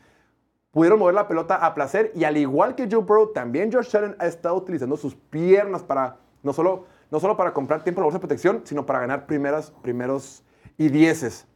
[0.73, 4.17] Pudieron mover la pelota a placer y al igual que Joe Burrow, también Josh Allen
[4.19, 8.07] ha estado utilizando sus piernas para, no solo, no solo para comprar tiempo en la
[8.07, 10.43] bolsa de protección, sino para ganar primeras, primeros
[10.77, 11.47] y dieces.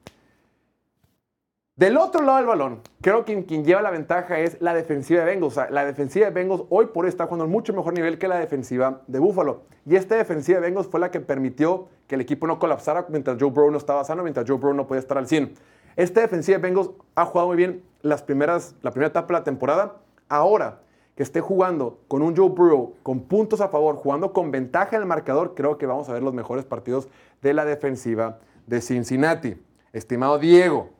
[1.75, 5.27] Del otro lado del balón, creo que quien, lleva la ventaja es la defensiva de
[5.27, 5.59] Bengals.
[5.71, 8.39] La defensiva de Bengals hoy por hoy está jugando a mucho mejor nivel que la
[8.39, 9.63] defensiva de Buffalo.
[9.87, 13.39] Y esta defensiva de Bengals fue la que permitió que el equipo no colapsara mientras
[13.41, 15.55] Joe Burrow no estaba sano, mientras Joe Burrow no podía estar al 100.
[15.97, 19.45] Esta defensiva de Bengals ha jugado muy bien las primeras, la primera etapa de la
[19.45, 19.97] temporada.
[20.29, 20.83] Ahora
[21.17, 25.03] que esté jugando con un Joe Burrow con puntos a favor, jugando con ventaja en
[25.03, 27.09] el marcador, creo que vamos a ver los mejores partidos
[27.41, 29.57] de la defensiva de Cincinnati.
[29.95, 30.91] Estimado Diego,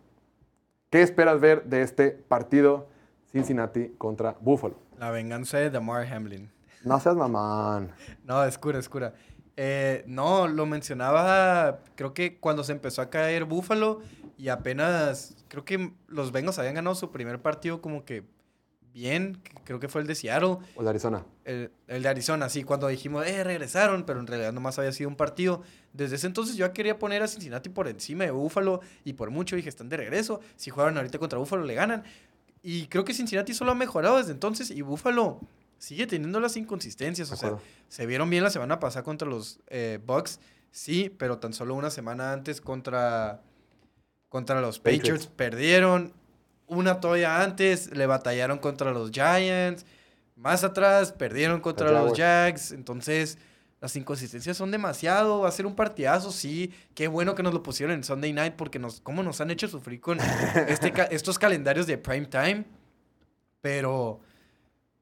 [0.93, 2.87] ¿Qué esperas ver de este partido
[3.31, 4.77] Cincinnati contra Buffalo?
[4.99, 6.51] La venganza de Damar Hamlin.
[6.85, 7.95] No seas mamán.
[8.27, 9.15] No, es cura, es cura.
[9.57, 14.03] Eh, no, lo mencionaba, creo que cuando se empezó a caer Búfalo
[14.37, 18.25] y apenas, creo que los Bengals habían ganado su primer partido como que
[18.93, 21.25] bien, creo que fue el de Seattle, O de Arizona.
[21.45, 25.09] el, el de Arizona, sí, cuando dijimos, eh, regresaron, pero en realidad nomás había sido
[25.09, 25.63] un partido.
[25.93, 29.57] Desde ese entonces yo quería poner a Cincinnati por encima de Búfalo y por mucho
[29.57, 32.05] dije, están de regreso, si juegan ahorita contra Búfalo le ganan.
[32.63, 35.41] Y creo que Cincinnati solo ha mejorado desde entonces y Búfalo
[35.79, 37.33] sigue teniendo las inconsistencias.
[37.33, 37.57] O sea,
[37.89, 40.39] se vieron bien la semana pasada contra los eh, Bucks,
[40.71, 43.43] sí, pero tan solo una semana antes contra,
[44.29, 45.01] contra los Patriots.
[45.03, 45.27] Patriots.
[45.27, 46.13] Perdieron.
[46.73, 49.85] Una todavía antes le batallaron contra los Giants.
[50.37, 52.73] Más atrás perdieron contra Los los Jags.
[52.73, 53.39] Entonces,
[53.81, 55.41] las inconsistencias son demasiado.
[55.41, 56.73] Va a ser un partidazo, sí.
[56.95, 59.69] Qué bueno que nos lo pusieron en Sunday Night porque nos, cómo nos han hecho
[59.69, 60.19] sufrir con
[60.67, 62.65] este estos calendarios de prime time.
[63.61, 64.21] Pero,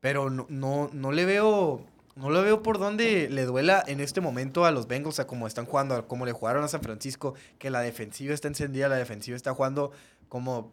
[0.00, 1.86] pero no, no, no le veo,
[2.16, 5.46] no le veo por dónde le duela en este momento a los Bengals, a cómo
[5.46, 8.96] están jugando, a cómo le jugaron a San Francisco, que la defensiva está encendida, la
[8.96, 9.92] defensiva está jugando
[10.28, 10.72] como,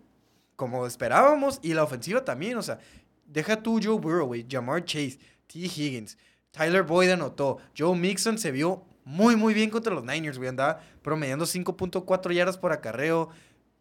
[0.57, 2.79] como esperábamos y la ofensiva también, o sea,
[3.25, 5.59] deja tú Joe Burrow, güey, Jamar Chase, T.
[5.59, 6.17] Higgins,
[6.51, 10.49] Tyler Boyd anotó, Joe Mixon se vio muy, muy bien contra los Niners, güey.
[10.49, 13.29] Andaba promediando 5.4 yardas por acarreo.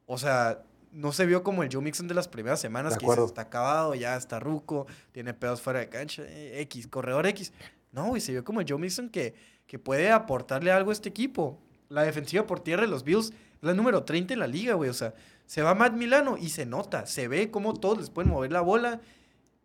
[0.07, 0.63] O sea,
[0.93, 3.43] no se vio como el Joe Mixon de las primeras semanas, De que dices, está
[3.43, 7.53] acabado, ya está ruco, tiene pedos fuera de cancha, eh, X, corredor X.
[7.91, 9.35] No, güey, se vio como el Joe Mixon que,
[9.67, 11.59] que puede aportarle algo a este equipo.
[11.89, 14.91] La defensiva por tierra de los Bills es la número 30 en la liga, güey.
[14.91, 15.13] O sea,
[15.47, 18.61] se va Matt Milano y se nota, se ve cómo todos les pueden mover la
[18.61, 19.01] bola.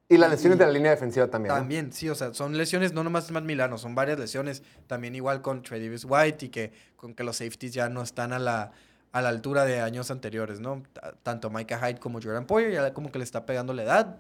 [0.07, 1.53] Y las lesiones de la línea defensiva también.
[1.53, 1.59] ¿no?
[1.59, 4.61] También, sí, o sea, son lesiones, no nomás Matt Milano, son varias lesiones.
[4.87, 8.33] También igual con Trey Davis White y que con que los safeties ya no están
[8.33, 8.71] a la,
[9.13, 10.83] a la altura de años anteriores, ¿no?
[10.91, 14.17] T- Tanto Micah Hyde como Jordan Poyer, ya como que le está pegando la edad.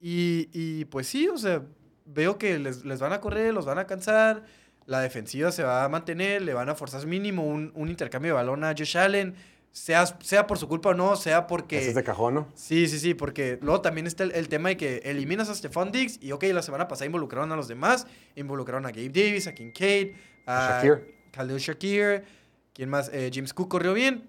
[0.00, 1.62] Y, y, pues sí, o sea,
[2.04, 4.44] veo que les, les van a correr, los van a cansar,
[4.86, 8.34] la defensiva se va a mantener, le van a forzar mínimo un, un intercambio de
[8.36, 9.34] balón a Josh Allen,
[9.78, 11.78] sea, sea por su culpa o no, sea porque...
[11.78, 12.48] Ese es de cajón, ¿no?
[12.54, 15.92] Sí, sí, sí, porque luego también está el, el tema de que eliminas a Stephon
[15.92, 19.54] Diggs y, ok, la semana pasada involucraron a los demás, involucraron a Gabe Davis, a
[19.54, 20.14] Kincaid,
[20.46, 21.14] a Shakir.
[21.32, 22.24] Khalil Shakir,
[22.72, 23.08] ¿quién más?
[23.12, 24.28] Eh, James Cook corrió bien.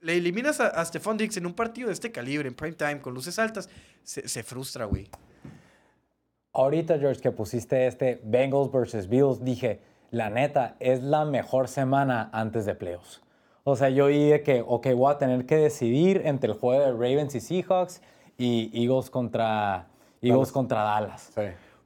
[0.00, 3.00] Le eliminas a, a Stephon Diggs en un partido de este calibre, en prime time,
[3.00, 3.68] con luces altas,
[4.02, 5.08] se, se frustra, güey.
[6.52, 9.80] Ahorita, George, que pusiste este Bengals versus Bills, dije,
[10.10, 13.23] la neta, es la mejor semana antes de playoffs.
[13.64, 16.92] O sea, yo dije que, ok, voy a tener que decidir entre el juego de
[16.92, 18.02] Ravens y Seahawks
[18.36, 19.86] y Eagles contra,
[20.20, 20.52] Eagles Dallas.
[20.52, 21.30] contra Dallas.
[21.34, 21.42] Sí.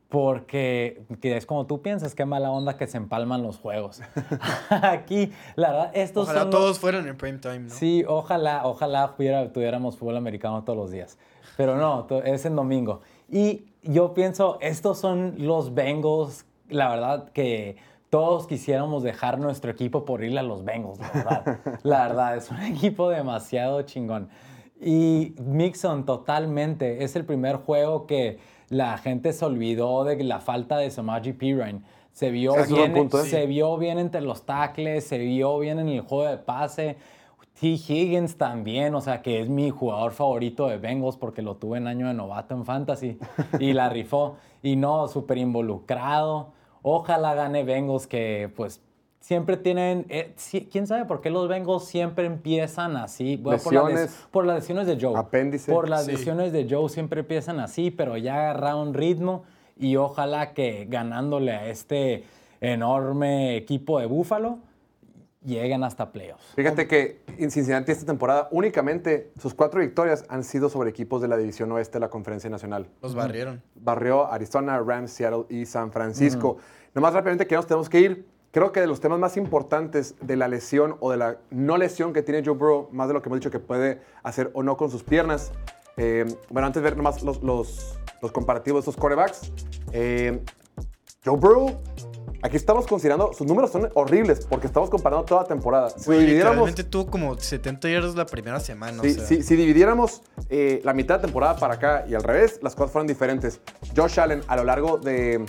[0.09, 4.01] Porque que es como tú piensas, qué mala onda que se empalman los juegos.
[4.71, 7.71] Aquí, la verdad, estos Ojalá son los- todos fueran en prime time, ¿no?
[7.71, 11.19] Sí, ojalá, ojalá pudiera- tuviéramos fútbol americano todos los días.
[11.59, 13.01] Pero no, es en domingo.
[13.31, 17.77] Y yo pienso, estos son los Bengals, la verdad que
[18.11, 21.59] todos quisiéramos dejar nuestro equipo por irle a los Bengals, la verdad.
[21.83, 24.29] La verdad, es un equipo demasiado chingón.
[24.81, 30.79] Y Mixon totalmente, es el primer juego que la gente se olvidó de la falta
[30.79, 31.83] de Samaji Pirine.
[32.13, 33.27] Se vio, Sí, bien, punto, ¿eh?
[33.27, 36.97] se vio bien entre los tackles, se vio bien en el juego de pase.
[37.61, 37.67] T.
[37.67, 41.89] Higgins también, o sea, que es mi jugador favorito de Bengals porque lo tuve en
[41.89, 43.19] año de novato en Fantasy
[43.59, 44.37] y la rifó.
[44.63, 46.53] Y no, súper involucrado.
[46.83, 48.81] Ojalá gane Bengals que pues
[49.21, 50.07] siempre tienen...
[50.09, 50.35] eh,
[50.71, 53.37] ¿Quién sabe por qué los Bengals siempre empiezan así?
[53.37, 55.17] Bueno, por, las por las lesiones de Joe.
[55.19, 55.73] Apéndice.
[55.73, 56.13] Por las Sí.
[56.13, 59.43] lesiones de Joe siempre empiezan así, pero ya agarraron ritmo
[59.77, 62.25] y ojalá que ganándole a este
[62.61, 64.59] enorme equipo de Búfalo
[65.45, 66.45] lleguen hasta playoffs.
[66.57, 71.29] Fíjate que en Cincinnati esta temporada únicamente sus cuatro victorias han sido sobre equipos de
[71.29, 72.89] la División Oeste de la Conferencia Nacional.
[73.03, 73.63] Los barrieron.
[73.77, 76.57] Barrió Arizona, Rams, Seattle y San Francisco.
[76.95, 78.27] Nomás rápidamente que ya nos tenemos que ir.
[78.51, 82.13] Creo que de los temas más importantes de la lesión o de la no lesión
[82.15, 84.77] que tiene Joe Burrow, más de lo que hemos dicho que puede hacer o no
[84.77, 85.53] con sus piernas.
[85.99, 89.53] eh, bueno, antes de ver nomás los, los, los comparativos de estos corebacks.
[89.93, 90.41] eh,
[91.25, 91.79] Joe Burrow,
[92.43, 95.91] aquí estamos considerando, sus números son horribles porque estamos comparando toda la temporada.
[95.91, 99.03] Si Güey, dividiéramos- literalmente tuvo como 70 yardas la primera semana.
[99.03, 99.25] Sí, o sea.
[99.27, 102.93] sí, si dividiéramos eh, la mitad de temporada para acá y al revés, las cosas
[102.93, 103.61] fueron diferentes.
[103.97, 105.45] Josh Allen a lo largo de,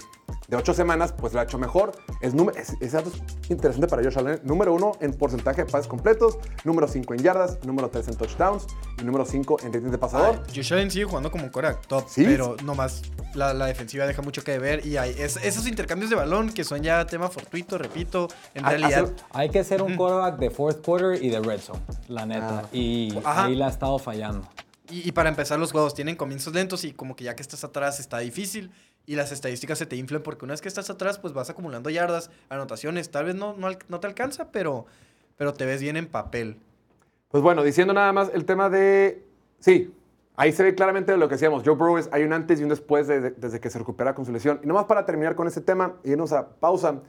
[0.48, 1.92] de ocho semanas, pues lo ha hecho mejor.
[2.22, 4.40] Es, número- es, ese dato es interesante para Josh Allen.
[4.44, 8.66] Número uno en porcentaje de pases completos, número cinco en yardas, número tres en touchdowns
[9.00, 10.42] y número cinco en rating de pasador.
[10.48, 12.24] Ay, Josh Allen sigue jugando como Korak top, Sí.
[12.26, 13.02] pero nomás
[13.36, 16.64] la, la defensiva deja mucho que ver y hay es- esos intercambios de balón que
[16.64, 20.50] son ya tema fortuito, repito, en Ha- realidad hacer- Hay que ser un quarterback de
[20.50, 22.60] fourth quarter y de red zone, la neta.
[22.66, 22.70] Ah.
[22.72, 23.46] Y Ajá.
[23.46, 24.48] ahí la ha estado fallando.
[24.92, 27.64] y, y para empezar los juegos tienen comienzos lentos y como que ya que estás
[27.64, 28.72] atrás está difícil
[29.06, 31.90] y las estadísticas se te inflan porque una vez que estás atrás pues vas acumulando
[31.92, 34.88] yardas, anotaciones, tal vez no, no, no te alcanza, pero,
[35.38, 36.58] pero te ves bien en papel.
[37.30, 39.24] Pues bueno, diciendo nada más el tema de.
[39.60, 39.94] Sí,
[40.40, 41.64] ahí se ve claramente lo que decíamos.
[41.66, 44.24] Joe Burrow es, hay un antes y un después de- desde que se recupera con
[44.26, 44.62] su lesión.
[44.64, 47.02] Y nomás para terminar con ese tema y irnos a pausa,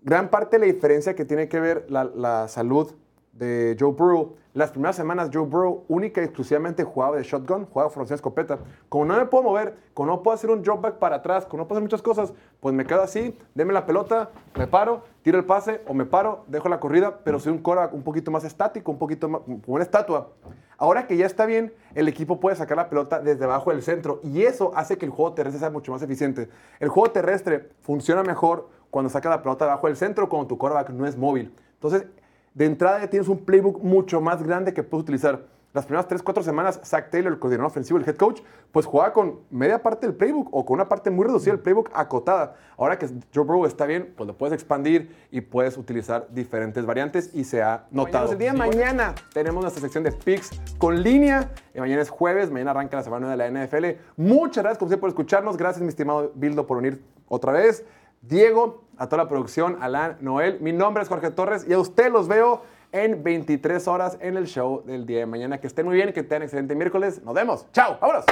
[0.00, 2.90] gran parte de la diferencia que tiene que ver la, salud
[3.32, 4.36] de Joe Burrow.
[4.54, 8.58] Las primeras semanas, Joe Burrow única y exclusivamente jugaba de shotgun, jugaba formación escopeta.
[8.88, 11.62] Como no me puedo mover, como no puedo hacer un drop back para atrás, como
[11.64, 15.36] no puedo hacer muchas cosas, pues me quedo así, deme la pelota, me paro, tiro
[15.36, 18.44] el pase o me paro, dejo la corrida, pero soy un quarterback un poquito más
[18.44, 20.30] estático, un poquito más, como una estatua.
[20.78, 24.20] Ahora que ya está bien, el equipo puede sacar la pelota desde abajo del centro
[24.22, 26.48] y eso hace que el juego terrestre sea mucho más eficiente.
[26.80, 30.90] El juego terrestre funciona mejor cuando saca la pelota debajo del centro, cuando tu quarterback
[30.90, 31.54] no es móvil.
[31.74, 32.06] Entonces,
[32.54, 35.46] de entrada ya tienes un playbook mucho más grande que puedes utilizar.
[35.74, 39.12] Las primeras 3, 4 semanas, Zach Taylor, el coordinador ofensivo, el head coach, pues jugaba
[39.12, 42.54] con media parte del playbook o con una parte muy reducida del playbook acotada.
[42.76, 47.34] Ahora que Joe Burrow está bien, pues lo puedes expandir y puedes utilizar diferentes variantes
[47.34, 48.30] y se ha notado.
[48.30, 51.50] El día de mañana tenemos nuestra sección de picks con línea.
[51.74, 54.00] Y mañana es jueves, mañana arranca la semana de la NFL.
[54.16, 55.56] Muchas gracias, como siempre, por escucharnos.
[55.56, 57.84] Gracias, mi estimado Bildo, por venir otra vez.
[58.22, 60.60] Diego, a toda la producción, Alan, Noel.
[60.60, 62.62] Mi nombre es Jorge Torres y a usted los veo
[62.94, 65.58] en 23 horas en el show del día de mañana.
[65.58, 67.20] Que estén muy bien, que tengan excelente miércoles.
[67.22, 67.66] Nos vemos.
[67.72, 68.24] Chao, vámonos.